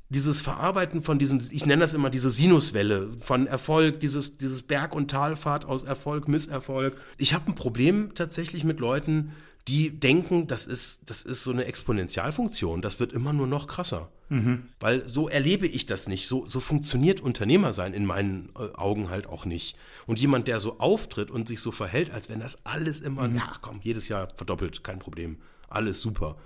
dieses 0.09 0.41
Verarbeiten 0.41 1.03
von 1.03 1.19
diesen, 1.19 1.43
ich 1.51 1.67
nenne 1.67 1.81
das 1.81 1.95
immer 1.95 2.11
diese 2.11 2.31
Sinuswelle 2.31 3.11
von 3.19 3.47
Erfolg, 3.47 4.01
dieses, 4.01 4.37
dieses 4.37 4.63
Berg- 4.63 4.95
und 4.95 5.11
Talfahrt 5.11 5.65
aus 5.65 5.83
Erfolg, 5.83 6.29
Misserfolg. 6.29 6.97
Ich 7.19 7.35
habe 7.35 7.49
ein 7.49 7.55
Problem 7.55 8.13
tatsächlich 8.15 8.63
mit 8.63 8.79
Leuten, 8.79 9.33
die 9.67 9.91
denken, 9.91 10.47
das 10.47 10.69
ist, 10.69 11.11
das 11.11 11.23
ist 11.23 11.43
so 11.43 11.51
eine 11.51 11.65
Exponentialfunktion, 11.65 12.83
das 12.83 13.01
wird 13.01 13.13
immer 13.13 13.33
nur 13.33 13.49
noch 13.49 13.67
krasser. 13.67 14.09
Mhm. 14.29 14.67
Weil 14.79 15.09
so 15.09 15.29
erlebe 15.29 15.67
ich 15.67 15.87
das 15.87 16.07
nicht. 16.07 16.29
So, 16.29 16.47
so 16.47 16.61
funktioniert 16.61 17.21
Unternehmersein 17.21 17.93
in 17.93 18.07
meinen 18.07 18.51
äh, 18.57 18.77
Augen 18.77 19.11
halt 19.11 19.27
auch 19.27 19.45
nicht. 19.45 19.77
Und 20.07 20.21
jemand, 20.21 20.47
der 20.47 20.61
so 20.61 20.79
auftritt 20.79 21.33
und 21.33 21.49
sich 21.49 21.61
so 21.61 21.73
verhält, 21.73 22.13
als 22.13 22.29
wenn 22.29 22.39
das 22.39 22.65
alles 22.65 23.01
immer, 23.01 23.27
mhm. 23.27 23.37
ja 23.37 23.53
komm, 23.61 23.81
jedes 23.83 24.09
Jahr 24.09 24.29
verdoppelt, 24.37 24.85
kein 24.85 25.01
Problem, 25.01 25.39
alles 25.69 26.01
super 26.01 26.37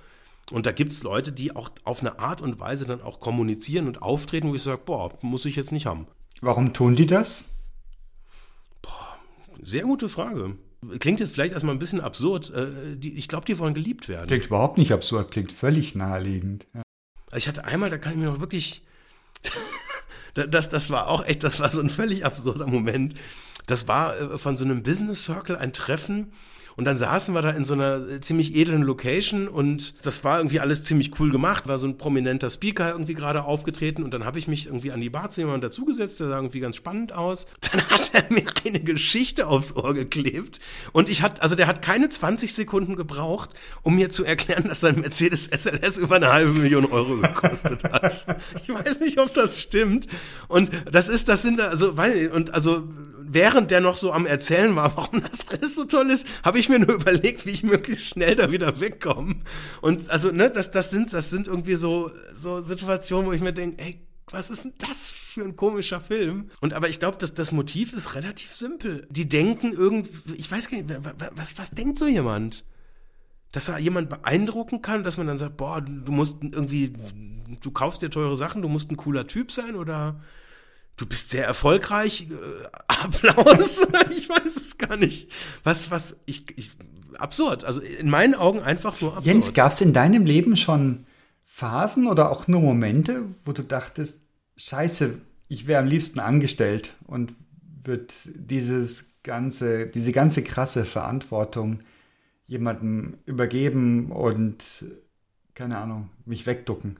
und 0.51 0.67
da 0.67 0.73
gibt 0.73 0.93
es 0.93 1.03
Leute, 1.03 1.33
die 1.33 1.55
auch 1.55 1.71
auf 1.85 2.01
eine 2.01 2.19
Art 2.19 2.41
und 2.41 2.59
Weise 2.59 2.87
dann 2.87 3.01
auch 3.01 3.21
kommunizieren 3.21 3.87
und 3.87 4.03
auftreten, 4.03 4.49
wo 4.49 4.55
ich 4.55 4.63
sage, 4.63 4.83
boah, 4.85 5.17
muss 5.23 5.45
ich 5.45 5.57
jetzt 5.57 5.73
nicht 5.73 5.87
haben. 5.87 6.07
Warum 6.41 6.73
tun 6.73 6.97
die 6.97 7.07
das? 7.07 7.57
Boah, 8.83 9.19
sehr 9.63 9.85
gute 9.85 10.09
Frage. 10.09 10.57
Klingt 10.99 11.21
jetzt 11.21 11.35
vielleicht 11.35 11.53
erstmal 11.53 11.75
ein 11.75 11.79
bisschen 11.79 12.01
absurd. 12.01 12.51
Äh, 12.51 12.95
ich 13.01 13.29
glaube, 13.29 13.45
die 13.45 13.59
wollen 13.59 13.75
geliebt 13.75 14.09
werden. 14.09 14.27
Klingt 14.29 14.47
überhaupt 14.47 14.79
nicht 14.79 14.93
absurd, 14.93 15.31
klingt 15.31 15.53
völlig 15.53 15.95
naheliegend. 15.95 16.67
Ja. 16.75 16.83
Ich 17.37 17.47
hatte 17.47 17.65
einmal, 17.65 17.91
da 17.91 17.99
kann 17.99 18.13
ich 18.13 18.19
mir 18.19 18.27
noch 18.27 18.41
wirklich. 18.41 18.83
das, 20.35 20.69
das 20.69 20.91
war 20.91 21.09
auch 21.09 21.25
echt, 21.25 21.45
das 21.45 21.61
war 21.61 21.71
so 21.71 21.81
ein 21.81 21.91
völlig 21.91 22.25
absurder 22.25 22.67
Moment. 22.67 23.15
Das 23.67 23.87
war 23.87 24.19
äh, 24.19 24.39
von 24.39 24.57
so 24.57 24.65
einem 24.65 24.83
Business 24.83 25.25
Circle 25.25 25.57
ein 25.57 25.73
Treffen 25.73 26.33
und 26.77 26.85
dann 26.85 26.97
saßen 26.97 27.35
wir 27.35 27.43
da 27.43 27.51
in 27.51 27.65
so 27.65 27.75
einer 27.75 28.09
äh, 28.09 28.21
ziemlich 28.21 28.57
edlen 28.57 28.83
Location 28.83 29.49
und 29.49 29.95
das 30.05 30.25
war 30.25 30.39
irgendwie 30.39 30.61
alles 30.61 30.85
ziemlich 30.85 31.19
cool 31.21 31.31
gemacht. 31.31 31.69
War 31.69 31.79
so 31.79 31.87
ein 31.87 31.99
prominenter 31.99 32.51
Speaker 32.51 32.91
irgendwie 32.93 33.15
gerade 33.15 33.45
aufgetreten 33.45 34.03
und 34.03 34.13
dann 34.13 34.25
habe 34.25 34.39
ich 34.39 34.49
mich 34.49 34.67
irgendwie 34.67 34.93
an 34.93 35.01
die 35.01 35.11
Bar 35.11 35.31
zu 35.31 35.41
jemandem 35.41 35.63
dazugesetzt, 35.63 36.21
der 36.21 36.29
sah 36.29 36.37
irgendwie 36.37 36.61
ganz 36.61 36.77
spannend 36.77 37.13
aus. 37.13 37.47
Dann 37.71 37.83
hat 37.89 38.11
er 38.15 38.25
mir 38.31 38.45
eine 38.67 38.81
Geschichte 38.81 39.47
aufs 39.47 39.77
Ohr 39.77 39.95
geklebt 39.95 40.59
und 40.93 41.09
ich 41.09 41.23
hatte, 41.23 41.41
also 41.41 41.55
der 41.55 41.67
hat 41.69 41.83
keine 41.83 42.09
20 42.09 42.53
Sekunden 42.53 42.97
gebraucht, 42.97 43.51
um 43.83 43.95
mir 43.95 44.11
zu 44.11 44.25
erklären, 44.25 44.65
dass 44.69 44.81
sein 44.81 45.01
Mercedes 45.01 45.47
SLS 45.47 45.99
über 45.99 46.17
eine 46.17 46.33
halbe 46.33 46.53
Million 46.53 46.85
Euro 46.87 47.17
gekostet 47.17 47.85
hat. 47.85 48.27
ich 48.63 48.69
weiß 48.69 49.01
nicht, 49.01 49.19
ob 49.19 49.33
das 49.35 49.61
stimmt. 49.61 50.09
Und 50.49 50.71
das 50.91 51.09
ist, 51.09 51.29
das 51.29 51.43
sind 51.43 51.61
also, 51.61 51.97
weil, 51.97 52.29
und 52.29 52.55
also 52.55 52.89
während 53.33 53.71
der 53.71 53.81
noch 53.81 53.97
so 53.97 54.13
am 54.13 54.27
Erzählen 54.27 54.75
war, 54.75 54.97
warum 54.97 55.23
das 55.23 55.49
alles 55.49 55.75
so 55.77 55.85
toll 55.85 56.11
ist, 56.11 56.27
habe 56.43 56.59
ich 56.59 56.69
mir 56.69 56.79
nur 56.79 56.95
überlegt, 56.95 57.47
wie 57.47 57.51
ich 57.51 57.63
möglichst 57.63 58.07
schnell 58.07 58.37
da 58.37 58.51
wieder 58.51 58.81
wegkomme. 58.81 59.37
Und 59.81 60.11
also, 60.11 60.31
ne, 60.33 60.51
das, 60.51 60.71
das 60.71 60.91
sind, 60.91 61.13
das 61.13 61.31
sind 61.31 61.47
irgendwie 61.47 61.77
so, 61.77 62.11
so 62.35 62.61
Situationen, 62.61 63.27
wo 63.27 63.33
ich 63.33 63.41
mir 63.41 63.53
denke, 63.53 63.83
ey, 63.83 64.01
was 64.33 64.51
ist 64.51 64.65
denn 64.65 64.75
das 64.79 65.13
für 65.13 65.43
ein 65.43 65.57
komischer 65.57 66.01
Film? 66.01 66.51
Und 66.61 66.73
aber 66.73 66.89
ich 66.89 67.01
glaube, 67.01 67.19
dass 67.19 67.35
das 67.35 67.51
Motiv 67.53 67.93
ist 67.93 68.15
relativ 68.15 68.55
simpel. 68.55 69.07
Die 69.11 69.29
denken 69.29 69.73
irgendwie, 69.73 70.35
ich 70.35 70.51
weiß 70.51 70.69
gar 70.69 70.81
nicht, 70.81 70.91
was, 71.35 71.59
was 71.59 71.71
denkt 71.73 71.99
so 71.99 72.07
jemand? 72.07 72.65
Dass 73.51 73.69
er 73.69 73.79
jemand 73.79 74.09
beeindrucken 74.09 74.83
kann, 74.83 75.03
dass 75.03 75.17
man 75.17 75.27
dann 75.27 75.39
sagt, 75.39 75.57
boah, 75.57 75.81
du 75.81 76.13
musst 76.13 76.43
irgendwie, 76.43 76.93
du 77.61 77.71
kaufst 77.73 78.03
dir 78.03 78.11
teure 78.11 78.37
Sachen, 78.37 78.63
du 78.63 78.69
musst 78.69 78.93
ein 78.93 78.97
cooler 78.97 79.27
Typ 79.27 79.51
sein 79.51 79.75
oder 79.75 80.21
du 80.97 81.07
bist 81.07 81.31
sehr 81.31 81.47
erfolgreich, 81.47 82.29
äh, 82.31 82.67
Applaus, 82.89 83.81
ich 84.11 84.29
weiß 84.29 84.57
es 84.57 84.79
gar 84.79 84.97
nicht. 84.97 85.31
Was, 85.63 85.91
was, 85.91 86.17
ich, 86.27 86.45
ich, 86.57 86.73
absurd. 87.19 87.65
Also 87.65 87.81
in 87.81 88.11
meinen 88.11 88.35
Augen 88.35 88.61
einfach 88.61 89.01
nur 89.01 89.17
absurd. 89.17 89.27
Jens, 89.27 89.55
gab 89.55 89.73
es 89.73 89.81
in 89.81 89.93
deinem 89.93 90.27
Leben 90.27 90.57
schon 90.57 91.07
Phasen 91.45 92.07
oder 92.07 92.31
auch 92.31 92.49
nur 92.49 92.61
Momente, 92.61 93.25
wo 93.45 93.53
du 93.53 93.63
dachtest, 93.63 94.23
scheiße, 94.57 95.19
ich 95.49 95.67
wäre 95.67 95.83
am 95.83 95.89
liebsten 95.89 96.21
angestellt 96.21 96.95
und 97.07 97.35
wird 97.83 98.15
dieses 98.35 99.15
ganze, 99.23 99.87
diese 99.87 100.13
ganze 100.13 100.43
krasse 100.43 100.85
Verantwortung 100.85 101.81
jemandem 102.47 103.19
übergeben 103.27 104.11
und, 104.11 104.85
keine 105.55 105.79
Ahnung, 105.79 106.11
mich 106.25 106.47
wegducken? 106.47 106.99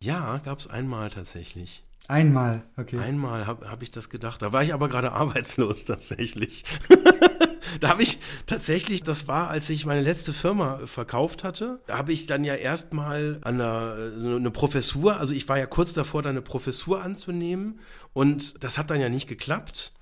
Ja, 0.00 0.38
gab 0.38 0.58
es 0.58 0.66
einmal 0.66 1.10
tatsächlich. 1.10 1.84
Einmal, 2.08 2.62
okay. 2.76 2.98
Einmal 2.98 3.46
habe 3.46 3.70
hab 3.70 3.82
ich 3.82 3.90
das 3.90 4.10
gedacht. 4.10 4.42
Da 4.42 4.52
war 4.52 4.62
ich 4.62 4.74
aber 4.74 4.88
gerade 4.88 5.12
arbeitslos 5.12 5.84
tatsächlich. 5.84 6.64
da 7.80 7.90
habe 7.90 8.02
ich 8.02 8.18
tatsächlich, 8.46 9.02
das 9.02 9.28
war, 9.28 9.48
als 9.48 9.70
ich 9.70 9.86
meine 9.86 10.02
letzte 10.02 10.32
Firma 10.32 10.80
verkauft 10.84 11.44
hatte, 11.44 11.80
da 11.86 11.98
habe 11.98 12.12
ich 12.12 12.26
dann 12.26 12.44
ja 12.44 12.54
erstmal 12.54 13.38
eine, 13.42 14.12
eine 14.18 14.50
Professur, 14.50 15.18
also 15.18 15.34
ich 15.34 15.48
war 15.48 15.58
ja 15.58 15.66
kurz 15.66 15.92
davor, 15.92 16.22
da 16.22 16.30
eine 16.30 16.42
Professur 16.42 17.02
anzunehmen 17.02 17.80
und 18.12 18.62
das 18.64 18.78
hat 18.78 18.90
dann 18.90 19.00
ja 19.00 19.08
nicht 19.08 19.28
geklappt. 19.28 19.92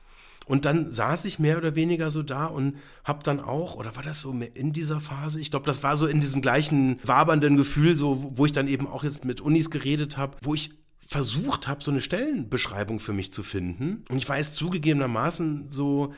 Und 0.46 0.64
dann 0.64 0.90
saß 0.90 1.26
ich 1.26 1.38
mehr 1.38 1.58
oder 1.58 1.76
weniger 1.76 2.10
so 2.10 2.24
da 2.24 2.46
und 2.46 2.76
habe 3.04 3.22
dann 3.22 3.38
auch, 3.38 3.76
oder 3.76 3.94
war 3.94 4.02
das 4.02 4.20
so 4.20 4.32
in 4.32 4.72
dieser 4.72 5.00
Phase? 5.00 5.40
Ich 5.40 5.52
glaube, 5.52 5.66
das 5.66 5.84
war 5.84 5.96
so 5.96 6.08
in 6.08 6.20
diesem 6.20 6.42
gleichen 6.42 6.98
wabernden 7.04 7.56
Gefühl, 7.56 7.94
so 7.94 8.32
wo 8.34 8.46
ich 8.46 8.52
dann 8.52 8.66
eben 8.66 8.88
auch 8.88 9.04
jetzt 9.04 9.24
mit 9.24 9.40
Unis 9.40 9.70
geredet 9.70 10.16
habe, 10.16 10.38
wo 10.42 10.54
ich 10.54 10.79
versucht 11.10 11.66
habe, 11.66 11.82
so 11.82 11.90
eine 11.90 12.00
Stellenbeschreibung 12.00 13.00
für 13.00 13.12
mich 13.12 13.32
zu 13.32 13.42
finden. 13.42 14.04
Und 14.08 14.18
ich 14.18 14.28
war 14.28 14.38
jetzt 14.38 14.54
zugegebenermaßen 14.54 15.66
so 15.72 16.14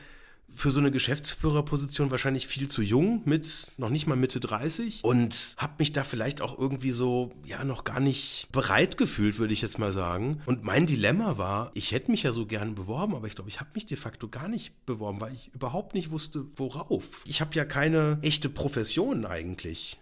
für 0.53 0.69
so 0.69 0.79
eine 0.79 0.91
Geschäftsführerposition 0.91 2.11
wahrscheinlich 2.11 2.45
viel 2.45 2.67
zu 2.67 2.83
jung, 2.83 3.23
mit 3.25 3.71
noch 3.77 3.89
nicht 3.89 4.05
mal 4.05 4.15
Mitte 4.15 4.39
30 4.39 5.03
und 5.03 5.55
habe 5.57 5.73
mich 5.79 5.93
da 5.93 6.03
vielleicht 6.03 6.41
auch 6.41 6.59
irgendwie 6.59 6.91
so 6.91 7.31
ja 7.43 7.63
noch 7.63 7.85
gar 7.85 7.99
nicht 7.99 8.49
bereit 8.51 8.97
gefühlt, 8.97 9.39
würde 9.39 9.53
ich 9.53 9.63
jetzt 9.63 9.79
mal 9.79 9.91
sagen. 9.91 10.43
Und 10.45 10.63
mein 10.63 10.85
Dilemma 10.85 11.39
war, 11.39 11.71
ich 11.73 11.91
hätte 11.91 12.11
mich 12.11 12.21
ja 12.21 12.31
so 12.31 12.45
gern 12.45 12.75
beworben, 12.75 13.15
aber 13.15 13.25
ich 13.25 13.33
glaube, 13.33 13.49
ich 13.49 13.59
habe 13.59 13.71
mich 13.73 13.87
de 13.87 13.97
facto 13.97 14.27
gar 14.27 14.47
nicht 14.47 14.85
beworben, 14.85 15.21
weil 15.21 15.33
ich 15.33 15.49
überhaupt 15.55 15.95
nicht 15.95 16.11
wusste, 16.11 16.45
worauf. 16.55 17.23
Ich 17.25 17.41
habe 17.41 17.55
ja 17.55 17.65
keine 17.65 18.19
echte 18.21 18.47
Profession 18.47 19.25
eigentlich. 19.25 19.99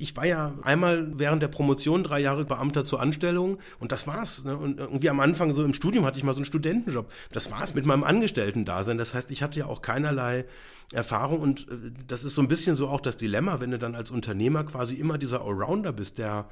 Ich 0.00 0.16
war 0.16 0.26
ja 0.26 0.54
einmal 0.62 1.18
während 1.18 1.42
der 1.42 1.48
Promotion 1.48 2.02
drei 2.02 2.20
Jahre 2.20 2.44
Beamter 2.44 2.84
zur 2.84 3.00
Anstellung 3.00 3.58
und 3.78 3.92
das 3.92 4.06
war's. 4.06 4.44
Ne? 4.44 4.56
Und 4.56 4.78
irgendwie 4.78 5.10
am 5.10 5.20
Anfang 5.20 5.52
so 5.52 5.64
im 5.64 5.74
Studium 5.74 6.04
hatte 6.04 6.18
ich 6.18 6.24
mal 6.24 6.32
so 6.32 6.38
einen 6.38 6.44
Studentenjob. 6.44 7.10
Das 7.32 7.50
war's 7.50 7.74
mit 7.74 7.86
meinem 7.86 8.04
Angestellten-Dasein. 8.04 8.98
Das 8.98 9.14
heißt, 9.14 9.30
ich 9.30 9.42
hatte 9.42 9.58
ja 9.58 9.66
auch 9.66 9.82
keinerlei 9.82 10.44
Erfahrung 10.92 11.40
und 11.40 11.68
äh, 11.68 11.92
das 12.06 12.24
ist 12.24 12.34
so 12.34 12.42
ein 12.42 12.48
bisschen 12.48 12.76
so 12.76 12.88
auch 12.88 13.00
das 13.00 13.16
Dilemma, 13.16 13.60
wenn 13.60 13.70
du 13.70 13.78
dann 13.78 13.94
als 13.94 14.10
Unternehmer 14.10 14.64
quasi 14.64 14.94
immer 14.94 15.18
dieser 15.18 15.42
Allrounder 15.42 15.92
bist, 15.92 16.18
der 16.18 16.46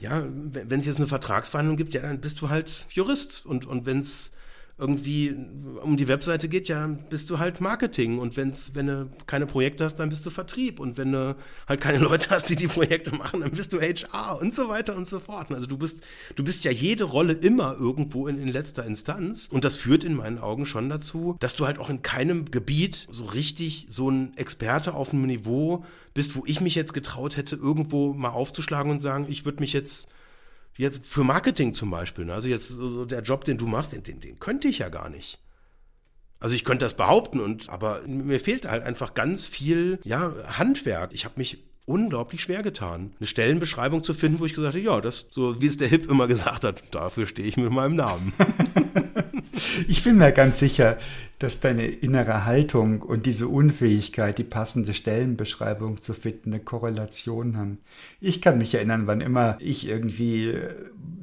ja, 0.00 0.24
wenn 0.26 0.80
es 0.80 0.86
jetzt 0.86 0.96
eine 0.98 1.06
Vertragsverhandlung 1.06 1.76
gibt, 1.76 1.94
ja, 1.94 2.02
dann 2.02 2.20
bist 2.20 2.40
du 2.40 2.50
halt 2.50 2.86
Jurist 2.90 3.46
und, 3.46 3.64
und 3.64 3.86
wenn 3.86 4.00
es 4.00 4.32
irgendwie 4.76 5.36
um 5.82 5.96
die 5.96 6.08
Webseite 6.08 6.48
geht, 6.48 6.66
ja, 6.66 6.86
bist 7.08 7.30
du 7.30 7.38
halt 7.38 7.60
Marketing. 7.60 8.18
Und 8.18 8.36
wenn's, 8.36 8.74
wenn 8.74 8.88
du 8.88 9.10
keine 9.26 9.46
Projekte 9.46 9.84
hast, 9.84 9.96
dann 9.96 10.08
bist 10.08 10.26
du 10.26 10.30
Vertrieb. 10.30 10.80
Und 10.80 10.98
wenn 10.98 11.12
du 11.12 11.36
halt 11.68 11.80
keine 11.80 11.98
Leute 12.04 12.30
hast, 12.30 12.48
die 12.48 12.56
die 12.56 12.66
Projekte 12.66 13.14
machen, 13.14 13.40
dann 13.40 13.52
bist 13.52 13.72
du 13.72 13.80
HR 13.80 14.40
und 14.40 14.52
so 14.52 14.68
weiter 14.68 14.96
und 14.96 15.06
so 15.06 15.20
fort. 15.20 15.52
Also 15.52 15.66
du 15.68 15.78
bist, 15.78 16.02
du 16.34 16.42
bist 16.42 16.64
ja 16.64 16.72
jede 16.72 17.04
Rolle 17.04 17.34
immer 17.34 17.76
irgendwo 17.78 18.26
in, 18.26 18.36
in 18.36 18.48
letzter 18.48 18.84
Instanz. 18.84 19.48
Und 19.50 19.64
das 19.64 19.76
führt 19.76 20.02
in 20.02 20.14
meinen 20.14 20.38
Augen 20.38 20.66
schon 20.66 20.88
dazu, 20.88 21.36
dass 21.38 21.54
du 21.54 21.66
halt 21.66 21.78
auch 21.78 21.88
in 21.88 22.02
keinem 22.02 22.50
Gebiet 22.50 23.06
so 23.10 23.26
richtig 23.26 23.86
so 23.88 24.10
ein 24.10 24.36
Experte 24.36 24.94
auf 24.94 25.12
einem 25.12 25.26
Niveau 25.26 25.84
bist, 26.14 26.34
wo 26.34 26.42
ich 26.46 26.60
mich 26.60 26.74
jetzt 26.74 26.94
getraut 26.94 27.36
hätte, 27.36 27.54
irgendwo 27.54 28.12
mal 28.12 28.30
aufzuschlagen 28.30 28.90
und 28.90 29.00
sagen, 29.00 29.26
ich 29.28 29.44
würde 29.44 29.60
mich 29.60 29.72
jetzt 29.72 30.08
Jetzt 30.76 31.04
für 31.06 31.24
Marketing 31.24 31.74
zum 31.74 31.90
Beispiel. 31.90 32.24
Ne? 32.24 32.34
Also 32.34 32.48
jetzt 32.48 32.68
so 32.68 33.04
der 33.04 33.22
Job, 33.22 33.44
den 33.44 33.58
du 33.58 33.66
machst, 33.66 33.92
den, 33.92 34.02
den, 34.02 34.20
den 34.20 34.38
könnte 34.38 34.68
ich 34.68 34.78
ja 34.78 34.88
gar 34.88 35.08
nicht. 35.08 35.38
Also 36.40 36.54
ich 36.54 36.64
könnte 36.64 36.84
das 36.84 36.94
behaupten 36.94 37.40
und 37.40 37.70
aber 37.70 38.02
mir 38.06 38.40
fehlt 38.40 38.68
halt 38.68 38.82
einfach 38.82 39.14
ganz 39.14 39.46
viel 39.46 39.98
ja 40.04 40.34
Handwerk. 40.58 41.12
Ich 41.12 41.24
habe 41.24 41.34
mich 41.38 41.64
unglaublich 41.86 42.42
schwer 42.42 42.62
getan, 42.62 43.12
eine 43.18 43.26
Stellenbeschreibung 43.26 44.02
zu 44.02 44.14
finden, 44.14 44.40
wo 44.40 44.46
ich 44.46 44.54
gesagt 44.54 44.74
habe, 44.74 44.84
ja, 44.84 45.00
das 45.00 45.28
so 45.30 45.60
wie 45.60 45.66
es 45.66 45.76
der 45.76 45.88
Hip 45.88 46.10
immer 46.10 46.26
gesagt 46.26 46.64
hat, 46.64 46.82
dafür 46.94 47.26
stehe 47.26 47.46
ich 47.46 47.56
mit 47.56 47.70
meinem 47.70 47.96
Namen. 47.96 48.32
ich 49.88 50.04
bin 50.04 50.18
mir 50.18 50.32
ganz 50.32 50.58
sicher, 50.58 50.98
dass 51.38 51.60
deine 51.60 51.86
innere 51.86 52.44
Haltung 52.46 53.02
und 53.02 53.26
diese 53.26 53.48
Unfähigkeit, 53.48 54.38
die 54.38 54.44
passende 54.44 54.94
Stellenbeschreibung 54.94 56.00
zu 56.00 56.14
finden, 56.14 56.52
eine 56.52 56.62
Korrelation 56.62 57.56
haben. 57.56 57.78
Ich 58.20 58.40
kann 58.40 58.58
mich 58.58 58.74
erinnern, 58.74 59.06
wann 59.06 59.20
immer 59.20 59.58
ich 59.60 59.88
irgendwie 59.88 60.48
äh, 60.48 60.70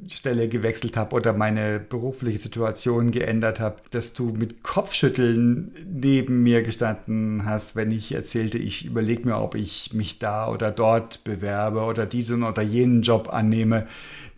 Stelle 0.08 0.48
gewechselt 0.48 0.96
habe 0.96 1.16
oder 1.16 1.32
meine 1.32 1.80
berufliche 1.80 2.38
Situation 2.38 3.10
geändert 3.10 3.58
habe, 3.58 3.76
dass 3.90 4.12
du 4.12 4.30
mit 4.30 4.62
Kopfschütteln 4.62 5.72
neben 5.90 6.42
mir 6.42 6.62
gestanden 6.62 7.44
hast, 7.44 7.74
wenn 7.74 7.90
ich 7.90 8.12
erzählte, 8.12 8.58
ich 8.58 8.84
überlege 8.84 9.26
mir, 9.26 9.38
ob 9.38 9.54
ich 9.54 9.92
mich 9.94 10.18
da 10.18 10.48
oder 10.48 10.70
dort 10.70 11.24
bewerbe 11.24 11.80
oder 11.80 12.04
diesen 12.04 12.42
oder 12.42 12.62
jenen 12.62 13.02
Job 13.02 13.32
annehme, 13.32 13.86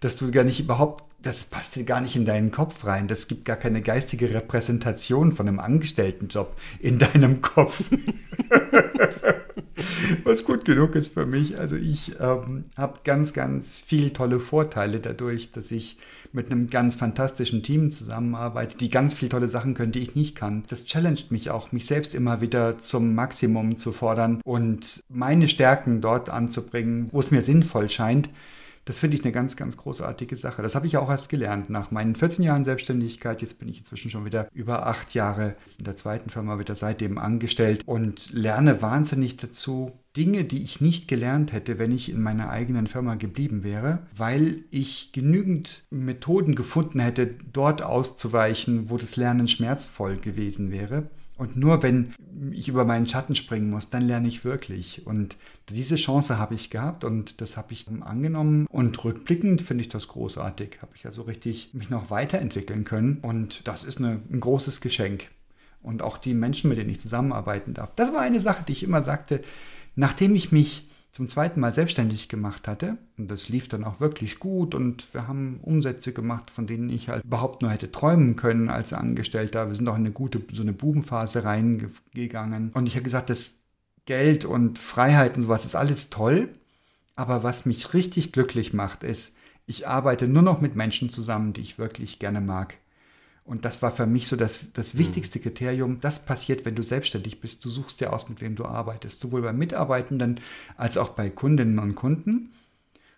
dass 0.01 0.17
du 0.17 0.31
gar 0.31 0.45
nicht 0.45 0.61
überhaupt 0.61 1.05
das 1.25 1.47
passt 1.47 1.75
dir 1.77 1.85
gar 1.85 2.01
nicht 2.01 2.17
in 2.17 2.25
deinen 2.25 2.51
Kopf 2.51 2.85
rein. 2.85 3.09
Das 3.09 3.29
gibt 3.29 3.45
gar 3.47 3.57
keine 3.57 3.83
geistige 3.83 4.33
Repräsentation 4.33 5.33
von 5.33 5.49
einem 5.49 5.59
Angestelltenjob 5.59 6.55
in 6.81 6.99
deinem 6.99 7.41
Kopf. 7.41 7.83
Was 10.25 10.45
gut 10.45 10.65
genug 10.65 10.95
ist 10.95 11.15
für 11.15 11.27
mich. 11.27 11.59
Also 11.59 11.77
ich 11.77 12.13
ähm, 12.21 12.65
habe 12.77 13.01
ganz, 13.05 13.33
ganz 13.33 13.83
viele 13.85 14.13
tolle 14.13 14.39
Vorteile 14.39 15.01
dadurch, 15.01 15.51
dass 15.51 15.73
ich 15.73 15.97
mit 16.33 16.51
einem 16.51 16.69
ganz 16.69 16.97
fantastischen 16.97 17.63
Team 17.63 17.91
zusammenarbeite, 17.91 18.77
die 18.77 18.91
ganz 18.91 19.15
viele 19.15 19.31
tolle 19.31 19.49
Sachen 19.49 19.75
können, 19.75 19.93
die 19.93 20.01
ich 20.01 20.15
nicht 20.15 20.37
kann. 20.37 20.65
Das 20.69 20.85
challenged 20.85 21.31
mich 21.31 21.51
auch, 21.51 21.73
mich 21.73 21.87
selbst 21.87 22.15
immer 22.15 22.41
wieder 22.41 22.77
zum 22.79 23.15
Maximum 23.15 23.77
zu 23.77 23.93
fordern 23.93 24.41
und 24.45 25.03
meine 25.09 25.49
Stärken 25.49 26.01
dort 26.01 26.29
anzubringen, 26.31 27.09
wo 27.13 27.21
es 27.21 27.31
mir 27.31 27.43
sinnvoll 27.43 27.89
scheint 27.89 28.29
das 28.85 28.99
finde 28.99 29.17
ich 29.17 29.25
eine 29.25 29.33
ganz, 29.33 29.57
ganz 29.57 29.77
großartige 29.77 30.37
Sache. 30.37 30.63
Das 30.63 30.75
habe 30.75 30.87
ich 30.87 30.97
auch 30.97 31.11
erst 31.11 31.29
gelernt 31.29 31.71
nach 31.71 31.91
meinen 31.91 32.15
14 32.15 32.45
Jahren 32.45 32.65
Selbstständigkeit. 32.65 33.41
Jetzt 33.41 33.59
bin 33.59 33.69
ich 33.69 33.79
inzwischen 33.79 34.11
schon 34.11 34.25
wieder 34.25 34.49
über 34.53 34.87
acht 34.87 35.15
Jahre 35.15 35.57
in 35.79 35.85
der 35.85 35.97
zweiten 35.97 36.31
Firma 36.31 36.59
wieder 36.59 36.75
seitdem 36.75 37.19
angestellt 37.19 37.83
und 37.87 38.31
lerne 38.33 38.83
wahnsinnig 38.83 39.37
dazu, 39.37 39.93
Dinge, 40.17 40.45
die 40.45 40.63
ich 40.63 40.81
nicht 40.81 41.09
gelernt 41.09 41.53
hätte, 41.53 41.79
wenn 41.79 41.91
ich 41.91 42.09
in 42.09 42.23
meiner 42.23 42.51
eigenen 42.51 42.87
Firma 42.87 43.17
geblieben 43.17 43.65
wäre, 43.65 44.07
weil 44.15 44.59
ich 44.71 45.11
genügend 45.13 45.85
Methoden 45.91 46.55
gefunden 46.55 47.01
hätte, 47.01 47.35
dort 47.53 47.83
auszuweichen, 47.83 48.91
wo 48.91 48.97
das 48.97 49.17
Lernen 49.17 49.49
schmerzvoll 49.49 50.17
gewesen 50.19 50.71
wäre. 50.71 51.11
Und 51.37 51.57
nur 51.57 51.83
wenn 51.83 52.15
ich 52.51 52.69
über 52.69 52.85
meinen 52.85 53.07
Schatten 53.07 53.35
springen 53.35 53.71
muss, 53.71 53.91
dann 53.91 54.07
lerne 54.07 54.29
ich 54.29 54.45
wirklich. 54.45 55.07
Und 55.07 55.37
diese 55.69 55.97
Chance 55.97 56.39
habe 56.39 56.55
ich 56.55 56.71
gehabt 56.71 57.05
und 57.05 57.41
das 57.41 57.57
habe 57.57 57.73
ich 57.73 57.87
angenommen. 57.89 58.67
Und 58.71 59.03
rückblickend 59.05 59.63
finde 59.63 59.83
ich 59.83 59.89
das 59.89 60.09
großartig. 60.09 60.79
Habe 60.83 60.93
ich 60.95 61.07
also 61.07 61.23
richtig 61.23 61.75
mich 61.75 61.91
noch 61.91 62.11
weiterentwickeln 62.11 62.85
können. 62.85 63.19
Und 63.23 63.67
das 63.67 63.85
ist 63.85 63.99
eine, 63.99 64.21
ein 64.31 64.41
großes 64.41 64.81
Geschenk. 64.81 65.29
Und 65.83 66.03
auch 66.03 66.19
die 66.19 66.35
Menschen, 66.35 66.69
mit 66.69 66.79
denen 66.79 66.91
ich 66.91 67.01
zusammenarbeiten 67.01 67.75
darf. 67.75 67.91
Das 67.97 68.13
war 68.13 68.21
eine 68.21 68.41
Sache, 68.41 68.65
die 68.67 68.73
ich 68.73 68.83
immer 68.83 69.03
sagte, 69.03 69.43
nachdem 69.97 70.35
ich 70.35 70.51
mich 70.51 70.89
zum 71.15 71.29
zweiten 71.29 71.61
Mal 71.61 71.73
selbstständig 71.73 72.29
gemacht 72.29 72.67
hatte. 72.67 72.99
Und 73.17 73.31
das 73.31 73.49
lief 73.49 73.69
dann 73.69 73.85
auch 73.85 74.01
wirklich 74.01 74.41
gut 74.41 74.75
und 74.75 75.15
wir 75.15 75.29
haben 75.29 75.61
Umsätze 75.63 76.13
gemacht, 76.13 76.51
von 76.51 76.67
denen 76.67 76.91
ich 76.91 77.09
halt 77.09 77.25
überhaupt 77.25 77.63
nur 77.63 77.71
hätte 77.71 77.93
träumen 77.93 78.35
können 78.35 78.69
als 78.69 78.93
Angestellter. 78.93 79.69
Wir 79.69 79.77
sind 79.77 79.89
auch 79.89 79.95
in 79.95 80.01
eine 80.01 80.11
gute, 80.11 80.43
so 80.53 80.63
eine 80.63 80.73
Bubenphase 80.73 81.45
reingegangen. 81.45 82.73
Und 82.75 82.89
ich 82.89 82.95
habe 82.95 83.05
gesagt, 83.05 83.31
das 83.31 83.61
Geld 84.07 84.45
und 84.45 84.81
Freiheit 84.81 85.37
und 85.37 85.43
sowas 85.43 85.65
ist 85.65 85.77
alles 85.77 86.11
toll. 86.11 86.49
Aber 87.15 87.45
was 87.45 87.65
mich 87.65 87.95
richtig 87.95 88.33
glücklich 88.33 88.73
macht, 88.73 89.05
ist, 89.05 89.37
ich 89.67 89.87
arbeite 89.87 90.27
nur 90.27 90.43
noch 90.43 90.61
mit 90.61 90.75
Menschen 90.75 91.11
zusammen, 91.11 91.53
die 91.53 91.61
ich 91.61 91.79
wirklich 91.79 92.19
gerne 92.19 92.41
mag. 92.41 92.77
Und 93.45 93.67
das 93.67 93.83
war 93.83 93.91
für 93.93 94.07
mich 94.07 94.27
so 94.27 94.37
das, 94.37 94.73
das 94.73 94.95
mhm. 94.95 94.99
wichtigste 95.01 95.39
Kriterium. 95.39 96.01
Das 96.01 96.25
passiert, 96.25 96.65
wenn 96.65 96.75
du 96.75 96.83
selbstständig 96.83 97.41
bist. 97.41 97.65
Du 97.65 97.69
suchst 97.69 98.01
dir 98.01 98.13
aus, 98.13 98.29
mit 98.29 98.41
wem 98.41 98.57
du 98.57 98.65
arbeitest. 98.65 99.21
Sowohl 99.21 99.43
bei 99.43 99.53
Mitarbeitenden 99.53 100.41
als 100.77 100.97
auch 100.97 101.11
bei 101.11 101.29
Kundinnen 101.29 101.79
und 101.79 101.95
Kunden. 101.95 102.55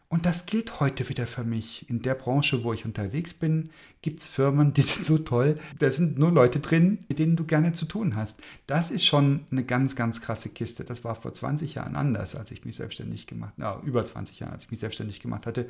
Und 0.09 0.24
das 0.24 0.47
gilt 0.47 0.79
heute 0.79 1.09
wieder 1.09 1.27
für 1.27 1.43
mich. 1.43 1.89
In 1.91 2.01
der 2.01 2.14
Branche, 2.14 2.62
wo 2.62 2.72
ich 2.72 2.85
unterwegs 2.85 3.35
bin, 3.35 3.70
gibt 4.03 4.20
es 4.20 4.29
Firmen, 4.29 4.72
die 4.72 4.83
sind 4.83 5.07
so 5.07 5.18
toll. 5.18 5.59
Da 5.79 5.91
sind 5.91 6.18
nur 6.18 6.33
Leute 6.33 6.59
drin, 6.59 6.99
mit 7.09 7.18
denen 7.18 7.37
du 7.37 7.45
gerne 7.45 7.72
zu 7.72 7.87
tun 7.87 8.16
hast. 8.16 8.41
Das 8.66 8.91
ist 8.91 9.05
schon 9.05 9.47
eine 9.51 9.64
ganz, 9.64 9.95
ganz 9.95 10.20
krasse 10.20 10.49
Kiste. 10.49 10.85
Das 10.85 11.05
war 11.05 11.14
vor 11.14 11.35
20 11.35 11.74
Jahren 11.74 11.97
anders, 11.97 12.35
als 12.35 12.51
ich 12.51 12.64
mich 12.64 12.77
selbstständig 12.77 13.29
gemacht 13.29 13.55
habe. 13.61 13.87
Über 13.87 14.05
20 14.05 14.41
Jahren, 14.41 14.53
als 14.53 14.64
ich 14.64 14.70
mich 14.70 14.81
selbstständig 14.81 15.20
gemacht 15.20 15.47
hatte. 15.47 15.68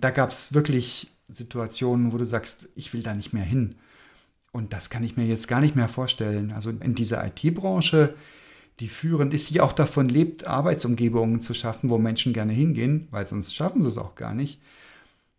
Da 0.00 0.10
gab 0.10 0.30
es 0.30 0.54
wirklich 0.54 1.10
Situationen, 1.28 2.12
wo 2.12 2.18
du 2.18 2.24
sagst, 2.24 2.68
ich 2.74 2.92
will 2.92 3.02
da 3.02 3.14
nicht 3.14 3.32
mehr 3.32 3.44
hin. 3.44 3.76
Und 4.52 4.72
das 4.72 4.90
kann 4.90 5.04
ich 5.04 5.16
mir 5.16 5.26
jetzt 5.26 5.46
gar 5.46 5.60
nicht 5.60 5.76
mehr 5.76 5.88
vorstellen. 5.88 6.52
Also 6.52 6.70
in 6.70 6.94
dieser 6.94 7.24
IT-Branche, 7.26 8.14
die 8.80 8.88
führend 8.88 9.32
ist, 9.34 9.50
die 9.50 9.60
auch 9.60 9.72
davon 9.72 10.08
lebt, 10.08 10.46
Arbeitsumgebungen 10.46 11.40
zu 11.40 11.54
schaffen, 11.54 11.90
wo 11.90 11.98
Menschen 11.98 12.32
gerne 12.32 12.52
hingehen, 12.52 13.08
weil 13.10 13.26
sonst 13.26 13.54
schaffen 13.54 13.82
sie 13.82 13.88
es 13.88 13.98
auch 13.98 14.14
gar 14.14 14.34
nicht. 14.34 14.60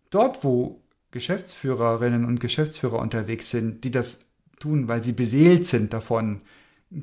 Dort, 0.09 0.43
wo 0.43 0.82
Geschäftsführerinnen 1.12 2.26
und 2.26 2.39
Geschäftsführer 2.39 2.99
unterwegs 2.99 3.49
sind, 3.49 3.84
die 3.84 3.91
das 3.91 4.28
tun, 4.59 4.88
weil 4.88 5.03
sie 5.03 5.14
beseelt 5.14 5.66
sind 5.66 5.91
davon, 5.91 6.41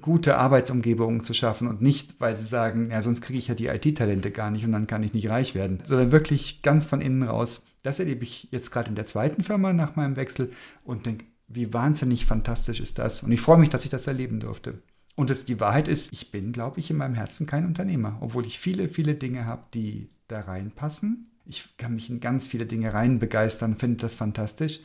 gute 0.01 0.37
Arbeitsumgebungen 0.37 1.25
zu 1.25 1.33
schaffen 1.33 1.67
und 1.67 1.81
nicht, 1.81 2.21
weil 2.21 2.37
sie 2.37 2.47
sagen, 2.47 2.91
ja, 2.91 3.01
sonst 3.03 3.23
kriege 3.23 3.39
ich 3.39 3.49
ja 3.49 3.55
die 3.55 3.67
IT-Talente 3.67 4.31
gar 4.31 4.51
nicht 4.51 4.65
und 4.65 4.73
dann 4.73 4.87
kann 4.87 5.03
ich 5.03 5.15
nicht 5.15 5.31
reich 5.31 5.55
werden, 5.55 5.81
sondern 5.83 6.13
wirklich 6.13 6.63
ganz 6.63 6.85
von 6.85 7.01
innen 7.01 7.23
raus. 7.23 7.67
Das 7.83 7.99
erlebe 7.99 8.25
ich 8.25 8.49
jetzt 8.51 8.71
gerade 8.71 8.91
in 8.91 8.97
der 8.97 9.07
zweiten 9.07 9.43
Firma 9.43 9.73
nach 9.73 9.97
meinem 9.97 10.17
Wechsel 10.17 10.53
und 10.85 11.07
denke, 11.07 11.25
wie 11.49 11.73
wahnsinnig 11.73 12.27
fantastisch 12.27 12.81
ist 12.81 12.99
das. 12.99 13.23
Und 13.23 13.33
ich 13.33 13.41
freue 13.41 13.59
mich, 13.59 13.71
dass 13.71 13.85
ich 13.85 13.91
das 13.91 14.07
erleben 14.07 14.39
durfte. 14.41 14.83
Und 15.17 15.31
das, 15.31 15.45
die 15.45 15.59
Wahrheit 15.59 15.89
ist, 15.89 16.13
ich 16.13 16.31
bin, 16.31 16.53
glaube 16.53 16.79
ich, 16.79 16.91
in 16.91 16.97
meinem 16.97 17.15
Herzen 17.15 17.47
kein 17.47 17.67
Unternehmer, 17.67 18.19
obwohl 18.21 18.47
ich 18.47 18.59
viele, 18.59 18.89
viele 18.89 19.15
Dinge 19.15 19.47
habe, 19.47 19.65
die 19.75 20.11
da 20.29 20.41
reinpassen. 20.41 21.27
Ich 21.45 21.77
kann 21.79 21.95
mich 21.95 22.11
in 22.11 22.21
ganz 22.21 22.47
viele 22.47 22.67
Dinge 22.67 22.93
rein 22.93 23.19
begeistern, 23.19 23.79
finde 23.79 23.97
das 23.97 24.15
fantastisch. 24.15 24.81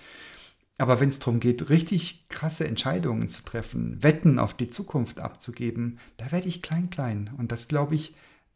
Aber 0.80 1.00
wenn 1.00 1.10
es 1.10 1.20
darum 1.20 1.40
geht, 1.40 1.70
richtig 1.70 2.28
krasse 2.30 2.66
Entscheidungen 2.66 3.30
zu 3.30 3.44
treffen, 3.44 4.02
Wetten 4.02 4.40
auf 4.40 4.56
die 4.56 4.72
Zukunft 4.72 5.20
abzugeben, 5.20 6.00
da 6.18 6.32
werde 6.32 6.48
ich 6.48 6.64
klein, 6.64 6.90
klein. 6.90 7.30
Und 7.38 7.52
das, 7.52 7.68
glaube 7.68 7.94
ich, 7.94 8.16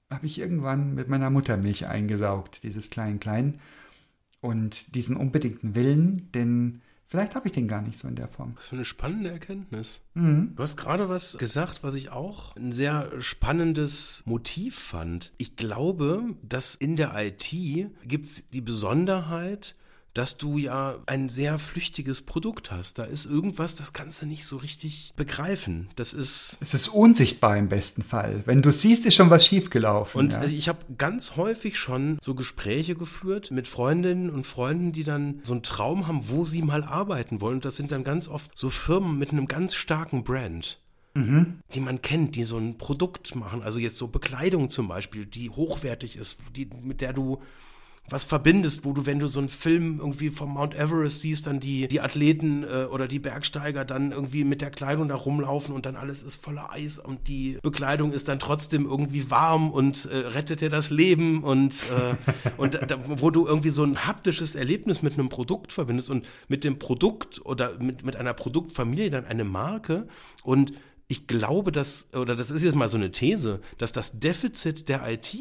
habe 0.09 0.25
ich 0.25 0.39
irgendwann 0.39 0.95
mit 0.95 1.09
meiner 1.09 1.29
Muttermilch 1.29 1.85
eingesaugt, 1.87 2.63
dieses 2.63 2.89
Klein, 2.89 3.19
Klein. 3.19 3.57
Und 4.39 4.95
diesen 4.95 5.15
unbedingten 5.15 5.75
Willen, 5.75 6.31
den 6.31 6.81
vielleicht 7.07 7.35
habe 7.35 7.47
ich 7.47 7.53
den 7.53 7.67
gar 7.67 7.81
nicht 7.81 7.97
so 7.97 8.07
in 8.07 8.15
der 8.15 8.27
Form. 8.27 8.53
Was 8.55 8.67
für 8.67 8.75
eine 8.75 8.85
spannende 8.85 9.31
Erkenntnis. 9.31 10.01
Mhm. 10.13 10.53
Du 10.55 10.63
hast 10.63 10.77
gerade 10.77 11.09
was 11.09 11.37
gesagt, 11.37 11.83
was 11.83 11.95
ich 11.95 12.09
auch 12.09 12.55
ein 12.55 12.73
sehr 12.73 13.09
spannendes 13.19 14.23
Motiv 14.25 14.77
fand. 14.77 15.33
Ich 15.37 15.55
glaube, 15.55 16.35
dass 16.43 16.75
in 16.75 16.95
der 16.95 17.13
IT 17.15 17.49
gibt 18.03 18.27
es 18.27 18.49
die 18.49 18.61
Besonderheit, 18.61 19.75
dass 20.17 20.37
du 20.37 20.57
ja 20.57 20.95
ein 21.05 21.29
sehr 21.29 21.59
flüchtiges 21.59 22.23
Produkt 22.23 22.71
hast. 22.71 22.97
Da 22.97 23.03
ist 23.03 23.25
irgendwas, 23.25 23.75
das 23.75 23.93
kannst 23.93 24.21
du 24.21 24.25
nicht 24.25 24.45
so 24.45 24.57
richtig 24.57 25.13
begreifen. 25.15 25.89
Das 25.95 26.13
ist. 26.13 26.57
Es 26.59 26.73
ist 26.73 26.87
unsichtbar 26.87 27.55
im 27.55 27.69
besten 27.69 28.01
Fall. 28.01 28.41
Wenn 28.45 28.63
du 28.63 28.71
siehst, 28.71 29.05
ist 29.05 29.13
schon 29.13 29.29
was 29.29 29.45
schiefgelaufen. 29.45 30.19
Und 30.19 30.33
ja. 30.33 30.39
also 30.39 30.55
ich 30.55 30.69
habe 30.69 30.79
ganz 30.97 31.35
häufig 31.35 31.77
schon 31.77 32.17
so 32.23 32.33
Gespräche 32.33 32.95
geführt 32.95 33.51
mit 33.51 33.67
Freundinnen 33.67 34.31
und 34.31 34.47
Freunden, 34.47 34.91
die 34.91 35.03
dann 35.03 35.39
so 35.43 35.53
einen 35.53 35.63
Traum 35.63 36.07
haben, 36.07 36.29
wo 36.29 36.45
sie 36.45 36.63
mal 36.63 36.83
arbeiten 36.83 37.39
wollen. 37.39 37.57
Und 37.57 37.65
das 37.65 37.77
sind 37.77 37.91
dann 37.91 38.03
ganz 38.03 38.27
oft 38.27 38.57
so 38.57 38.71
Firmen 38.71 39.19
mit 39.19 39.31
einem 39.31 39.47
ganz 39.47 39.75
starken 39.75 40.23
Brand 40.23 40.79
die 41.73 41.79
man 41.79 42.03
kennt, 42.03 42.35
die 42.35 42.43
so 42.43 42.59
ein 42.59 42.77
Produkt 42.77 43.33
machen, 43.33 43.63
also 43.63 43.79
jetzt 43.79 43.97
so 43.97 44.07
Bekleidung 44.07 44.69
zum 44.69 44.87
Beispiel, 44.87 45.25
die 45.25 45.49
hochwertig 45.49 46.15
ist, 46.15 46.39
die, 46.55 46.69
mit 46.83 47.01
der 47.01 47.11
du 47.11 47.41
was 48.09 48.23
verbindest, 48.23 48.85
wo 48.85 48.93
du, 48.93 49.05
wenn 49.05 49.19
du 49.19 49.27
so 49.27 49.39
einen 49.39 49.49
Film 49.49 49.99
irgendwie 49.99 50.29
vom 50.29 50.53
Mount 50.53 50.75
Everest 50.75 51.21
siehst, 51.21 51.47
dann 51.47 51.59
die, 51.59 51.87
die 51.87 51.99
Athleten 51.99 52.63
äh, 52.63 52.85
oder 52.85 53.07
die 53.07 53.19
Bergsteiger 53.19 53.83
dann 53.83 54.11
irgendwie 54.11 54.43
mit 54.43 54.61
der 54.61 54.71
Kleidung 54.71 55.09
da 55.09 55.15
rumlaufen 55.15 55.75
und 55.75 55.85
dann 55.85 55.97
alles 55.97 56.23
ist 56.23 56.43
voller 56.43 56.71
Eis 56.71 56.99
und 56.99 57.27
die 57.27 57.57
Bekleidung 57.61 58.13
ist 58.13 58.29
dann 58.29 58.39
trotzdem 58.39 58.85
irgendwie 58.85 59.29
warm 59.29 59.71
und 59.71 60.05
äh, 60.05 60.17
rettet 60.17 60.61
dir 60.61 60.69
das 60.69 60.89
Leben 60.89 61.43
und, 61.43 61.73
äh, 61.83 62.31
und 62.57 62.75
da, 62.75 62.97
wo 63.07 63.29
du 63.29 63.45
irgendwie 63.45 63.71
so 63.71 63.83
ein 63.83 64.07
haptisches 64.07 64.55
Erlebnis 64.55 65.01
mit 65.01 65.13
einem 65.13 65.29
Produkt 65.29 65.73
verbindest 65.73 66.09
und 66.09 66.25
mit 66.47 66.63
dem 66.63 66.79
Produkt 66.79 67.45
oder 67.45 67.77
mit, 67.79 68.05
mit 68.05 68.15
einer 68.15 68.33
Produktfamilie 68.33 69.09
dann 69.09 69.25
eine 69.25 69.43
Marke. 69.43 70.07
Und 70.43 70.73
ich 71.09 71.27
glaube, 71.27 71.71
dass, 71.71 72.13
oder 72.13 72.35
das 72.35 72.51
ist 72.51 72.63
jetzt 72.63 72.75
mal 72.75 72.89
so 72.89 72.97
eine 72.97 73.11
These, 73.11 73.61
dass 73.77 73.91
das 73.91 74.19
Defizit 74.19 74.89
der 74.89 75.07
IT, 75.09 75.35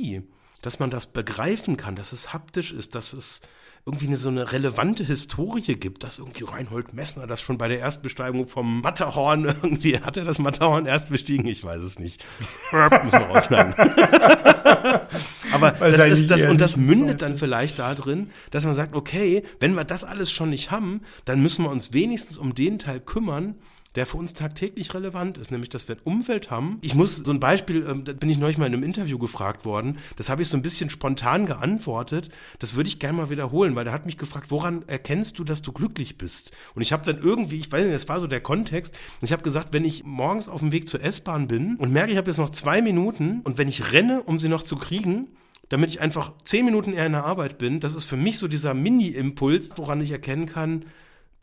dass 0.62 0.78
man 0.78 0.90
das 0.90 1.06
begreifen 1.06 1.76
kann, 1.76 1.96
dass 1.96 2.12
es 2.12 2.32
haptisch 2.32 2.72
ist, 2.72 2.94
dass 2.94 3.12
es 3.12 3.40
irgendwie 3.88 4.08
eine, 4.08 4.16
so 4.16 4.30
eine 4.30 4.50
relevante 4.50 5.04
Historie 5.04 5.76
gibt, 5.76 6.02
dass 6.02 6.18
irgendwie 6.18 6.42
Reinhold 6.42 6.92
Messner 6.92 7.28
das 7.28 7.40
schon 7.40 7.56
bei 7.56 7.68
der 7.68 7.78
Erstbesteigung 7.78 8.48
vom 8.48 8.80
Matterhorn 8.80 9.44
irgendwie, 9.62 10.00
hat 10.00 10.16
er 10.16 10.24
das 10.24 10.40
Matterhorn 10.40 10.86
erst 10.86 11.08
bestiegen? 11.08 11.46
Ich 11.46 11.62
weiß 11.62 11.80
es 11.82 12.00
nicht. 12.00 12.24
Müssen 12.72 13.12
wir 13.12 13.26
rausschneiden. 13.26 13.74
Aber 15.52 15.70
das 15.70 16.04
ist 16.06 16.30
das, 16.32 16.42
und 16.42 16.60
das 16.60 16.76
mündet 16.76 17.22
dann 17.22 17.38
vielleicht 17.38 17.78
da 17.78 17.94
drin, 17.94 18.30
dass 18.50 18.64
man 18.64 18.74
sagt, 18.74 18.96
okay, 18.96 19.44
wenn 19.60 19.74
wir 19.74 19.84
das 19.84 20.02
alles 20.02 20.32
schon 20.32 20.50
nicht 20.50 20.72
haben, 20.72 21.02
dann 21.24 21.40
müssen 21.40 21.64
wir 21.64 21.70
uns 21.70 21.92
wenigstens 21.92 22.38
um 22.38 22.56
den 22.56 22.80
Teil 22.80 22.98
kümmern, 22.98 23.54
der 23.96 24.06
für 24.06 24.18
uns 24.18 24.34
tagtäglich 24.34 24.94
relevant 24.94 25.38
ist, 25.38 25.50
nämlich 25.50 25.70
dass 25.70 25.88
wir 25.88 25.96
ein 25.96 26.02
Umfeld 26.04 26.50
haben. 26.50 26.78
Ich 26.82 26.94
muss 26.94 27.16
so 27.16 27.32
ein 27.32 27.40
Beispiel, 27.40 27.86
ähm, 27.88 28.04
da 28.04 28.12
bin 28.12 28.28
ich 28.28 28.38
neulich 28.38 28.58
mal 28.58 28.66
in 28.66 28.74
einem 28.74 28.82
Interview 28.82 29.18
gefragt 29.18 29.64
worden, 29.64 29.98
das 30.16 30.28
habe 30.28 30.42
ich 30.42 30.48
so 30.48 30.56
ein 30.56 30.62
bisschen 30.62 30.90
spontan 30.90 31.46
geantwortet, 31.46 32.28
das 32.58 32.76
würde 32.76 32.88
ich 32.88 32.98
gerne 32.98 33.16
mal 33.16 33.30
wiederholen, 33.30 33.74
weil 33.74 33.84
der 33.84 33.92
hat 33.92 34.06
mich 34.06 34.18
gefragt, 34.18 34.50
woran 34.50 34.84
erkennst 34.86 35.38
du, 35.38 35.44
dass 35.44 35.62
du 35.62 35.72
glücklich 35.72 36.18
bist? 36.18 36.52
Und 36.74 36.82
ich 36.82 36.92
habe 36.92 37.04
dann 37.04 37.22
irgendwie, 37.22 37.56
ich 37.56 37.72
weiß 37.72 37.82
nicht, 37.82 37.94
das 37.94 38.08
war 38.08 38.20
so 38.20 38.26
der 38.26 38.40
Kontext, 38.40 38.94
ich 39.22 39.32
habe 39.32 39.42
gesagt, 39.42 39.72
wenn 39.72 39.84
ich 39.84 40.04
morgens 40.04 40.48
auf 40.48 40.60
dem 40.60 40.72
Weg 40.72 40.88
zur 40.88 41.02
S-Bahn 41.02 41.48
bin 41.48 41.76
und 41.76 41.92
merke, 41.92 42.12
ich 42.12 42.18
habe 42.18 42.30
jetzt 42.30 42.38
noch 42.38 42.50
zwei 42.50 42.82
Minuten 42.82 43.40
und 43.44 43.58
wenn 43.58 43.68
ich 43.68 43.92
renne, 43.92 44.22
um 44.22 44.38
sie 44.38 44.48
noch 44.48 44.62
zu 44.62 44.76
kriegen, 44.76 45.28
damit 45.68 45.90
ich 45.90 46.00
einfach 46.00 46.32
zehn 46.44 46.64
Minuten 46.64 46.92
eher 46.92 47.06
in 47.06 47.12
der 47.12 47.24
Arbeit 47.24 47.58
bin, 47.58 47.80
das 47.80 47.94
ist 47.94 48.04
für 48.04 48.16
mich 48.16 48.38
so 48.38 48.46
dieser 48.46 48.74
Mini-Impuls, 48.74 49.70
woran 49.76 50.00
ich 50.00 50.12
erkennen 50.12 50.46
kann, 50.46 50.84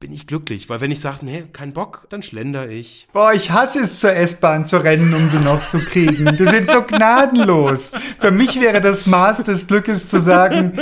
bin 0.04 0.12
ich 0.12 0.28
glücklich. 0.28 0.70
Weil 0.70 0.82
wenn 0.82 0.91
ich 0.91 0.99
sage, 0.99 1.20
nee, 1.22 1.45
kein 1.54 1.72
Bock, 1.72 2.08
dann 2.10 2.24
schlender 2.24 2.70
ich. 2.70 3.08
Boah, 3.14 3.32
ich 3.32 3.51
hasse 3.51 3.80
es, 3.80 4.01
zur 4.01 4.14
S-Bahn 4.14 4.66
zu 4.66 4.84
rennen, 4.84 5.14
um 5.14 5.30
sie 5.30 5.38
noch 5.38 5.66
zu 5.66 5.80
kriegen. 5.80 6.36
Die 6.36 6.45
sind 6.45 6.70
so 6.70 6.82
gnadenlos. 6.82 7.93
Für 8.20 8.32
mich 8.32 8.60
wäre 8.60 8.82
das 8.82 9.06
Maß 9.06 9.45
des 9.45 9.66
Glückes 9.66 10.06
zu 10.10 10.20
sagen, 10.20 10.74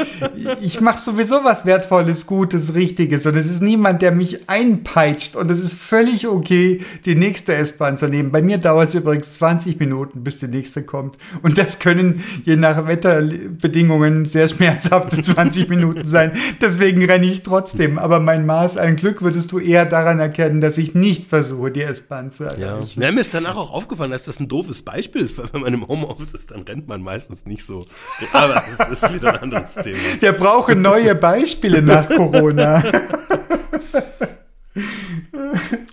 ich 0.60 0.82
mache 0.82 0.98
sowieso 0.98 1.44
was 1.44 1.68
Wertvolles, 1.68 2.26
Gutes, 2.26 2.74
Richtiges. 2.74 3.28
Und 3.28 3.36
es 3.36 3.46
ist 3.46 3.62
niemand, 3.62 4.02
der 4.02 4.12
mich 4.12 4.50
einpeitscht. 4.50 5.36
Und 5.36 5.52
es 5.52 5.64
ist 5.64 5.76
völlig 5.76 6.28
okay, 6.28 6.82
die 7.06 7.14
nächste 7.14 7.54
S-Bahn 7.54 7.98
zu 7.98 8.08
nehmen. 8.08 8.32
Bei 8.32 8.42
mir 8.42 8.58
dauert 8.58 8.90
es 8.90 8.96
übrigens 8.96 9.36
20 9.36 9.80
Minuten, 9.80 10.24
bis 10.24 10.40
die 10.40 10.48
nächste 10.48 10.82
kommt. 10.82 11.20
Und 11.44 11.60
das 11.60 11.78
können 11.78 12.24
je 12.44 12.56
nach 12.56 12.88
Wetterbedingungen 12.88 14.26
sehr 14.26 14.48
schmerzhafte 14.48 15.22
20 15.22 15.70
Minuten 15.70 16.08
sein. 16.08 16.32
Deswegen 16.60 17.06
renne 17.06 17.28
ich 17.28 17.44
trotzdem. 17.44 18.00
Aber 18.00 18.20
mein 18.20 18.48
Maß 18.48 18.78
an 18.78 18.96
Glück 18.96 19.11
würdest 19.20 19.52
du 19.52 19.60
eher 19.60 19.86
daran 19.86 20.20
erkennen, 20.20 20.62
dass 20.62 20.78
ich 20.78 20.94
nicht 20.94 21.26
versuche, 21.26 21.72
die 21.72 21.82
S-Bahn 21.82 22.32
zu 22.32 22.46
erreichen. 22.46 23.02
ja. 23.02 23.12
Mir 23.12 23.20
ist 23.20 23.34
danach 23.34 23.58
auch 23.58 23.72
aufgefallen, 23.72 24.12
dass 24.12 24.24
das 24.24 24.40
ein 24.40 24.48
doofes 24.48 24.84
Beispiel 24.84 25.22
ist, 25.22 25.38
weil 25.38 25.48
wenn 25.52 25.62
man 25.62 25.74
im 25.74 25.88
Homeoffice 25.88 26.34
ist, 26.34 26.52
dann 26.52 26.62
rennt 26.62 26.88
man 26.88 27.02
meistens 27.02 27.46
nicht 27.46 27.66
so. 27.66 27.86
Aber 28.32 28.64
es 28.72 28.80
ist 28.88 29.14
wieder 29.14 29.34
ein 29.34 29.40
anderes 29.40 29.76
Thema. 29.76 29.98
Wir 30.20 30.32
brauchen 30.34 30.82
neue 30.82 31.16
Beispiele 31.16 31.82
nach 31.82 32.08
Corona. 32.10 32.84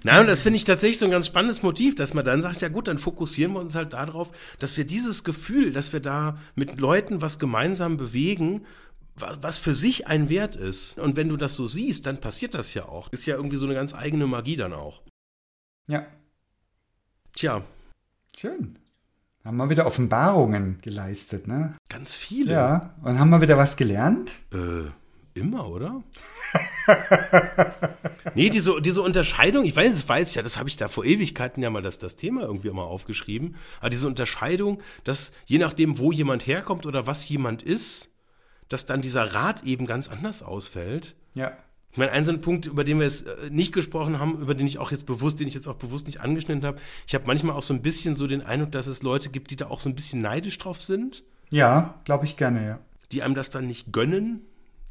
Nein, 0.04 0.20
und 0.20 0.26
das 0.28 0.42
finde 0.42 0.56
ich 0.56 0.64
tatsächlich 0.64 0.98
so 0.98 1.04
ein 1.04 1.10
ganz 1.10 1.26
spannendes 1.26 1.62
Motiv, 1.62 1.94
dass 1.94 2.14
man 2.14 2.24
dann 2.24 2.40
sagt, 2.42 2.60
ja 2.60 2.68
gut, 2.68 2.88
dann 2.88 2.98
fokussieren 2.98 3.52
wir 3.52 3.60
uns 3.60 3.74
halt 3.74 3.92
darauf, 3.92 4.30
dass 4.58 4.76
wir 4.76 4.84
dieses 4.84 5.24
Gefühl, 5.24 5.72
dass 5.72 5.92
wir 5.92 6.00
da 6.00 6.38
mit 6.54 6.80
Leuten 6.80 7.20
was 7.20 7.38
gemeinsam 7.38 7.96
bewegen, 7.96 8.62
was, 9.20 9.58
für 9.58 9.74
sich 9.74 10.06
ein 10.06 10.28
Wert 10.28 10.56
ist. 10.56 10.98
Und 10.98 11.16
wenn 11.16 11.28
du 11.28 11.36
das 11.36 11.54
so 11.54 11.66
siehst, 11.66 12.06
dann 12.06 12.20
passiert 12.20 12.54
das 12.54 12.74
ja 12.74 12.86
auch. 12.86 13.08
Ist 13.12 13.26
ja 13.26 13.36
irgendwie 13.36 13.56
so 13.56 13.66
eine 13.66 13.74
ganz 13.74 13.94
eigene 13.94 14.26
Magie 14.26 14.56
dann 14.56 14.72
auch. 14.72 15.02
Ja, 15.88 16.06
Tja, 17.38 17.62
schön. 18.36 18.80
Haben 19.44 19.56
wir 19.58 19.70
wieder 19.70 19.86
Offenbarungen 19.86 20.80
geleistet, 20.82 21.46
ne? 21.46 21.74
ganz 21.88 22.16
viele. 22.16 22.52
Ja, 22.52 22.94
und 23.04 23.20
haben 23.20 23.30
wir 23.30 23.40
wieder 23.40 23.56
was 23.56 23.76
gelernt? 23.76 24.34
Äh, 24.52 24.90
immer, 25.38 25.68
oder? 25.68 26.02
nee, 28.34 28.50
diese, 28.50 28.82
diese 28.82 29.02
Unterscheidung, 29.02 29.64
ich 29.64 29.76
weiß, 29.76 29.92
es 29.92 30.08
weiß 30.08 30.34
ja, 30.34 30.42
das 30.42 30.58
habe 30.58 30.68
ich 30.68 30.76
da 30.76 30.88
vor 30.88 31.04
Ewigkeiten 31.04 31.62
ja 31.62 31.70
mal 31.70 31.80
das, 31.80 31.98
das 31.98 32.16
Thema 32.16 32.42
irgendwie 32.42 32.70
mal 32.70 32.82
aufgeschrieben, 32.82 33.54
aber 33.78 33.90
diese 33.90 34.08
Unterscheidung, 34.08 34.82
dass 35.04 35.30
je 35.46 35.58
nachdem, 35.58 35.98
wo 35.98 36.10
jemand 36.10 36.44
herkommt 36.44 36.86
oder 36.86 37.06
was 37.06 37.28
jemand 37.28 37.62
ist, 37.62 38.07
dass 38.68 38.86
dann 38.86 39.02
dieser 39.02 39.34
Rat 39.34 39.64
eben 39.64 39.86
ganz 39.86 40.08
anders 40.08 40.42
ausfällt. 40.42 41.14
Ja. 41.34 41.52
Ich 41.90 41.96
meine, 41.96 42.12
ein 42.12 42.26
so 42.26 42.32
ein 42.32 42.40
Punkt, 42.42 42.66
über 42.66 42.84
den 42.84 42.98
wir 42.98 43.06
jetzt 43.06 43.26
äh, 43.26 43.50
nicht 43.50 43.72
gesprochen 43.72 44.18
haben, 44.18 44.38
über 44.40 44.54
den 44.54 44.66
ich 44.66 44.78
auch 44.78 44.90
jetzt 44.90 45.06
bewusst, 45.06 45.40
den 45.40 45.48
ich 45.48 45.54
jetzt 45.54 45.66
auch 45.66 45.76
bewusst 45.76 46.06
nicht 46.06 46.20
angeschnitten 46.20 46.64
habe, 46.64 46.78
ich 47.06 47.14
habe 47.14 47.26
manchmal 47.26 47.56
auch 47.56 47.62
so 47.62 47.72
ein 47.72 47.82
bisschen 47.82 48.14
so 48.14 48.26
den 48.26 48.42
Eindruck, 48.42 48.72
dass 48.72 48.86
es 48.86 49.02
Leute 49.02 49.30
gibt, 49.30 49.50
die 49.50 49.56
da 49.56 49.68
auch 49.68 49.80
so 49.80 49.88
ein 49.88 49.94
bisschen 49.94 50.20
neidisch 50.20 50.58
drauf 50.58 50.80
sind, 50.80 51.24
Ja, 51.50 51.94
glaube 52.04 52.26
ich 52.26 52.36
gerne, 52.36 52.66
ja. 52.66 52.78
die 53.10 53.22
einem 53.22 53.34
das 53.34 53.50
dann 53.50 53.66
nicht 53.66 53.92
gönnen, 53.92 54.42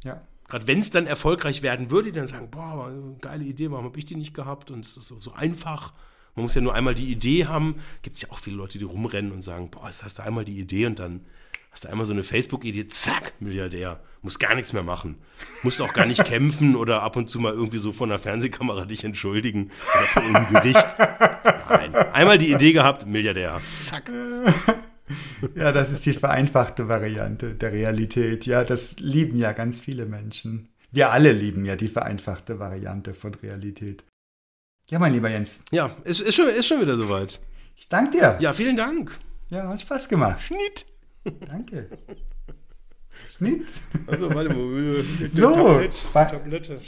Ja. 0.04 0.20
Gerade 0.48 0.66
wenn 0.66 0.80
es 0.80 0.90
dann 0.90 1.06
erfolgreich 1.06 1.62
werden 1.62 1.90
würde, 1.90 2.10
die 2.10 2.18
dann 2.18 2.26
sagen, 2.26 2.48
boah, 2.50 2.90
geile 3.20 3.44
Idee, 3.44 3.70
warum 3.70 3.84
habe 3.84 3.98
ich 3.98 4.06
die 4.06 4.16
nicht 4.16 4.32
gehabt? 4.32 4.70
Und 4.70 4.84
es 4.84 4.96
ist 4.96 5.06
so, 5.06 5.20
so 5.20 5.34
einfach. 5.34 5.92
Man 6.34 6.44
muss 6.44 6.54
ja 6.54 6.62
nur 6.62 6.74
einmal 6.74 6.94
die 6.94 7.12
Idee 7.12 7.44
haben. 7.46 7.76
Gibt 8.00 8.16
es 8.16 8.22
ja 8.22 8.30
auch 8.30 8.38
viele 8.38 8.56
Leute, 8.56 8.78
die 8.78 8.84
rumrennen 8.84 9.30
und 9.32 9.42
sagen, 9.42 9.70
boah, 9.70 9.86
jetzt 9.86 10.04
hast 10.04 10.18
du 10.18 10.22
einmal 10.22 10.46
die 10.46 10.58
Idee 10.58 10.86
und 10.86 10.98
dann 10.98 11.20
hast 11.78 11.84
du 11.84 11.90
einmal 11.90 12.06
so 12.06 12.12
eine 12.12 12.24
Facebook-Idee, 12.24 12.88
zack, 12.88 13.34
Milliardär. 13.38 14.00
Muss 14.22 14.40
gar 14.40 14.56
nichts 14.56 14.72
mehr 14.72 14.82
machen. 14.82 15.16
Musst 15.62 15.80
auch 15.80 15.92
gar 15.92 16.06
nicht 16.06 16.24
kämpfen 16.24 16.74
oder 16.74 17.02
ab 17.02 17.14
und 17.14 17.30
zu 17.30 17.38
mal 17.38 17.52
irgendwie 17.52 17.78
so 17.78 17.92
von 17.92 18.08
der 18.08 18.18
Fernsehkamera 18.18 18.84
dich 18.84 19.04
entschuldigen 19.04 19.70
oder 19.94 20.06
von 20.06 20.22
irgendeinem 20.24 20.54
Gericht. 20.54 20.96
Nein. 21.70 21.94
Einmal 21.94 22.36
die 22.36 22.50
Idee 22.52 22.72
gehabt, 22.72 23.06
Milliardär. 23.06 23.60
Zack. 23.72 24.10
Ja, 25.54 25.70
das 25.70 25.92
ist 25.92 26.04
die 26.04 26.14
vereinfachte 26.14 26.88
Variante 26.88 27.54
der 27.54 27.70
Realität. 27.70 28.44
Ja, 28.44 28.64
das 28.64 28.98
lieben 28.98 29.38
ja 29.38 29.52
ganz 29.52 29.78
viele 29.78 30.04
Menschen. 30.04 30.70
Wir 30.90 31.12
alle 31.12 31.30
lieben 31.30 31.64
ja 31.64 31.76
die 31.76 31.86
vereinfachte 31.86 32.58
Variante 32.58 33.14
von 33.14 33.34
Realität. 33.36 34.02
Ja, 34.90 34.98
mein 34.98 35.12
lieber 35.12 35.30
Jens, 35.30 35.62
Ja, 35.70 35.94
ist, 36.02 36.22
ist, 36.22 36.34
schon, 36.34 36.48
ist 36.48 36.66
schon 36.66 36.80
wieder 36.80 36.96
soweit. 36.96 37.38
ich 37.76 37.88
danke 37.88 38.18
dir. 38.18 38.36
Ja, 38.40 38.52
vielen 38.52 38.76
Dank. 38.76 39.16
Ja, 39.48 39.68
hat 39.68 39.80
Spaß 39.80 40.08
gemacht. 40.08 40.40
Schnitt. 40.40 40.87
Danke. 41.24 41.88
Schnitt. 43.36 43.62
Also, 44.06 44.32
warte 44.34 44.54
mal. 44.54 45.04
So, 45.30 45.52
Tablett, 45.52 46.06
Ba- 46.12 46.24
Tablette. 46.24 46.78